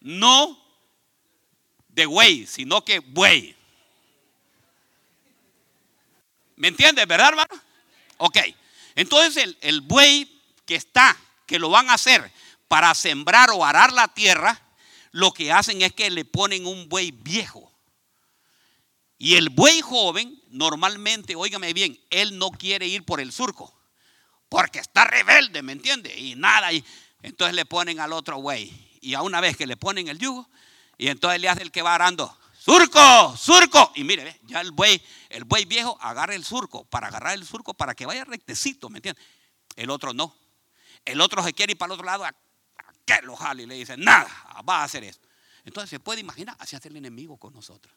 no 0.00 0.58
de 1.88 2.06
güey, 2.06 2.46
sino 2.46 2.84
que 2.84 3.00
buey. 3.00 3.56
¿Me 6.56 6.68
entiendes, 6.68 7.06
verdad, 7.06 7.28
hermano? 7.28 7.62
Ok. 8.18 8.38
Entonces 8.94 9.42
el, 9.42 9.58
el 9.60 9.80
buey 9.80 10.40
que 10.64 10.74
está, 10.74 11.16
que 11.46 11.58
lo 11.58 11.70
van 11.70 11.88
a 11.88 11.94
hacer 11.94 12.32
para 12.66 12.94
sembrar 12.94 13.50
o 13.50 13.64
arar 13.64 13.92
la 13.92 14.08
tierra, 14.08 14.60
lo 15.12 15.32
que 15.32 15.52
hacen 15.52 15.82
es 15.82 15.92
que 15.92 16.10
le 16.10 16.24
ponen 16.24 16.66
un 16.66 16.88
buey 16.88 17.10
viejo. 17.10 17.72
Y 19.18 19.34
el 19.34 19.48
buey 19.48 19.80
joven, 19.80 20.40
normalmente, 20.50 21.34
óigame 21.34 21.72
bien, 21.72 21.98
él 22.10 22.38
no 22.38 22.50
quiere 22.50 22.86
ir 22.86 23.04
por 23.04 23.20
el 23.20 23.32
surco, 23.32 23.76
porque 24.48 24.78
está 24.78 25.04
rebelde, 25.04 25.62
¿me 25.62 25.72
entiende? 25.72 26.16
Y 26.16 26.36
nada, 26.36 26.72
y 26.72 26.84
entonces 27.22 27.56
le 27.56 27.64
ponen 27.64 27.98
al 27.98 28.12
otro 28.12 28.40
buey 28.40 28.87
y 29.08 29.14
a 29.14 29.22
una 29.22 29.40
vez 29.40 29.56
que 29.56 29.66
le 29.66 29.78
ponen 29.78 30.06
el 30.08 30.18
yugo, 30.18 30.46
y 30.98 31.08
entonces 31.08 31.40
le 31.40 31.48
hace 31.48 31.62
el 31.62 31.72
que 31.72 31.80
va 31.80 31.94
arando, 31.94 32.38
surco, 32.58 33.34
surco. 33.38 33.90
Y 33.94 34.04
mire, 34.04 34.38
ya 34.42 34.60
el 34.60 34.70
buey, 34.70 35.02
el 35.30 35.44
buey 35.44 35.64
viejo 35.64 35.96
agarra 36.02 36.34
el 36.34 36.44
surco, 36.44 36.84
para 36.84 37.06
agarrar 37.06 37.32
el 37.32 37.46
surco 37.46 37.72
para 37.72 37.94
que 37.94 38.04
vaya 38.04 38.26
rectecito, 38.26 38.90
¿me 38.90 38.98
entiendes? 38.98 39.24
El 39.76 39.88
otro 39.88 40.12
no. 40.12 40.36
El 41.06 41.22
otro 41.22 41.42
se 41.42 41.54
quiere 41.54 41.72
ir 41.72 41.78
para 41.78 41.94
el 41.94 41.98
otro 41.98 42.04
lado, 42.04 42.26
a, 42.26 42.34
que 43.06 43.22
lo 43.22 43.34
jale 43.34 43.62
y 43.62 43.66
le 43.66 43.76
dice, 43.76 43.96
nada, 43.96 44.28
va 44.68 44.80
a 44.80 44.84
hacer 44.84 45.04
esto. 45.04 45.26
Entonces 45.64 45.88
se 45.88 46.00
puede 46.00 46.20
imaginar, 46.20 46.54
así 46.58 46.76
hace 46.76 46.88
el 46.88 46.96
enemigo 46.96 47.38
con 47.38 47.54
nosotros. 47.54 47.94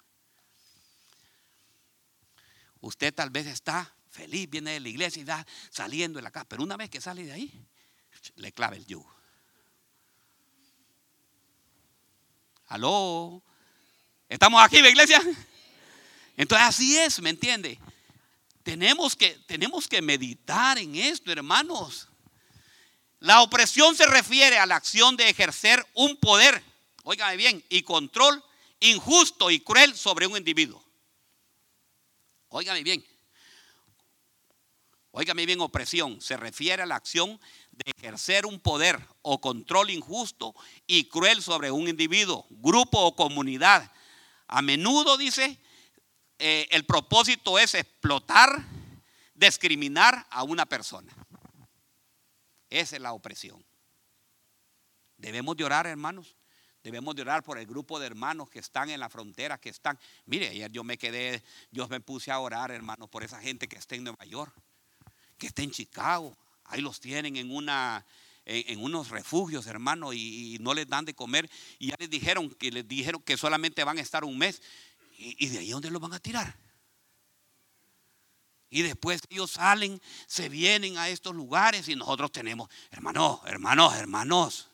Usted 2.80 3.14
tal 3.14 3.32
vez 3.32 3.48
está 3.48 3.94
feliz, 4.10 4.50
viene 4.50 4.72
de 4.72 4.80
la 4.80 4.88
iglesia 4.88 5.20
y 5.20 5.24
está 5.24 5.46
saliendo 5.72 6.20
de 6.20 6.24
la 6.24 6.32
casa, 6.32 6.46
pero 6.48 6.64
una 6.64 6.78
vez 6.78 6.90
que 6.90 7.02
sale 7.02 7.26
de 7.26 7.34
ahí, 7.34 7.68
le 8.36 8.54
clava 8.54 8.78
el 8.78 8.86
yugo. 8.86 9.21
Aló, 12.72 13.44
¿estamos 14.30 14.64
aquí, 14.64 14.78
iglesia? 14.78 15.22
Entonces 16.38 16.66
así 16.66 16.98
es, 16.98 17.20
¿me 17.20 17.30
entiende? 17.30 17.78
Tenemos 18.64 19.14
que, 19.14 19.32
tenemos 19.46 19.90
que 19.90 20.02
meditar 20.02 20.78
en 20.78 20.96
esto, 20.96 21.34
hermanos. 21.34 22.08
La 23.20 23.42
opresión 23.42 23.94
se 23.94 24.06
refiere 24.06 24.58
a 24.58 24.66
la 24.66 24.78
acción 24.78 25.18
de 25.18 25.28
ejercer 25.28 25.86
un 25.96 26.16
poder, 26.16 26.64
óigame 27.04 27.36
bien, 27.36 27.62
y 27.68 27.82
control 27.82 28.42
injusto 28.80 29.52
y 29.52 29.60
cruel 29.60 29.94
sobre 29.94 30.28
un 30.28 30.38
individuo. 30.38 30.82
Óigame 32.48 32.84
bien. 32.84 33.06
Óigame 35.12 35.46
bien, 35.46 35.60
opresión 35.60 36.22
se 36.22 36.38
refiere 36.38 36.84
a 36.84 36.86
la 36.86 36.96
acción 36.96 37.38
de 37.84 37.92
ejercer 37.98 38.46
un 38.46 38.60
poder 38.60 39.00
o 39.22 39.42
control 39.42 39.90
injusto 39.90 40.56
y 40.88 41.06
cruel 41.06 41.42
sobre 41.42 41.72
un 41.72 41.88
individuo, 41.88 42.46
grupo 42.50 43.00
o 43.00 43.16
comunidad. 43.16 43.92
A 44.48 44.62
menudo 44.62 45.18
dice, 45.18 45.60
eh, 46.40 46.68
el 46.72 46.86
propósito 46.86 47.58
es 47.60 47.76
explotar, 47.76 48.66
discriminar 49.34 50.28
a 50.30 50.44
una 50.44 50.66
persona. 50.66 51.14
Esa 52.70 52.96
es 52.96 53.02
la 53.02 53.14
opresión. 53.14 53.64
Debemos 55.18 55.56
de 55.58 55.64
orar, 55.64 55.86
hermanos. 55.88 56.36
Debemos 56.84 57.16
de 57.16 57.22
orar 57.22 57.44
por 57.44 57.60
el 57.60 57.68
grupo 57.68 58.00
de 58.00 58.08
hermanos 58.08 58.50
que 58.50 58.58
están 58.58 58.90
en 58.90 59.00
la 59.00 59.10
frontera, 59.10 59.60
que 59.60 59.70
están. 59.70 60.00
Mire, 60.26 60.48
ayer 60.48 60.72
yo 60.72 60.84
me 60.84 60.98
quedé, 60.98 61.44
yo 61.70 61.88
me 61.88 62.00
puse 62.00 62.32
a 62.32 62.40
orar, 62.40 62.72
hermanos, 62.72 63.08
por 63.10 63.24
esa 63.24 63.40
gente 63.40 63.68
que 63.68 63.78
está 63.78 63.96
en 63.96 64.04
Nueva 64.04 64.26
York, 64.26 64.52
que 65.38 65.48
está 65.48 65.62
en 65.62 65.72
Chicago. 65.72 66.36
Ahí 66.72 66.82
los 66.82 67.02
tienen 67.02 67.36
en 67.36 67.52
una, 67.52 68.06
en, 68.46 68.82
unos 68.82 69.10
refugios, 69.10 69.68
hermanos, 69.68 70.16
y, 70.16 70.58
no 70.62 70.74
les 70.74 70.88
dan 70.88 71.04
de 71.04 71.14
comer. 71.14 71.50
Y 71.80 71.88
ya 71.88 71.96
les 72.00 72.10
dijeron 72.10 72.50
que 72.50 72.72
les 72.72 72.88
dijeron 72.88 73.22
que 73.22 73.36
solamente 73.36 73.84
van 73.84 73.98
a 73.98 74.02
estar 74.02 74.24
un 74.24 74.38
mes. 74.38 74.62
¿Y, 75.18 75.48
de 75.48 75.60
ahí 75.60 75.70
dónde 75.70 75.92
los 75.92 76.02
van 76.02 76.14
a 76.14 76.20
tirar? 76.20 76.58
Y 78.70 78.84
después 78.84 79.22
ellos 79.30 79.52
salen, 79.52 80.02
se 80.28 80.48
vienen 80.48 80.98
a 80.98 81.10
estos 81.10 81.36
lugares 81.36 81.90
y 81.90 81.96
nosotros 81.96 82.32
tenemos, 82.32 82.70
hermanos, 82.90 83.42
hermanos, 83.46 83.94
hermanos, 83.96 84.70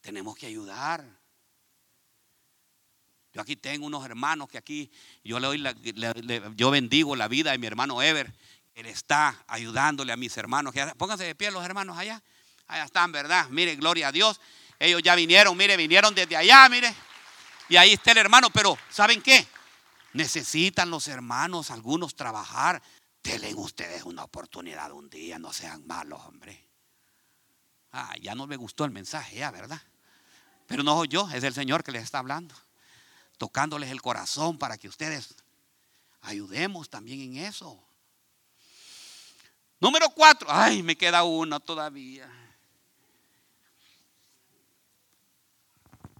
tenemos 0.00 0.34
que 0.34 0.46
ayudar. 0.46 1.04
Yo 3.34 3.42
aquí 3.42 3.54
tengo 3.54 3.84
unos 3.84 4.02
hermanos 4.02 4.48
que 4.48 4.56
aquí, 4.56 4.90
yo 5.22 5.38
le 5.38 5.46
doy 5.46 5.62
yo 6.56 6.70
bendigo 6.70 7.14
la 7.14 7.28
vida 7.28 7.52
de 7.52 7.58
mi 7.58 7.66
hermano 7.66 8.00
Ever. 8.00 8.32
Él 8.76 8.84
está 8.84 9.42
ayudándole 9.46 10.12
a 10.12 10.16
mis 10.16 10.36
hermanos. 10.36 10.74
Pónganse 10.98 11.24
de 11.24 11.34
pie 11.34 11.50
los 11.50 11.64
hermanos 11.64 11.96
allá. 11.96 12.22
Allá 12.66 12.84
están, 12.84 13.10
¿verdad? 13.10 13.48
Mire, 13.48 13.74
gloria 13.74 14.08
a 14.08 14.12
Dios. 14.12 14.38
Ellos 14.78 15.02
ya 15.02 15.14
vinieron, 15.14 15.56
mire, 15.56 15.78
vinieron 15.78 16.14
desde 16.14 16.36
allá, 16.36 16.68
mire. 16.68 16.94
Y 17.70 17.76
ahí 17.76 17.94
está 17.94 18.12
el 18.12 18.18
hermano, 18.18 18.50
pero 18.50 18.76
¿saben 18.90 19.22
qué? 19.22 19.48
Necesitan 20.12 20.90
los 20.90 21.08
hermanos, 21.08 21.70
algunos 21.70 22.14
trabajar. 22.16 22.82
Denle 23.22 23.54
ustedes 23.54 24.02
una 24.02 24.24
oportunidad 24.24 24.92
un 24.92 25.08
día, 25.08 25.38
no 25.38 25.54
sean 25.54 25.86
malos, 25.86 26.20
hombre. 26.26 26.62
Ah, 27.92 28.14
ya 28.20 28.34
no 28.34 28.46
me 28.46 28.56
gustó 28.56 28.84
el 28.84 28.90
mensaje, 28.90 29.38
¿verdad? 29.52 29.80
Pero 30.66 30.82
no 30.82 30.94
soy 30.96 31.08
yo, 31.08 31.30
es 31.30 31.42
el 31.44 31.54
Señor 31.54 31.82
que 31.82 31.92
les 31.92 32.04
está 32.04 32.18
hablando. 32.18 32.54
Tocándoles 33.38 33.90
el 33.90 34.02
corazón 34.02 34.58
para 34.58 34.76
que 34.76 34.86
ustedes 34.86 35.34
ayudemos 36.20 36.90
también 36.90 37.22
en 37.22 37.36
eso. 37.38 37.85
Número 39.80 40.08
cuatro. 40.10 40.48
Ay, 40.50 40.82
me 40.82 40.96
queda 40.96 41.24
uno 41.24 41.60
todavía. 41.60 42.28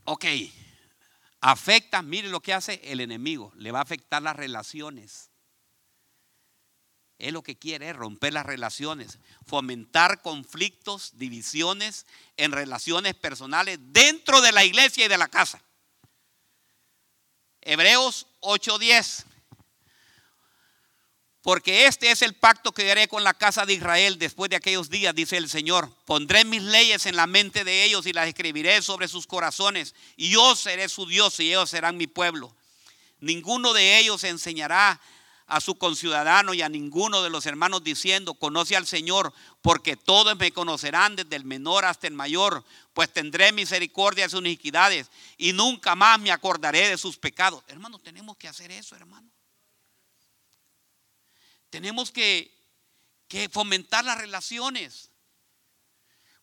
Ok 0.04 0.24
afecta, 1.40 2.02
mire 2.02 2.28
lo 2.28 2.40
que 2.40 2.52
hace 2.52 2.80
el 2.84 3.00
enemigo, 3.00 3.52
le 3.56 3.70
va 3.70 3.78
a 3.78 3.82
afectar 3.82 4.20
las 4.20 4.34
relaciones. 4.34 5.30
Él 7.18 7.34
lo 7.34 7.42
que 7.42 7.56
quiere 7.56 7.90
es 7.90 7.96
romper 7.96 8.32
las 8.34 8.44
relaciones, 8.44 9.20
fomentar 9.46 10.22
conflictos, 10.22 11.12
divisiones 11.14 12.04
en 12.36 12.50
relaciones 12.50 13.14
personales 13.14 13.78
dentro 13.80 14.40
de 14.40 14.52
la 14.52 14.64
iglesia 14.64 15.06
y 15.06 15.08
de 15.08 15.18
la 15.18 15.28
casa. 15.28 15.62
Hebreos 17.62 18.26
8:10 18.40 19.24
porque 21.46 21.86
este 21.86 22.10
es 22.10 22.22
el 22.22 22.34
pacto 22.34 22.72
que 22.72 22.90
haré 22.90 23.06
con 23.06 23.22
la 23.22 23.32
casa 23.32 23.64
de 23.64 23.74
Israel 23.74 24.18
después 24.18 24.50
de 24.50 24.56
aquellos 24.56 24.90
días, 24.90 25.14
dice 25.14 25.36
el 25.36 25.48
Señor. 25.48 25.88
Pondré 26.04 26.44
mis 26.44 26.60
leyes 26.60 27.06
en 27.06 27.14
la 27.14 27.28
mente 27.28 27.62
de 27.62 27.84
ellos 27.84 28.04
y 28.06 28.12
las 28.12 28.26
escribiré 28.26 28.82
sobre 28.82 29.06
sus 29.06 29.28
corazones. 29.28 29.94
Y 30.16 30.30
yo 30.30 30.56
seré 30.56 30.88
su 30.88 31.06
Dios 31.06 31.38
y 31.38 31.50
ellos 31.50 31.70
serán 31.70 31.98
mi 31.98 32.08
pueblo. 32.08 32.52
Ninguno 33.20 33.74
de 33.74 33.96
ellos 33.96 34.24
enseñará 34.24 35.00
a 35.46 35.60
su 35.60 35.76
conciudadano 35.76 36.52
y 36.52 36.62
a 36.62 36.68
ninguno 36.68 37.22
de 37.22 37.30
los 37.30 37.46
hermanos 37.46 37.84
diciendo, 37.84 38.34
conoce 38.34 38.74
al 38.74 38.88
Señor, 38.88 39.32
porque 39.62 39.94
todos 39.94 40.36
me 40.36 40.50
conocerán 40.50 41.14
desde 41.14 41.36
el 41.36 41.44
menor 41.44 41.84
hasta 41.84 42.08
el 42.08 42.14
mayor, 42.14 42.64
pues 42.92 43.12
tendré 43.12 43.52
misericordia 43.52 44.24
de 44.24 44.30
sus 44.30 44.40
iniquidades 44.40 45.12
y 45.38 45.52
nunca 45.52 45.94
más 45.94 46.18
me 46.18 46.32
acordaré 46.32 46.88
de 46.88 46.98
sus 46.98 47.16
pecados. 47.16 47.62
Hermanos, 47.68 48.02
tenemos 48.02 48.36
que 48.36 48.48
hacer 48.48 48.72
eso, 48.72 48.96
hermano. 48.96 49.35
Tenemos 51.70 52.12
que, 52.12 52.52
fomentar 53.50 54.04
las 54.04 54.18
relaciones. 54.18 55.10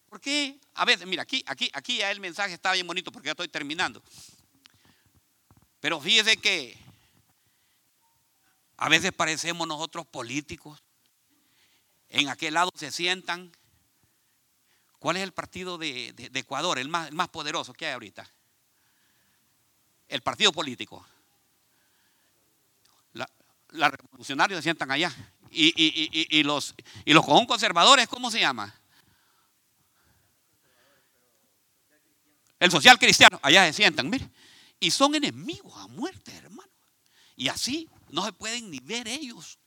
¿Por 0.08 0.20
qué? 0.20 0.60
A 0.76 0.86
veces, 0.86 1.08
mira, 1.08 1.24
aquí, 1.24 1.44
aquí, 1.48 1.70
aquí 1.74 1.98
ya 1.98 2.12
el 2.12 2.20
mensaje 2.20 2.54
está 2.54 2.74
bien 2.74 2.86
bonito 2.86 3.12
porque 3.12 3.28
ya 3.28 3.32
estoy 3.32 3.48
terminando. 3.48 4.04
Pero 5.80 6.00
fíjese 6.00 6.38
que 6.38 6.78
a 8.78 8.90
veces 8.90 9.12
parecemos 9.12 9.68
nosotros 9.68 10.06
políticos. 10.06 10.84
En 12.10 12.30
aquel 12.30 12.54
lado 12.54 12.72
se 12.76 12.92
sientan. 12.92 13.52
¿Cuál 15.00 15.18
es 15.18 15.24
el 15.24 15.34
partido 15.34 15.78
de, 15.78 16.14
Ecuador, 16.34 16.80
el 16.80 16.90
más, 16.90 17.10
el 17.10 17.16
más 17.16 17.30
poderoso 17.30 17.74
que 17.74 17.88
hay 17.88 17.94
ahorita? 17.94 18.30
El 20.08 20.22
partido 20.22 20.52
político 20.52 21.06
los 23.74 23.92
revolucionarios 23.92 24.60
se 24.60 24.64
sientan 24.64 24.92
allá. 24.92 25.14
Y, 25.52 26.42
los, 26.44 26.74
y 27.06 27.14
los 27.14 27.26
conservadores, 27.26 28.08
¿cómo 28.08 28.32
se 28.32 28.40
llama? 28.40 28.74
El 32.60 32.72
social 32.72 32.98
cristiano, 32.98 33.40
allá 33.44 33.66
se 33.66 33.74
sientan, 33.74 34.10
mire. 34.10 34.30
Y 34.80 34.90
son 34.90 35.14
enemigos 35.16 35.74
a 35.78 35.88
muerte, 35.88 36.34
hermano. 36.34 36.72
Y 37.36 37.50
así 37.50 37.90
no 38.10 38.26
se 38.26 38.34
pueden 38.34 38.72
ni 38.72 38.80
ver 38.80 39.08
ellos. 39.08 39.60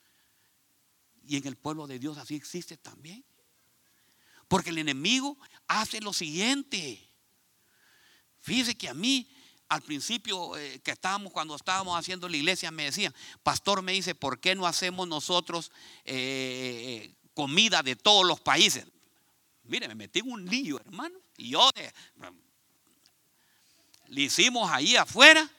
Y 1.24 1.36
en 1.36 1.46
el 1.46 1.56
pueblo 1.56 1.86
de 1.86 1.98
Dios 1.98 2.18
así 2.18 2.34
existe 2.34 2.76
también. 2.76 3.24
Porque 4.48 4.70
el 4.70 4.78
enemigo 4.78 5.38
hace 5.68 6.00
lo 6.00 6.12
siguiente. 6.12 7.08
Fíjese 8.40 8.76
que 8.76 8.88
a 8.88 8.94
mí 8.94 9.28
al 9.68 9.82
principio 9.82 10.56
eh, 10.56 10.80
que 10.80 10.92
estábamos, 10.92 11.32
cuando 11.32 11.56
estábamos 11.56 11.98
haciendo 11.98 12.28
la 12.28 12.36
iglesia, 12.36 12.70
me 12.70 12.84
decían, 12.84 13.14
pastor 13.42 13.82
me 13.82 13.92
dice, 13.92 14.14
¿por 14.14 14.38
qué 14.38 14.54
no 14.54 14.66
hacemos 14.66 15.08
nosotros 15.08 15.72
eh, 16.04 17.14
comida 17.34 17.82
de 17.82 17.96
todos 17.96 18.24
los 18.24 18.40
países? 18.40 18.86
Mire, 19.64 19.88
me 19.88 19.94
metí 19.94 20.20
en 20.20 20.30
un 20.30 20.44
lío, 20.46 20.78
hermano. 20.80 21.18
Y 21.36 21.50
yo 21.50 21.68
le 24.08 24.20
hicimos 24.20 24.70
ahí 24.70 24.96
afuera. 24.96 25.50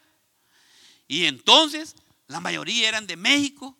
Y 1.07 1.25
entonces 1.25 1.95
la 2.27 2.39
mayoría 2.39 2.87
eran 2.87 3.07
de 3.07 3.17
México. 3.17 3.77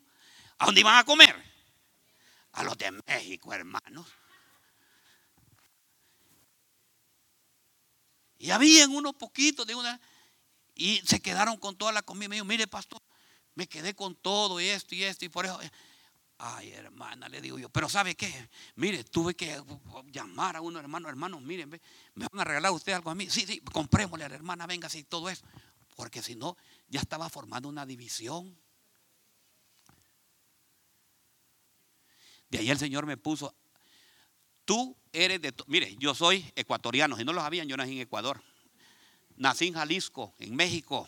¿A 0.58 0.66
dónde 0.66 0.82
iban 0.82 0.98
a 0.98 1.04
comer? 1.04 1.36
A 2.54 2.64
los 2.64 2.78
de 2.78 2.92
México, 2.92 3.54
hermanos. 3.54 4.08
Y 8.40 8.52
habían 8.52 8.92
unos 8.92 9.16
poquitos 9.16 9.66
de 9.66 9.76
una. 9.76 10.00
Y 10.78 11.02
se 11.06 11.20
quedaron 11.20 11.58
con 11.58 11.76
toda 11.76 11.92
la 11.92 12.02
comida. 12.02 12.30
Me 12.30 12.36
dijo, 12.36 12.46
mire, 12.46 12.68
pastor, 12.68 13.02
me 13.56 13.68
quedé 13.68 13.96
con 13.96 14.16
todo 14.16 14.60
esto 14.60 14.94
y 14.96 15.04
esto 15.04 15.26
y 15.26 15.30
por 15.30 15.46
eso. 15.46 15.60
Ay, 16.40 16.70
hermana, 16.72 17.28
le 17.28 17.42
digo 17.42 17.58
yo, 17.58 17.68
pero 17.70 17.90
¿sabe 17.90 18.14
qué? 18.14 18.32
Mire, 18.76 19.04
tuve 19.04 19.36
que 19.36 19.60
llamar 20.12 20.56
a 20.56 20.62
uno 20.62 20.80
hermano, 20.80 21.10
hermano, 21.10 21.40
miren, 21.40 21.68
me 21.68 21.80
van 22.14 22.40
a 22.40 22.44
regalar 22.44 22.72
usted 22.72 22.94
algo 22.94 23.10
a 23.10 23.16
mí. 23.16 23.28
Sí, 23.28 23.48
sí, 23.48 23.60
comprémosle 23.62 24.26
a 24.26 24.30
la 24.30 24.36
hermana, 24.36 24.68
venga, 24.68 24.86
así 24.86 25.04
todo 25.04 25.30
eso. 25.30 25.44
Porque 25.96 26.22
si 26.22 26.36
no, 26.36 26.56
ya 26.88 27.00
estaba 27.00 27.28
formando 27.28 27.68
una 27.68 27.88
división. 27.88 28.56
De 32.50 32.60
ahí 32.60 32.70
el 32.70 32.78
Señor 32.78 33.08
me 33.08 33.18
puso, 33.18 33.56
tú 34.64 34.96
eres 35.12 35.42
de, 35.42 35.54
mire, 35.66 35.96
yo 35.98 36.14
soy 36.14 36.52
ecuatoriano, 36.56 37.18
si 37.18 37.26
no 37.26 37.34
lo 37.34 37.42
sabían, 37.42 37.68
yo 37.68 37.76
nací 37.76 37.94
en 37.94 38.02
Ecuador. 38.02 38.44
Nací 39.38 39.68
en 39.68 39.74
Jalisco, 39.76 40.34
en 40.40 40.56
México. 40.56 41.08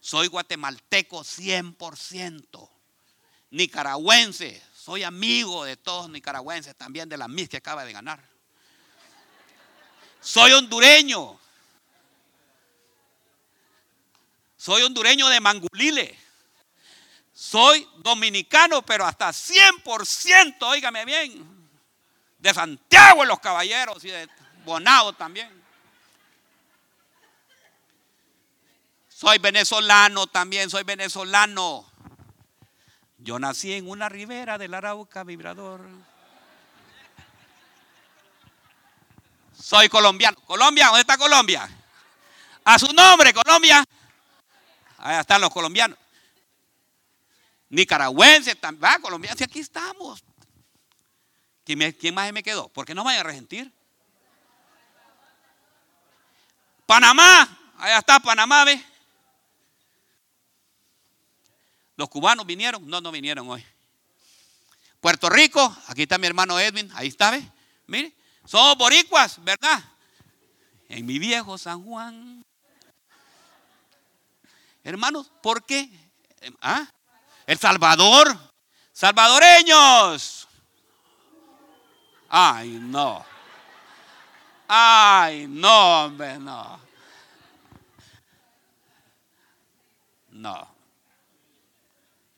Soy 0.00 0.26
guatemalteco 0.28 1.20
100% 1.20 2.68
nicaragüense. 3.50 4.62
Soy 4.74 5.02
amigo 5.02 5.64
de 5.64 5.76
todos 5.76 6.10
nicaragüenses, 6.10 6.76
también 6.76 7.08
de 7.08 7.16
la 7.16 7.28
MIS 7.28 7.48
que 7.48 7.56
acaba 7.56 7.84
de 7.84 7.92
ganar. 7.92 8.22
Soy 10.20 10.52
hondureño. 10.52 11.38
Soy 14.56 14.82
hondureño 14.82 15.28
de 15.28 15.40
Mangulile. 15.40 16.18
Soy 17.32 17.86
dominicano, 17.98 18.82
pero 18.82 19.04
hasta 19.04 19.30
100%, 19.30 20.62
óigame 20.62 21.04
bien, 21.04 21.68
de 22.38 22.54
Santiago 22.54 23.24
los 23.24 23.40
Caballeros 23.40 24.04
y 24.04 24.08
de 24.08 24.28
Bonao 24.64 25.12
también. 25.14 25.63
Soy 29.24 29.38
venezolano 29.38 30.26
también, 30.26 30.68
soy 30.68 30.84
venezolano. 30.84 31.90
Yo 33.16 33.38
nací 33.38 33.72
en 33.72 33.88
una 33.88 34.10
ribera 34.10 34.58
del 34.58 34.74
Arauca 34.74 35.24
vibrador. 35.24 35.80
Soy 39.58 39.88
colombiano. 39.88 40.36
Colombia, 40.42 40.88
¿dónde 40.88 41.00
está 41.00 41.16
Colombia? 41.16 41.66
A 42.66 42.78
su 42.78 42.92
nombre, 42.92 43.32
Colombia. 43.32 43.82
Ahí 44.98 45.18
están 45.18 45.40
los 45.40 45.48
colombianos. 45.48 45.98
Nicaragüenses, 47.70 48.58
va, 48.62 48.98
colombianos, 48.98 49.40
y 49.40 49.44
aquí 49.44 49.60
estamos. 49.60 50.22
¿Quién, 51.64 51.92
¿Quién, 51.92 52.14
más 52.14 52.30
me 52.30 52.42
quedó? 52.42 52.68
¿Por 52.68 52.84
qué 52.84 52.94
no 52.94 53.04
vaya 53.04 53.20
a 53.20 53.24
resentir? 53.24 53.72
Panamá, 56.84 57.48
allá 57.78 57.98
está 58.00 58.20
Panamá, 58.20 58.66
¿ve? 58.66 58.93
Los 61.96 62.08
cubanos 62.08 62.44
vinieron, 62.46 62.88
no, 62.88 63.00
no 63.00 63.10
vinieron 63.12 63.48
hoy. 63.48 63.64
Puerto 65.00 65.28
Rico, 65.28 65.76
aquí 65.86 66.02
está 66.02 66.18
mi 66.18 66.26
hermano 66.26 66.58
Edwin, 66.58 66.90
ahí 66.94 67.08
está, 67.08 67.30
¿ve? 67.30 67.46
Mire, 67.86 68.12
somos 68.44 68.76
boricuas, 68.76 69.42
¿verdad? 69.44 69.82
En 70.88 71.04
mi 71.06 71.18
viejo 71.18 71.58
San 71.58 71.84
Juan. 71.84 72.44
Hermanos, 74.82 75.30
¿por 75.42 75.64
qué? 75.64 75.90
¿Ah? 76.60 76.86
El 77.46 77.58
Salvador, 77.58 78.38
salvadoreños. 78.92 80.48
Ay, 82.28 82.70
no. 82.70 83.24
Ay, 84.66 85.46
no, 85.46 86.04
hombre, 86.04 86.38
no. 86.38 86.80
No. 90.30 90.73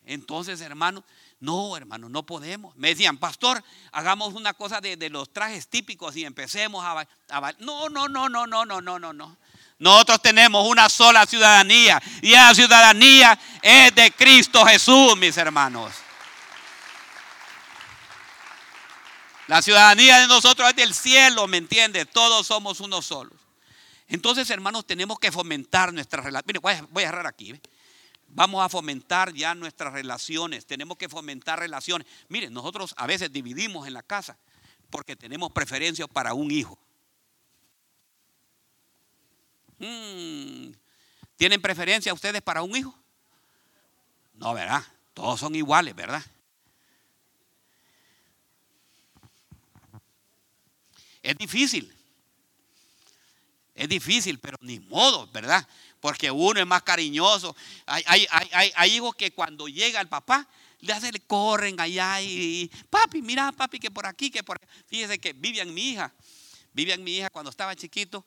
Entonces, 0.07 0.61
hermano, 0.61 1.05
no, 1.41 1.77
hermano, 1.77 2.09
no 2.09 2.25
podemos. 2.25 2.75
Me 2.77 2.89
decían, 2.89 3.19
pastor, 3.19 3.63
hagamos 3.91 4.35
una 4.35 4.55
cosa 4.55 4.81
de, 4.81 4.97
los 5.11 5.33
trajes 5.33 5.69
típicos 5.69 6.17
y 6.17 6.25
empecemos 6.25 6.85
a, 6.85 7.07
a, 7.29 7.53
No, 7.59 7.89
no, 7.89 8.09
no, 8.09 8.29
no, 8.29 8.47
no, 8.47 8.65
no, 8.65 8.81
no, 8.81 8.99
no, 8.99 9.13
no. 9.13 9.37
Nosotros 9.79 10.23
tenemos 10.23 10.67
una 10.67 10.89
sola 10.89 11.27
ciudadanía 11.27 12.01
y 12.23 12.33
esa 12.33 12.55
ciudadanía 12.55 13.39
es 13.61 13.95
de 13.95 14.11
Cristo 14.13 14.65
Jesús, 14.65 15.17
mis 15.19 15.37
hermanos. 15.37 15.93
La 19.49 19.61
ciudadanía 19.61 20.21
de 20.21 20.29
nosotros 20.29 20.69
es 20.71 20.77
del 20.77 20.95
cielo, 20.95 21.47
¿me 21.47 21.59
entiendes? 21.59 22.09
Todos 22.11 22.47
somos 22.47 22.81
uno 22.81 23.03
solos. 23.03 23.39
Entonces, 24.09 24.49
hermanos, 24.51 24.87
tenemos 24.87 25.19
que 25.19 25.33
fomentar 25.33 25.93
nuestra 25.93 26.23
relación. 26.23 26.45
Mire, 26.47 26.59
voy 26.61 26.73
a, 26.73 26.83
voy 26.91 27.05
aquí. 27.27 27.61
Vamos 28.29 28.65
a 28.65 28.69
fomentar 28.69 29.33
ya 29.33 29.55
nuestras 29.55 29.93
relaciones. 29.93 30.67
Tenemos 30.67 30.99
que 30.99 31.09
fomentar 31.09 31.59
relaciones. 31.59 32.07
Miren, 32.29 32.53
nosotros 32.53 32.95
a 32.97 33.07
veces 33.07 33.33
dividimos 33.33 33.87
en 33.87 33.95
la 33.95 34.03
casa 34.03 34.37
porque 34.91 35.17
tenemos 35.17 35.53
preferencia 35.53 36.07
para 36.07 36.35
un 36.35 36.51
hijo. 36.51 36.79
Hmm. 39.79 40.73
¿Tienen 41.37 41.61
preferencia 41.61 42.15
ustedes 42.15 42.43
para 42.43 42.63
un 42.63 42.77
hijo? 42.77 42.99
No, 44.35 44.55
¿verdad? 44.55 44.83
Todos 45.15 45.41
son 45.41 45.55
iguales, 45.55 45.95
¿verdad? 45.95 46.23
Es 51.23 51.37
difícil. 51.37 51.93
Es 53.75 53.89
difícil, 53.89 54.39
pero 54.39 54.57
ni 54.61 54.81
modo, 54.81 55.27
¿verdad? 55.29 55.67
Porque 56.07 56.31
uno 56.31 56.61
es 56.61 56.67
más 56.69 56.85
cariñoso. 56.85 57.57
Hay, 57.85 58.95
hijos 58.95 59.17
que 59.17 59.33
cuando 59.33 59.67
llega 59.67 60.01
el 60.01 60.07
papá, 60.07 60.47
le 60.79 60.93
hacen, 60.93 61.13
corren 61.27 61.81
allá 61.81 62.21
y, 62.21 62.71
papi, 62.89 63.23
mira, 63.23 63.51
papi, 63.51 63.81
que 63.81 63.91
por 63.91 64.07
aquí, 64.07 64.31
que 64.31 64.45
por 64.45 64.57
aquí. 64.57 64.69
Fíjese 64.87 65.19
que 65.19 65.33
Vivian, 65.33 65.75
mi 65.75 65.91
hija, 65.91 66.15
Vivian, 66.73 67.03
mi 67.03 67.17
hija, 67.17 67.29
cuando 67.29 67.51
estaba 67.51 67.75
chiquito, 67.75 68.25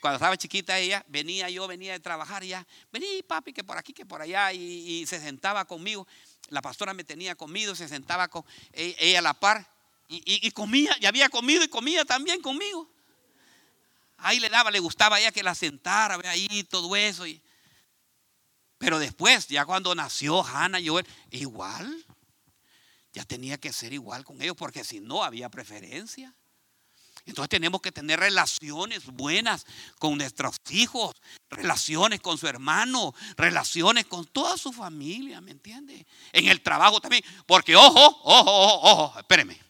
cuando 0.00 0.16
estaba 0.16 0.36
chiquita 0.36 0.76
ella, 0.76 1.04
venía 1.06 1.48
yo, 1.48 1.68
venía 1.68 1.92
de 1.92 2.00
trabajar 2.00 2.42
ya, 2.42 2.66
vení 2.90 3.22
papi, 3.22 3.52
que 3.52 3.62
por 3.62 3.78
aquí, 3.78 3.92
que 3.92 4.04
por 4.04 4.20
allá, 4.20 4.52
y, 4.52 5.06
se 5.06 5.20
sentaba 5.20 5.64
conmigo. 5.66 6.08
La 6.48 6.60
pastora 6.60 6.94
me 6.94 7.04
tenía 7.04 7.36
comido, 7.36 7.76
se 7.76 7.86
sentaba 7.86 8.26
con 8.26 8.42
e, 8.72 8.96
ella 8.98 9.20
a 9.20 9.22
la 9.22 9.34
par, 9.34 9.72
y 10.08 10.50
comía, 10.50 10.96
y 11.00 11.06
había 11.06 11.28
comido 11.28 11.62
y 11.62 11.68
comía 11.68 12.04
también 12.04 12.42
conmigo. 12.42 12.90
Ahí 14.22 14.40
le 14.40 14.48
daba, 14.48 14.70
le 14.70 14.78
gustaba 14.78 15.20
ya 15.20 15.32
que 15.32 15.42
la 15.42 15.54
sentara, 15.54 16.16
ve 16.16 16.28
ahí 16.28 16.64
todo 16.64 16.94
eso. 16.96 17.24
pero 18.78 18.98
después, 18.98 19.48
ya 19.48 19.64
cuando 19.64 19.94
nació 19.94 20.44
Hannah 20.44 20.80
y 20.80 20.88
Joel, 20.88 21.06
igual. 21.30 22.06
Ya 23.12 23.24
tenía 23.24 23.58
que 23.58 23.72
ser 23.72 23.92
igual 23.92 24.24
con 24.24 24.40
ellos 24.40 24.56
porque 24.56 24.84
si 24.84 25.00
no 25.00 25.24
había 25.24 25.48
preferencia. 25.48 26.32
Entonces 27.26 27.48
tenemos 27.50 27.80
que 27.80 27.92
tener 27.92 28.20
relaciones 28.20 29.06
buenas 29.06 29.66
con 29.98 30.16
nuestros 30.16 30.56
hijos, 30.70 31.12
relaciones 31.50 32.20
con 32.20 32.38
su 32.38 32.46
hermano, 32.46 33.14
relaciones 33.36 34.06
con 34.06 34.26
toda 34.26 34.56
su 34.56 34.72
familia, 34.72 35.40
¿me 35.40 35.50
entiende? 35.50 36.06
En 36.32 36.48
el 36.48 36.62
trabajo 36.62 37.00
también, 37.00 37.22
porque 37.46 37.76
ojo, 37.76 38.20
ojo, 38.22 38.50
ojo, 38.50 38.80
ojo, 38.90 39.18
espéreme. 39.18 39.60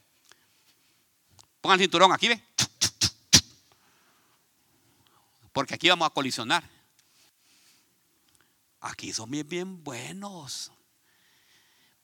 Pongan 1.60 1.78
el 1.78 1.84
cinturón 1.84 2.12
aquí, 2.12 2.28
ve 2.28 2.42
porque 5.52 5.74
aquí 5.74 5.88
vamos 5.88 6.06
a 6.06 6.10
colisionar. 6.10 6.62
Aquí 8.80 9.12
son 9.12 9.30
bien, 9.30 9.48
bien 9.48 9.84
buenos. 9.84 10.72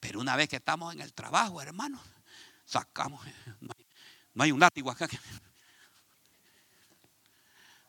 Pero 0.01 0.21
una 0.21 0.37
vez 0.37 0.49
que 0.49 0.57
estamos 0.57 0.95
en 0.95 1.01
el 1.01 1.13
trabajo, 1.13 1.61
hermano, 1.63 2.01
sacamos. 2.65 3.25
No 4.35 4.45
hay, 4.45 4.53
un 4.53 4.61
látigo 4.61 4.91
acá. 4.91 5.09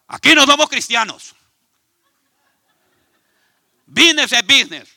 Aquí 0.08 0.34
no 0.34 0.45
somos 0.45 0.70
cristianos. 0.70 1.36
Business 3.86 4.32
es 4.32 4.47
business. 4.47 4.89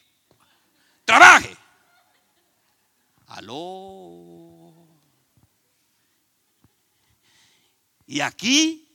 Trabaje. 1.05 1.57
Aló. 3.27 4.73
Y 8.07 8.21
aquí 8.21 8.90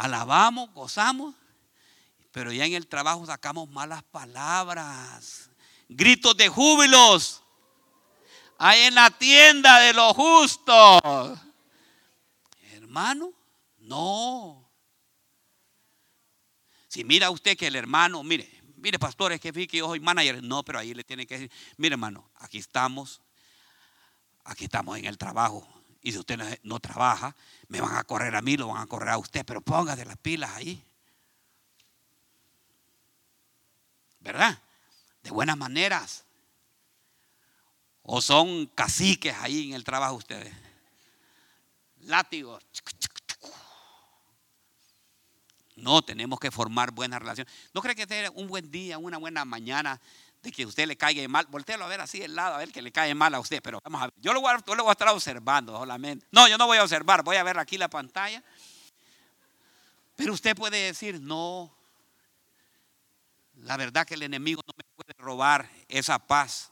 alabamos, 0.00 0.72
gozamos, 0.72 1.34
pero 2.32 2.52
ya 2.52 2.64
en 2.64 2.72
el 2.72 2.86
trabajo 2.86 3.26
sacamos 3.26 3.68
malas 3.68 4.02
palabras, 4.02 5.50
gritos 5.90 6.34
de 6.38 6.48
júbilos. 6.48 7.42
Hay 8.56 8.80
en 8.82 8.94
la 8.94 9.10
tienda 9.10 9.78
de 9.80 9.92
los 9.92 10.14
justos. 10.16 11.38
Hermano, 12.72 13.32
no. 13.78 14.70
Si 16.88 17.04
mira 17.04 17.30
usted 17.30 17.56
que 17.56 17.66
el 17.66 17.76
hermano, 17.76 18.22
mire, 18.22 18.50
mire 18.76 18.98
pastor, 18.98 19.32
es 19.32 19.40
que 19.40 19.52
vi 19.52 19.66
que 19.66 19.78
yo 19.78 19.86
soy 19.86 20.00
manager. 20.00 20.42
No, 20.42 20.62
pero 20.62 20.78
ahí 20.78 20.94
le 20.94 21.04
tiene 21.04 21.26
que 21.26 21.34
decir, 21.34 21.52
mire 21.76 21.94
hermano, 21.94 22.30
aquí 22.36 22.56
estamos, 22.56 23.20
aquí 24.44 24.64
estamos 24.64 24.96
en 24.96 25.04
el 25.04 25.18
trabajo. 25.18 25.68
Y 26.02 26.12
si 26.12 26.18
usted 26.18 26.58
no, 26.62 26.80
trabaja, 26.80 27.36
me 27.68 27.80
van 27.80 27.96
a 27.96 28.04
correr 28.04 28.34
a 28.34 28.42
mí, 28.42 28.56
lo 28.56 28.68
van 28.68 28.82
a 28.82 28.86
correr 28.86 29.10
a 29.10 29.18
usted, 29.18 29.44
pero 29.44 29.60
póngase 29.60 30.04
las 30.04 30.16
pilas 30.16 30.50
ahí. 30.54 30.82
¿Verdad? 34.20 34.58
De 35.22 35.30
buenas 35.30 35.56
maneras. 35.56 36.24
¿O 38.02 38.22
son 38.22 38.66
caciques 38.66 39.36
ahí 39.40 39.68
en 39.68 39.74
el 39.74 39.84
trabajo 39.84 40.14
ustedes? 40.14 40.54
Látigos. 42.00 42.64
No, 45.76 46.02
tenemos 46.02 46.38
que 46.40 46.50
formar 46.50 46.92
buenas 46.92 47.20
relaciones. 47.20 47.52
¿No 47.72 47.80
cree 47.80 47.94
que 47.94 48.02
este 48.02 48.28
un 48.30 48.48
buen 48.48 48.70
día, 48.70 48.98
una 48.98 49.18
buena 49.18 49.44
mañana, 49.44 50.00
de 50.42 50.52
que 50.52 50.64
usted 50.64 50.86
le 50.86 50.96
caiga 50.96 51.26
mal? 51.28 51.46
Voltéelo 51.46 51.84
a 51.84 51.88
ver 51.88 52.00
así 52.00 52.22
el 52.22 52.34
lado, 52.34 52.54
a 52.54 52.58
ver 52.58 52.72
que 52.72 52.82
le 52.82 52.92
cae 52.92 53.14
mal 53.14 53.34
a 53.34 53.40
usted. 53.40 53.60
Pero 53.62 53.80
vamos 53.84 54.02
a 54.02 54.06
ver, 54.06 54.14
yo 54.18 54.32
lo 54.32 54.40
voy 54.40 54.52
a, 54.52 54.64
yo 54.64 54.74
lo 54.74 54.84
voy 54.84 54.90
a 54.90 54.92
estar 54.92 55.08
observando 55.08 55.76
solamente. 55.76 56.26
No, 56.30 56.48
yo 56.48 56.56
no 56.58 56.66
voy 56.66 56.78
a 56.78 56.82
observar, 56.82 57.22
voy 57.22 57.36
a 57.36 57.42
ver 57.42 57.58
aquí 57.58 57.78
la 57.78 57.88
pantalla. 57.88 58.42
Pero 60.16 60.32
usted 60.32 60.54
puede 60.56 60.78
decir, 60.84 61.20
no, 61.20 61.74
la 63.56 63.76
verdad 63.76 64.06
que 64.06 64.14
el 64.14 64.22
enemigo 64.22 64.62
no 64.66 64.74
me 64.76 64.84
puede 64.94 65.14
robar 65.18 65.68
esa 65.88 66.18
paz. 66.18 66.70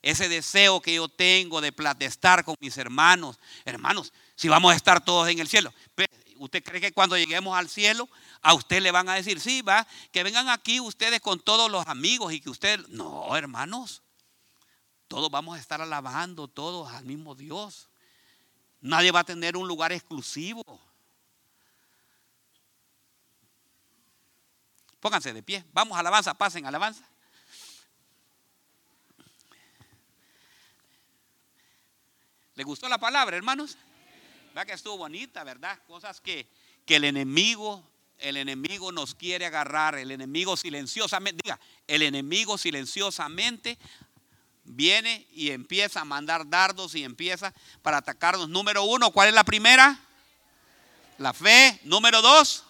Ese 0.00 0.28
deseo 0.28 0.80
que 0.80 0.94
yo 0.94 1.08
tengo 1.08 1.60
de, 1.60 1.72
de 1.96 2.06
estar 2.06 2.44
con 2.44 2.56
mis 2.60 2.76
hermanos. 2.76 3.38
Hermanos, 3.64 4.12
si 4.34 4.48
vamos 4.48 4.72
a 4.72 4.76
estar 4.76 5.04
todos 5.04 5.28
en 5.28 5.38
el 5.38 5.48
cielo. 5.48 5.72
¿Usted 6.42 6.64
cree 6.64 6.80
que 6.80 6.90
cuando 6.90 7.16
lleguemos 7.16 7.56
al 7.56 7.68
cielo 7.68 8.08
a 8.40 8.52
usted 8.54 8.82
le 8.82 8.90
van 8.90 9.08
a 9.08 9.14
decir, 9.14 9.38
sí, 9.38 9.62
va, 9.62 9.86
que 10.10 10.24
vengan 10.24 10.48
aquí 10.48 10.80
ustedes 10.80 11.20
con 11.20 11.38
todos 11.38 11.70
los 11.70 11.86
amigos 11.86 12.32
y 12.32 12.40
que 12.40 12.50
usted... 12.50 12.84
No, 12.88 13.36
hermanos. 13.36 14.02
Todos 15.06 15.30
vamos 15.30 15.56
a 15.56 15.60
estar 15.60 15.80
alabando 15.80 16.48
todos 16.48 16.90
al 16.90 17.04
mismo 17.04 17.36
Dios. 17.36 17.88
Nadie 18.80 19.12
va 19.12 19.20
a 19.20 19.24
tener 19.24 19.56
un 19.56 19.68
lugar 19.68 19.92
exclusivo. 19.92 20.64
Pónganse 24.98 25.32
de 25.32 25.44
pie. 25.44 25.64
Vamos, 25.72 25.96
alabanza, 25.96 26.34
pasen, 26.34 26.66
alabanza. 26.66 27.08
¿Le 32.56 32.64
gustó 32.64 32.88
la 32.88 32.98
palabra, 32.98 33.36
hermanos? 33.36 33.78
¿Verdad 34.52 34.66
que 34.66 34.74
estuvo 34.74 34.98
bonita, 34.98 35.44
verdad? 35.44 35.78
Cosas 35.86 36.20
que, 36.20 36.46
que 36.84 36.96
el 36.96 37.04
enemigo, 37.04 37.82
el 38.18 38.36
enemigo 38.36 38.92
nos 38.92 39.14
quiere 39.14 39.46
agarrar, 39.46 39.94
el 39.94 40.10
enemigo 40.10 40.58
silenciosamente, 40.58 41.40
diga, 41.42 41.58
el 41.86 42.02
enemigo 42.02 42.58
silenciosamente 42.58 43.78
viene 44.64 45.26
y 45.32 45.52
empieza 45.52 46.02
a 46.02 46.04
mandar 46.04 46.50
dardos 46.50 46.94
y 46.94 47.02
empieza 47.02 47.54
para 47.80 47.96
atacarnos. 47.96 48.50
Número 48.50 48.84
uno, 48.84 49.10
¿cuál 49.10 49.28
es 49.28 49.34
la 49.34 49.42
primera? 49.42 49.98
La 51.16 51.32
fe. 51.32 51.80
Número 51.84 52.20
dos, 52.20 52.64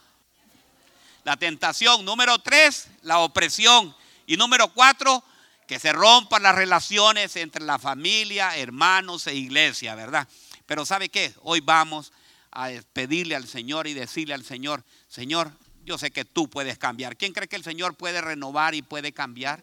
la 1.24 1.36
tentación. 1.36 2.04
Número 2.04 2.38
tres, 2.38 2.86
la 3.02 3.18
opresión. 3.18 3.92
Y 4.24 4.36
número 4.36 4.72
cuatro, 4.72 5.24
que 5.66 5.80
se 5.80 5.92
rompan 5.92 6.44
las 6.44 6.54
relaciones 6.54 7.34
entre 7.34 7.64
la 7.64 7.80
familia, 7.80 8.56
hermanos 8.56 9.26
e 9.26 9.34
iglesia, 9.34 9.96
¿verdad? 9.96 10.28
Pero 10.72 10.86
¿sabe 10.86 11.10
qué? 11.10 11.34
Hoy 11.42 11.60
vamos 11.60 12.14
a 12.50 12.70
pedirle 12.94 13.36
al 13.36 13.46
Señor 13.46 13.86
y 13.86 13.92
decirle 13.92 14.32
al 14.32 14.42
Señor, 14.42 14.82
Señor, 15.06 15.52
yo 15.84 15.98
sé 15.98 16.10
que 16.10 16.24
tú 16.24 16.48
puedes 16.48 16.78
cambiar. 16.78 17.18
¿Quién 17.18 17.34
cree 17.34 17.46
que 17.46 17.56
el 17.56 17.62
Señor 17.62 17.94
puede 17.94 18.22
renovar 18.22 18.74
y 18.74 18.80
puede 18.80 19.12
cambiar? 19.12 19.62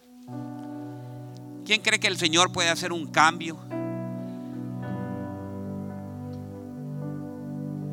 ¿Quién 1.64 1.82
cree 1.82 1.98
que 1.98 2.06
el 2.06 2.16
Señor 2.16 2.52
puede 2.52 2.68
hacer 2.68 2.92
un 2.92 3.10
cambio? 3.10 3.58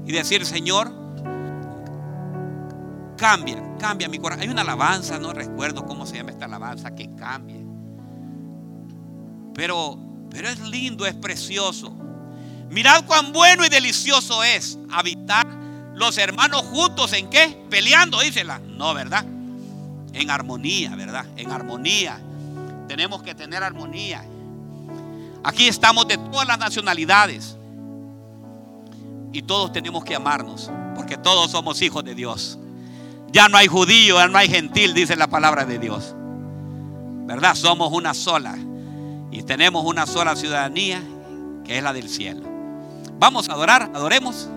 Y 0.06 0.12
decir, 0.12 0.46
Señor, 0.46 0.94
cambia, 3.18 3.78
cambia 3.80 4.10
mi 4.10 4.20
corazón. 4.20 4.44
Hay 4.44 4.50
una 4.50 4.62
alabanza, 4.62 5.18
no 5.18 5.34
recuerdo 5.34 5.88
cómo 5.88 6.06
se 6.06 6.18
llama 6.18 6.30
esta 6.30 6.46
alabanza, 6.46 6.94
que 6.94 7.10
cambie. 7.16 7.66
Pero, 9.56 9.98
pero 10.30 10.50
es 10.50 10.60
lindo, 10.60 11.08
es 11.08 11.16
precioso. 11.16 12.07
Mirad 12.70 13.06
cuán 13.06 13.32
bueno 13.32 13.66
y 13.66 13.70
delicioso 13.70 14.44
es 14.44 14.78
habitar 14.92 15.48
los 15.96 16.18
hermanos 16.18 16.62
juntos 16.62 17.14
en 17.14 17.30
qué? 17.30 17.58
Peleando, 17.70 18.20
dísela. 18.20 18.60
No, 18.60 18.94
¿verdad? 18.94 19.26
En 20.14 20.30
armonía, 20.30 20.96
¿verdad? 20.96 21.26
En 21.36 21.52
armonía. 21.52 22.20
Tenemos 22.88 23.24
que 23.24 23.34
tener 23.34 23.64
armonía. 23.64 24.24
Aquí 25.44 25.68
estamos 25.68 26.08
de 26.08 26.18
todas 26.18 26.48
las 26.48 26.60
nacionalidades. 26.60 27.58
Y 29.34 29.42
todos 29.42 29.72
tenemos 29.72 30.04
que 30.04 30.16
amarnos, 30.16 30.72
porque 30.96 31.18
todos 31.18 31.52
somos 31.52 31.82
hijos 31.82 32.04
de 32.04 32.16
Dios. 32.16 32.58
Ya 33.32 33.48
no 33.50 33.58
hay 33.58 33.68
judío, 33.68 34.18
ya 34.18 34.28
no 34.28 34.38
hay 34.38 34.50
gentil, 34.50 34.94
dice 34.94 35.16
la 35.16 35.28
palabra 35.28 35.66
de 35.66 35.80
Dios. 35.80 36.16
¿Verdad? 37.26 37.56
Somos 37.56 37.92
una 37.92 38.14
sola. 38.14 38.58
Y 39.32 39.44
tenemos 39.44 39.86
una 39.86 40.06
sola 40.06 40.36
ciudadanía, 40.36 41.02
que 41.66 41.78
es 41.78 41.84
la 41.84 41.94
del 41.94 42.10
cielo. 42.10 42.57
Vamos 43.20 43.50
a 43.50 43.54
adorar, 43.54 43.90
adoremos. 43.94 44.50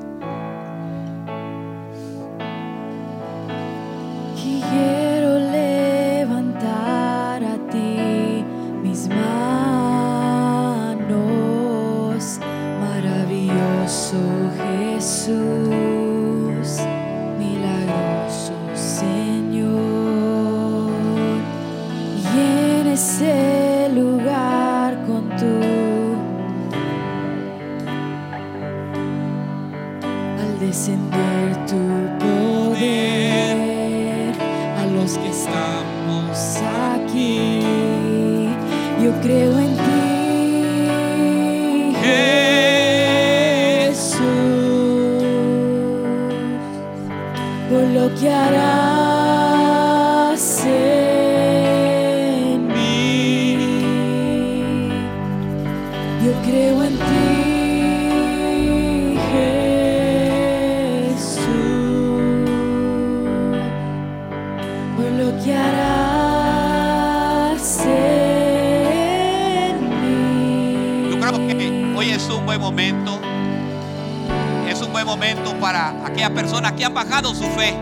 Aquellas 76.20 76.42
personas 76.42 76.72
que 76.72 76.84
han 76.84 76.92
bajado 76.92 77.34
su 77.34 77.44
fe. 77.44 77.74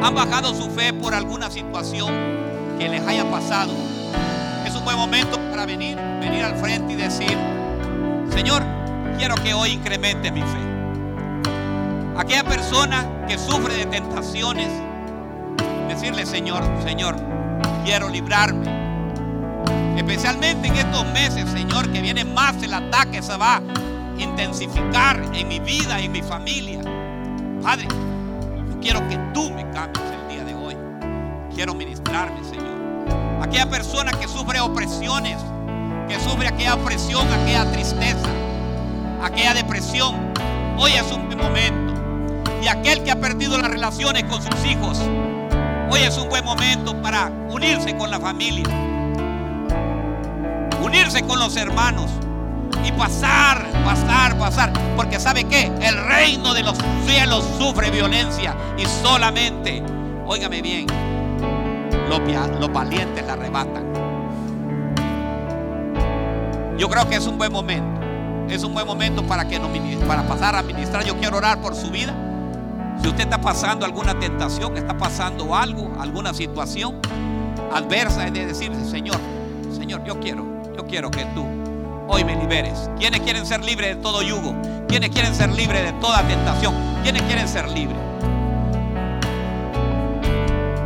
Han 0.00 0.14
bajado 0.14 0.54
su 0.54 0.70
fe 0.70 0.92
por 0.92 1.14
alguna 1.14 1.50
situación 1.50 2.14
que 2.78 2.88
les 2.88 3.04
haya 3.04 3.28
pasado. 3.28 3.72
Es 4.64 4.72
un 4.76 4.84
buen 4.84 4.96
momento 4.96 5.36
para 5.50 5.66
venir, 5.66 5.96
venir 6.20 6.44
al 6.44 6.54
frente 6.58 6.92
y 6.92 6.96
decir, 6.96 7.36
Señor, 8.30 8.62
quiero 9.18 9.34
que 9.36 9.52
hoy 9.52 9.70
incremente 9.70 10.30
mi 10.30 10.42
fe. 10.42 10.60
Aquella 12.16 12.44
persona 12.44 13.04
que 13.26 13.36
sufre 13.36 13.74
de 13.74 13.86
tentaciones, 13.86 14.68
decirle, 15.88 16.24
Señor, 16.24 16.62
Señor, 16.84 17.16
quiero 17.84 18.08
librarme. 18.08 18.76
Especialmente 19.96 20.68
en 20.68 20.76
estos 20.76 21.04
meses, 21.06 21.50
Señor, 21.50 21.90
que 21.90 22.00
viene 22.00 22.24
más 22.24 22.62
el 22.62 22.74
ataque, 22.74 23.22
se 23.22 23.36
va 23.36 23.56
a 23.56 23.62
intensificar 24.18 25.20
en 25.34 25.48
mi 25.48 25.58
vida 25.58 25.98
en 25.98 26.12
mi 26.12 26.22
familia. 26.22 26.85
Padre, 27.66 27.88
yo 27.88 28.80
quiero 28.80 29.08
que 29.08 29.18
tú 29.34 29.50
me 29.50 29.68
cambies 29.72 30.04
el 30.12 30.28
día 30.28 30.44
de 30.44 30.54
hoy. 30.54 30.76
Quiero 31.52 31.74
ministrarme, 31.74 32.44
Señor. 32.44 33.42
Aquella 33.42 33.68
persona 33.68 34.12
que 34.12 34.28
sufre 34.28 34.60
opresiones, 34.60 35.36
que 36.06 36.14
sufre 36.20 36.46
aquella 36.46 36.76
opresión, 36.76 37.26
aquella 37.26 37.68
tristeza, 37.72 38.28
aquella 39.20 39.52
depresión, 39.52 40.14
hoy 40.78 40.92
es 40.92 41.10
un 41.10 41.26
buen 41.26 41.38
momento. 41.38 41.94
Y 42.62 42.68
aquel 42.68 43.02
que 43.02 43.10
ha 43.10 43.20
perdido 43.20 43.58
las 43.58 43.68
relaciones 43.68 44.22
con 44.30 44.40
sus 44.40 44.64
hijos, 44.64 45.00
hoy 45.90 46.02
es 46.02 46.16
un 46.18 46.28
buen 46.28 46.44
momento 46.44 47.02
para 47.02 47.32
unirse 47.50 47.96
con 47.96 48.12
la 48.12 48.20
familia, 48.20 48.62
unirse 50.80 51.20
con 51.24 51.40
los 51.40 51.56
hermanos 51.56 52.12
y 52.86 52.92
pasar, 52.92 53.66
pasar, 53.84 54.38
pasar. 54.38 54.72
Porque 54.94 55.18
sabe 55.18 55.44
que 55.44 55.66
el 55.66 55.96
reino 56.06 56.54
de 56.54 56.62
los 56.62 56.76
cielos 57.06 57.44
sufre 57.58 57.90
violencia 57.90 58.54
y 58.78 58.84
solamente, 58.84 59.82
óigame 60.26 60.62
bien, 60.62 60.86
los, 62.08 62.72
valientes 62.72 63.26
la 63.26 63.32
arrebatan. 63.32 63.84
Yo 66.78 66.88
creo 66.88 67.08
que 67.08 67.16
es 67.16 67.26
un 67.26 67.38
buen 67.38 67.52
momento. 67.52 67.96
Es 68.48 68.62
un 68.62 68.72
buen 68.72 68.86
momento 68.86 69.24
para 69.24 69.48
que 69.48 69.58
para 70.06 70.22
pasar 70.22 70.54
a 70.54 70.62
ministrar. 70.62 71.04
Yo 71.04 71.16
quiero 71.16 71.38
orar 71.38 71.60
por 71.60 71.74
su 71.74 71.90
vida. 71.90 72.14
Si 73.02 73.08
usted 73.08 73.24
está 73.24 73.40
pasando 73.40 73.84
alguna 73.84 74.18
tentación, 74.18 74.76
está 74.76 74.96
pasando 74.96 75.54
algo, 75.54 75.92
alguna 76.00 76.32
situación 76.32 77.00
adversa, 77.74 78.26
es 78.26 78.32
de 78.32 78.46
decirle, 78.46 78.84
Señor, 78.84 79.18
Señor, 79.76 80.04
yo 80.04 80.18
quiero, 80.20 80.46
yo 80.76 80.86
quiero 80.86 81.10
que 81.10 81.24
tú 81.26 81.65
hoy 82.08 82.24
me 82.24 82.36
liberes. 82.36 82.90
¿Quiénes 82.98 83.20
quieren 83.20 83.46
ser 83.46 83.64
libres 83.64 83.96
de 83.96 84.02
todo 84.02 84.22
yugo? 84.22 84.54
¿Quiénes 84.88 85.10
quieren 85.10 85.34
ser 85.34 85.50
libres 85.50 85.82
de 85.84 85.92
toda 85.94 86.22
tentación? 86.22 86.74
¿Quiénes 87.02 87.22
quieren 87.22 87.48
ser 87.48 87.68
libres? 87.68 87.98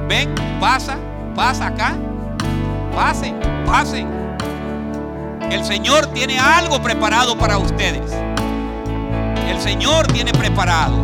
Ven, 0.08 0.34
pasa, 0.60 0.96
pasa 1.34 1.66
acá. 1.68 1.96
Pasen, 2.94 3.38
pasen. 3.66 4.08
El 5.50 5.64
Señor 5.64 6.06
tiene 6.08 6.38
algo 6.38 6.80
preparado 6.82 7.36
para 7.36 7.58
ustedes. 7.58 8.12
El 9.48 9.60
Señor 9.60 10.06
tiene 10.06 10.32
preparado, 10.32 10.96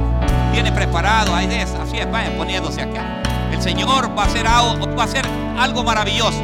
tiene 0.52 0.72
preparado, 0.72 1.36
de 1.36 1.62
esas, 1.62 1.80
así 1.80 1.98
es, 1.98 2.10
vayan 2.10 2.34
poniéndose 2.34 2.80
acá. 2.80 3.22
El 3.52 3.60
Señor 3.60 4.16
va 4.16 4.22
a 4.22 4.26
hacer 4.26 4.46
algo, 4.46 4.94
va 4.96 5.02
a 5.02 5.06
hacer 5.06 5.26
algo 5.58 5.82
maravilloso. 5.84 6.42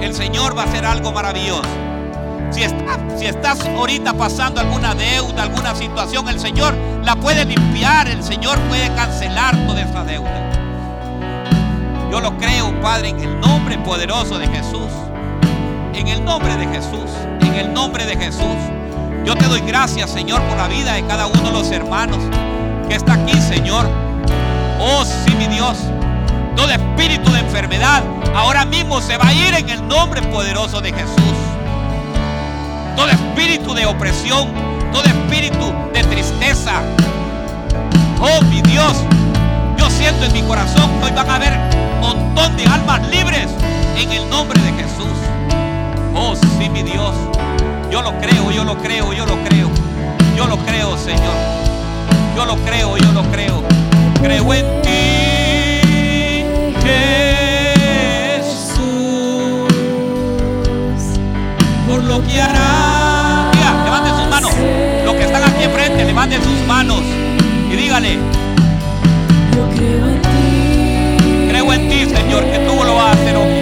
El 0.00 0.14
Señor 0.14 0.56
va 0.56 0.62
a 0.62 0.64
hacer 0.66 0.84
algo 0.84 1.12
maravilloso. 1.12 1.89
Si, 2.50 2.62
si 3.18 3.26
estás 3.26 3.64
ahorita 3.64 4.14
pasando 4.14 4.60
alguna 4.60 4.94
deuda, 4.94 5.42
alguna 5.42 5.74
situación, 5.74 6.28
el 6.28 6.40
Señor 6.40 6.74
la 7.04 7.16
puede 7.16 7.44
limpiar, 7.44 8.08
el 8.08 8.22
Señor 8.22 8.58
puede 8.68 8.92
cancelar 8.94 9.56
toda 9.66 9.82
esa 9.82 10.04
deuda. 10.04 10.50
Yo 12.10 12.20
lo 12.20 12.36
creo, 12.38 12.78
Padre, 12.80 13.10
en 13.10 13.20
el 13.20 13.40
nombre 13.40 13.78
poderoso 13.78 14.38
de 14.38 14.48
Jesús. 14.48 14.90
En 15.94 16.08
el 16.08 16.24
nombre 16.24 16.56
de 16.56 16.66
Jesús. 16.66 17.10
En 17.40 17.54
el 17.54 17.72
nombre 17.72 18.04
de 18.04 18.16
Jesús. 18.16 18.56
Yo 19.24 19.36
te 19.36 19.46
doy 19.46 19.60
gracias, 19.60 20.10
Señor, 20.10 20.42
por 20.42 20.56
la 20.56 20.66
vida 20.66 20.94
de 20.94 21.06
cada 21.06 21.28
uno 21.28 21.42
de 21.42 21.52
los 21.52 21.70
hermanos 21.70 22.18
que 22.88 22.96
está 22.96 23.14
aquí, 23.14 23.40
Señor. 23.40 23.86
Oh, 24.80 25.04
sí, 25.04 25.34
mi 25.36 25.46
Dios. 25.46 25.78
Todo 26.56 26.68
espíritu 26.70 27.30
de 27.30 27.40
enfermedad 27.40 28.02
ahora 28.34 28.64
mismo 28.64 29.00
se 29.00 29.16
va 29.16 29.28
a 29.28 29.32
ir 29.32 29.54
en 29.54 29.68
el 29.68 29.86
nombre 29.86 30.20
poderoso 30.22 30.80
de 30.80 30.92
Jesús. 30.92 31.49
Todo 33.00 33.08
espíritu 33.08 33.72
de 33.72 33.86
opresión, 33.86 34.48
todo 34.92 35.02
espíritu 35.04 35.72
de 35.94 36.04
tristeza. 36.04 36.82
Oh, 38.20 38.42
mi 38.42 38.60
Dios, 38.60 38.92
yo 39.78 39.88
siento 39.88 40.26
en 40.26 40.34
mi 40.34 40.42
corazón 40.42 40.90
que 40.98 41.06
hoy 41.06 41.12
van 41.12 41.30
a 41.30 41.36
haber 41.36 41.58
un 41.94 42.00
montón 42.00 42.54
de 42.58 42.66
almas 42.66 43.00
libres 43.08 43.48
en 43.96 44.12
el 44.12 44.28
nombre 44.28 44.60
de 44.60 44.72
Jesús. 44.72 45.16
Oh, 46.14 46.36
sí, 46.36 46.68
mi 46.68 46.82
Dios. 46.82 47.14
Yo 47.90 48.02
lo 48.02 48.12
creo, 48.18 48.50
yo 48.50 48.64
lo 48.64 48.76
creo, 48.76 49.14
yo 49.14 49.24
lo 49.24 49.42
creo. 49.44 49.70
Yo 50.36 50.46
lo 50.46 50.58
creo, 50.58 50.98
Señor. 50.98 51.34
Yo 52.36 52.44
lo 52.44 52.56
creo, 52.66 52.98
yo 52.98 53.12
lo 53.12 53.22
creo. 53.30 53.62
Creo 54.22 54.52
en 54.52 54.82
ti, 54.82 56.44
Jesús. 58.34 58.76
Por 61.88 62.04
lo 62.04 62.22
que 62.26 62.42
hará. 62.42 62.89
Aquí 65.60 65.64
enfrente, 65.64 66.04
levanten 66.04 66.42
sus 66.42 66.66
manos. 66.66 67.02
Y 67.70 67.76
dígale. 67.76 68.18
Yo 69.54 69.68
creo 69.76 70.08
en 70.08 70.22
ti. 70.22 71.48
Creo 71.48 71.72
en 71.72 71.88
ti, 71.88 72.06
Señor, 72.06 72.44
que 72.44 72.58
tú 72.60 72.84
lo 72.84 72.94
vas 72.94 73.06
a 73.06 73.12
hacer 73.12 73.36
hoy. 73.36 73.59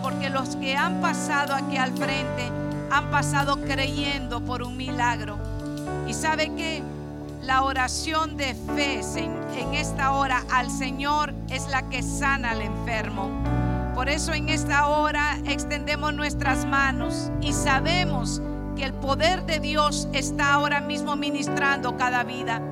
Porque 0.00 0.30
los 0.30 0.54
que 0.54 0.76
han 0.76 1.00
pasado 1.00 1.54
aquí 1.54 1.76
al 1.76 1.90
frente 1.96 2.52
han 2.88 3.10
pasado 3.10 3.56
creyendo 3.60 4.40
por 4.44 4.62
un 4.62 4.76
milagro. 4.76 5.38
Y 6.06 6.14
sabe 6.14 6.54
que 6.54 6.84
la 7.42 7.62
oración 7.62 8.36
de 8.36 8.54
fe 8.54 9.00
en 9.16 9.74
esta 9.74 10.12
hora 10.12 10.44
al 10.52 10.70
Señor 10.70 11.34
es 11.48 11.66
la 11.66 11.88
que 11.88 12.00
sana 12.00 12.52
al 12.52 12.62
enfermo. 12.62 13.28
Por 13.92 14.08
eso 14.08 14.32
en 14.34 14.48
esta 14.48 14.86
hora 14.86 15.36
extendemos 15.44 16.14
nuestras 16.14 16.64
manos 16.64 17.32
y 17.40 17.52
sabemos 17.52 18.40
que 18.76 18.84
el 18.84 18.94
poder 18.94 19.46
de 19.46 19.58
Dios 19.58 20.06
está 20.12 20.54
ahora 20.54 20.80
mismo 20.80 21.16
ministrando 21.16 21.96
cada 21.96 22.22
vida. 22.22 22.62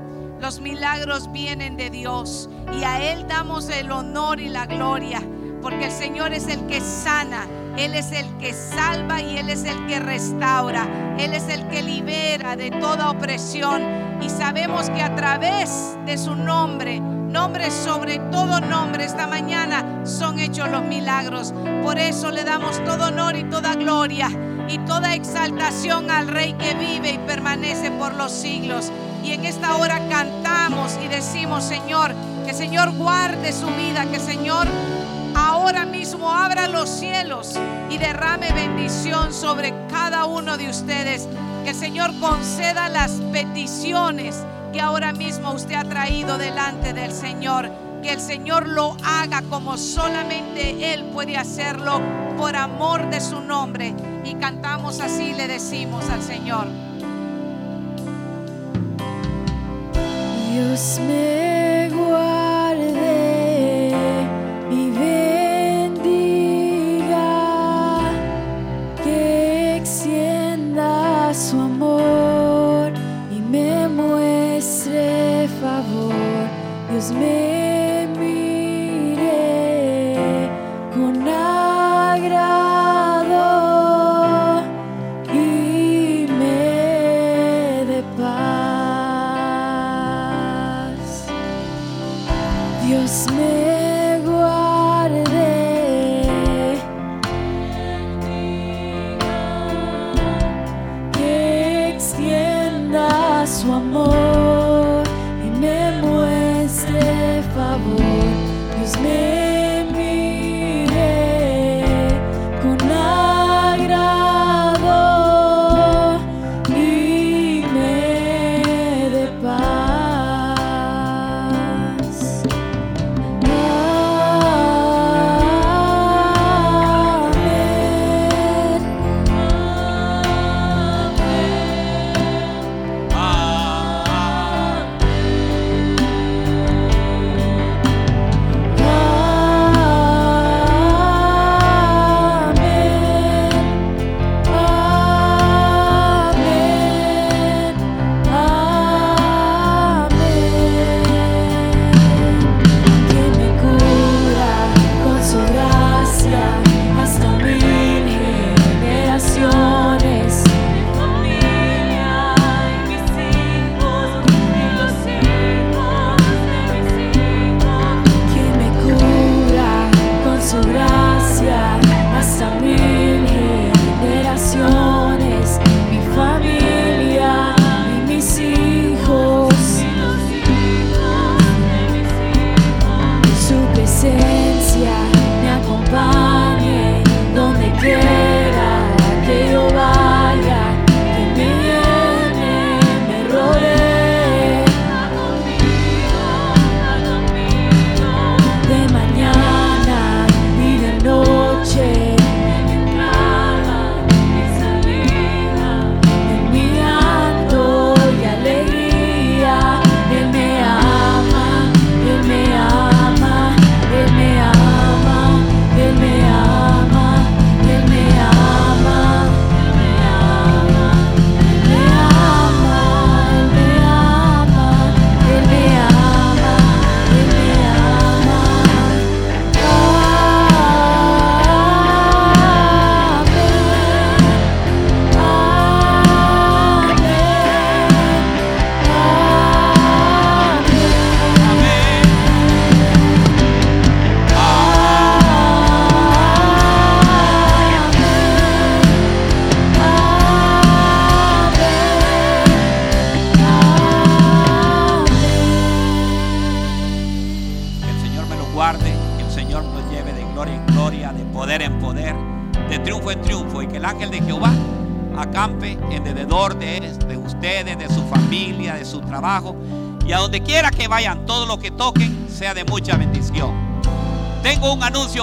Los 0.41 0.61
milagros 0.61 1.33
vienen 1.33 1.77
de 1.77 1.91
Dios 1.91 2.49
y 2.79 2.85
a 2.85 3.13
Él 3.13 3.27
damos 3.27 3.69
el 3.69 3.91
honor 3.91 4.39
y 4.39 4.49
la 4.49 4.67
gloria, 4.67 5.21
porque 5.63 5.87
el 5.87 5.93
Señor 5.93 6.33
es 6.33 6.47
el 6.49 6.67
que 6.67 6.81
sana, 6.81 7.47
Él 7.77 7.95
es 7.95 8.13
el 8.13 8.27
que 8.39 8.53
salva 8.53 9.21
y 9.21 9.39
Él 9.39 9.49
es 9.51 9.65
el 9.65 9.87
que 9.87 9.99
restaura, 9.99 10.87
Él 11.19 11.35
es 11.35 11.49
el 11.49 11.67
que 11.69 11.83
libera 11.83 12.57
de 12.57 12.71
toda 12.71 13.11
opresión 13.11 13.83
y 14.21 14.31
sabemos 14.31 14.91
que 14.91 15.03
a 15.03 15.15
través 15.15 15.97
de 16.05 16.19
su 16.19 16.35
nombre, 16.35 17.01
nombre 17.01 17.71
sobre 17.71 18.19
todo 18.31 18.61
nombre, 18.61 19.05
esta 19.05 19.27
mañana 19.27 20.05
son 20.05 20.39
hechos 20.39 20.71
los 20.71 20.83
milagros. 20.83 21.53
Por 21.83 21.99
eso 21.99 22.31
le 22.31 22.45
damos 22.45 22.83
todo 22.85 23.09
honor 23.09 23.37
y 23.37 23.45
toda 23.45 23.75
gloria 23.75 24.29
y 24.69 24.79
toda 24.79 25.15
exaltación 25.15 26.11
al 26.11 26.29
Rey 26.29 26.55
que 26.55 26.75
vive 26.75 27.13
y 27.13 27.19
permanece 27.19 27.91
por 27.93 28.15
los 28.15 28.33
siglos. 28.33 28.91
Y 29.25 29.33
en 29.33 29.45
esta 29.45 29.77
hora 29.77 30.01
cantamos 30.09 30.99
y 31.03 31.09
decimos, 31.09 31.65
Señor, 31.65 32.15
que 32.45 32.55
Señor 32.55 32.93
guarde 32.93 33.53
su 33.53 33.67
vida, 33.67 34.07
que 34.11 34.19
Señor 34.19 34.67
ahora 35.69 35.85
mismo 35.85 36.31
abra 36.31 36.67
los 36.67 36.89
cielos 36.89 37.53
y 37.91 37.99
derrame 37.99 38.51
bendición 38.53 39.35
sobre 39.35 39.75
cada 39.91 40.25
uno 40.25 40.57
de 40.57 40.71
ustedes. 40.71 41.29
Que 41.63 41.71
el 41.71 41.77
Señor 41.77 42.19
conceda 42.21 42.89
las 42.89 43.13
peticiones 43.33 44.47
que 44.73 44.81
ahora 44.81 45.13
mismo 45.13 45.53
usted 45.53 45.75
ha 45.75 45.85
traído 45.85 46.39
delante 46.39 46.95
del 46.95 47.13
Señor. 47.13 47.71
Que 48.03 48.15
el 48.15 48.21
Señor 48.21 48.67
lo 48.67 48.97
haga 49.05 49.43
como 49.51 49.77
solamente 49.77 50.95
Él 50.95 51.05
puede 51.13 51.37
hacerlo 51.37 52.01
por 52.39 52.57
amor 52.57 53.11
de 53.11 53.21
su 53.21 53.43
nombre. 53.43 53.95
Y 54.25 54.37
cantamos 54.37 55.01
así, 55.01 55.35
le 55.35 55.49
decimos 55.49 56.09
al 56.09 56.23
Señor. 56.23 56.67
Dios 60.51 60.99
me 61.07 61.91
guarde 61.93 62.38
was 76.99 77.13
made. 77.13 77.58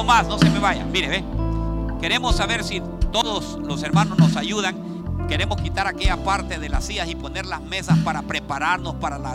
Más, 0.06 0.28
no 0.28 0.38
se 0.38 0.50
me 0.50 0.60
vayan. 0.60 0.92
Mire, 0.92 1.08
ve. 1.08 1.24
Queremos 2.00 2.36
saber 2.36 2.64
si 2.64 2.82
todos 3.12 3.58
los 3.60 3.84
hermanos 3.84 4.18
nos 4.18 4.36
ayudan. 4.36 4.76
Queremos 5.28 5.60
quitar 5.62 5.88
aquella 5.88 6.18
parte 6.18 6.60
de 6.60 6.70
las 6.70 6.86
sillas 6.86 7.10
y 7.10 7.16
poner 7.16 7.46
las 7.46 7.62
mesas 7.62 7.98
para 8.00 8.22
prepararnos 8.22 8.96
para 8.96 9.18
la 9.18 9.34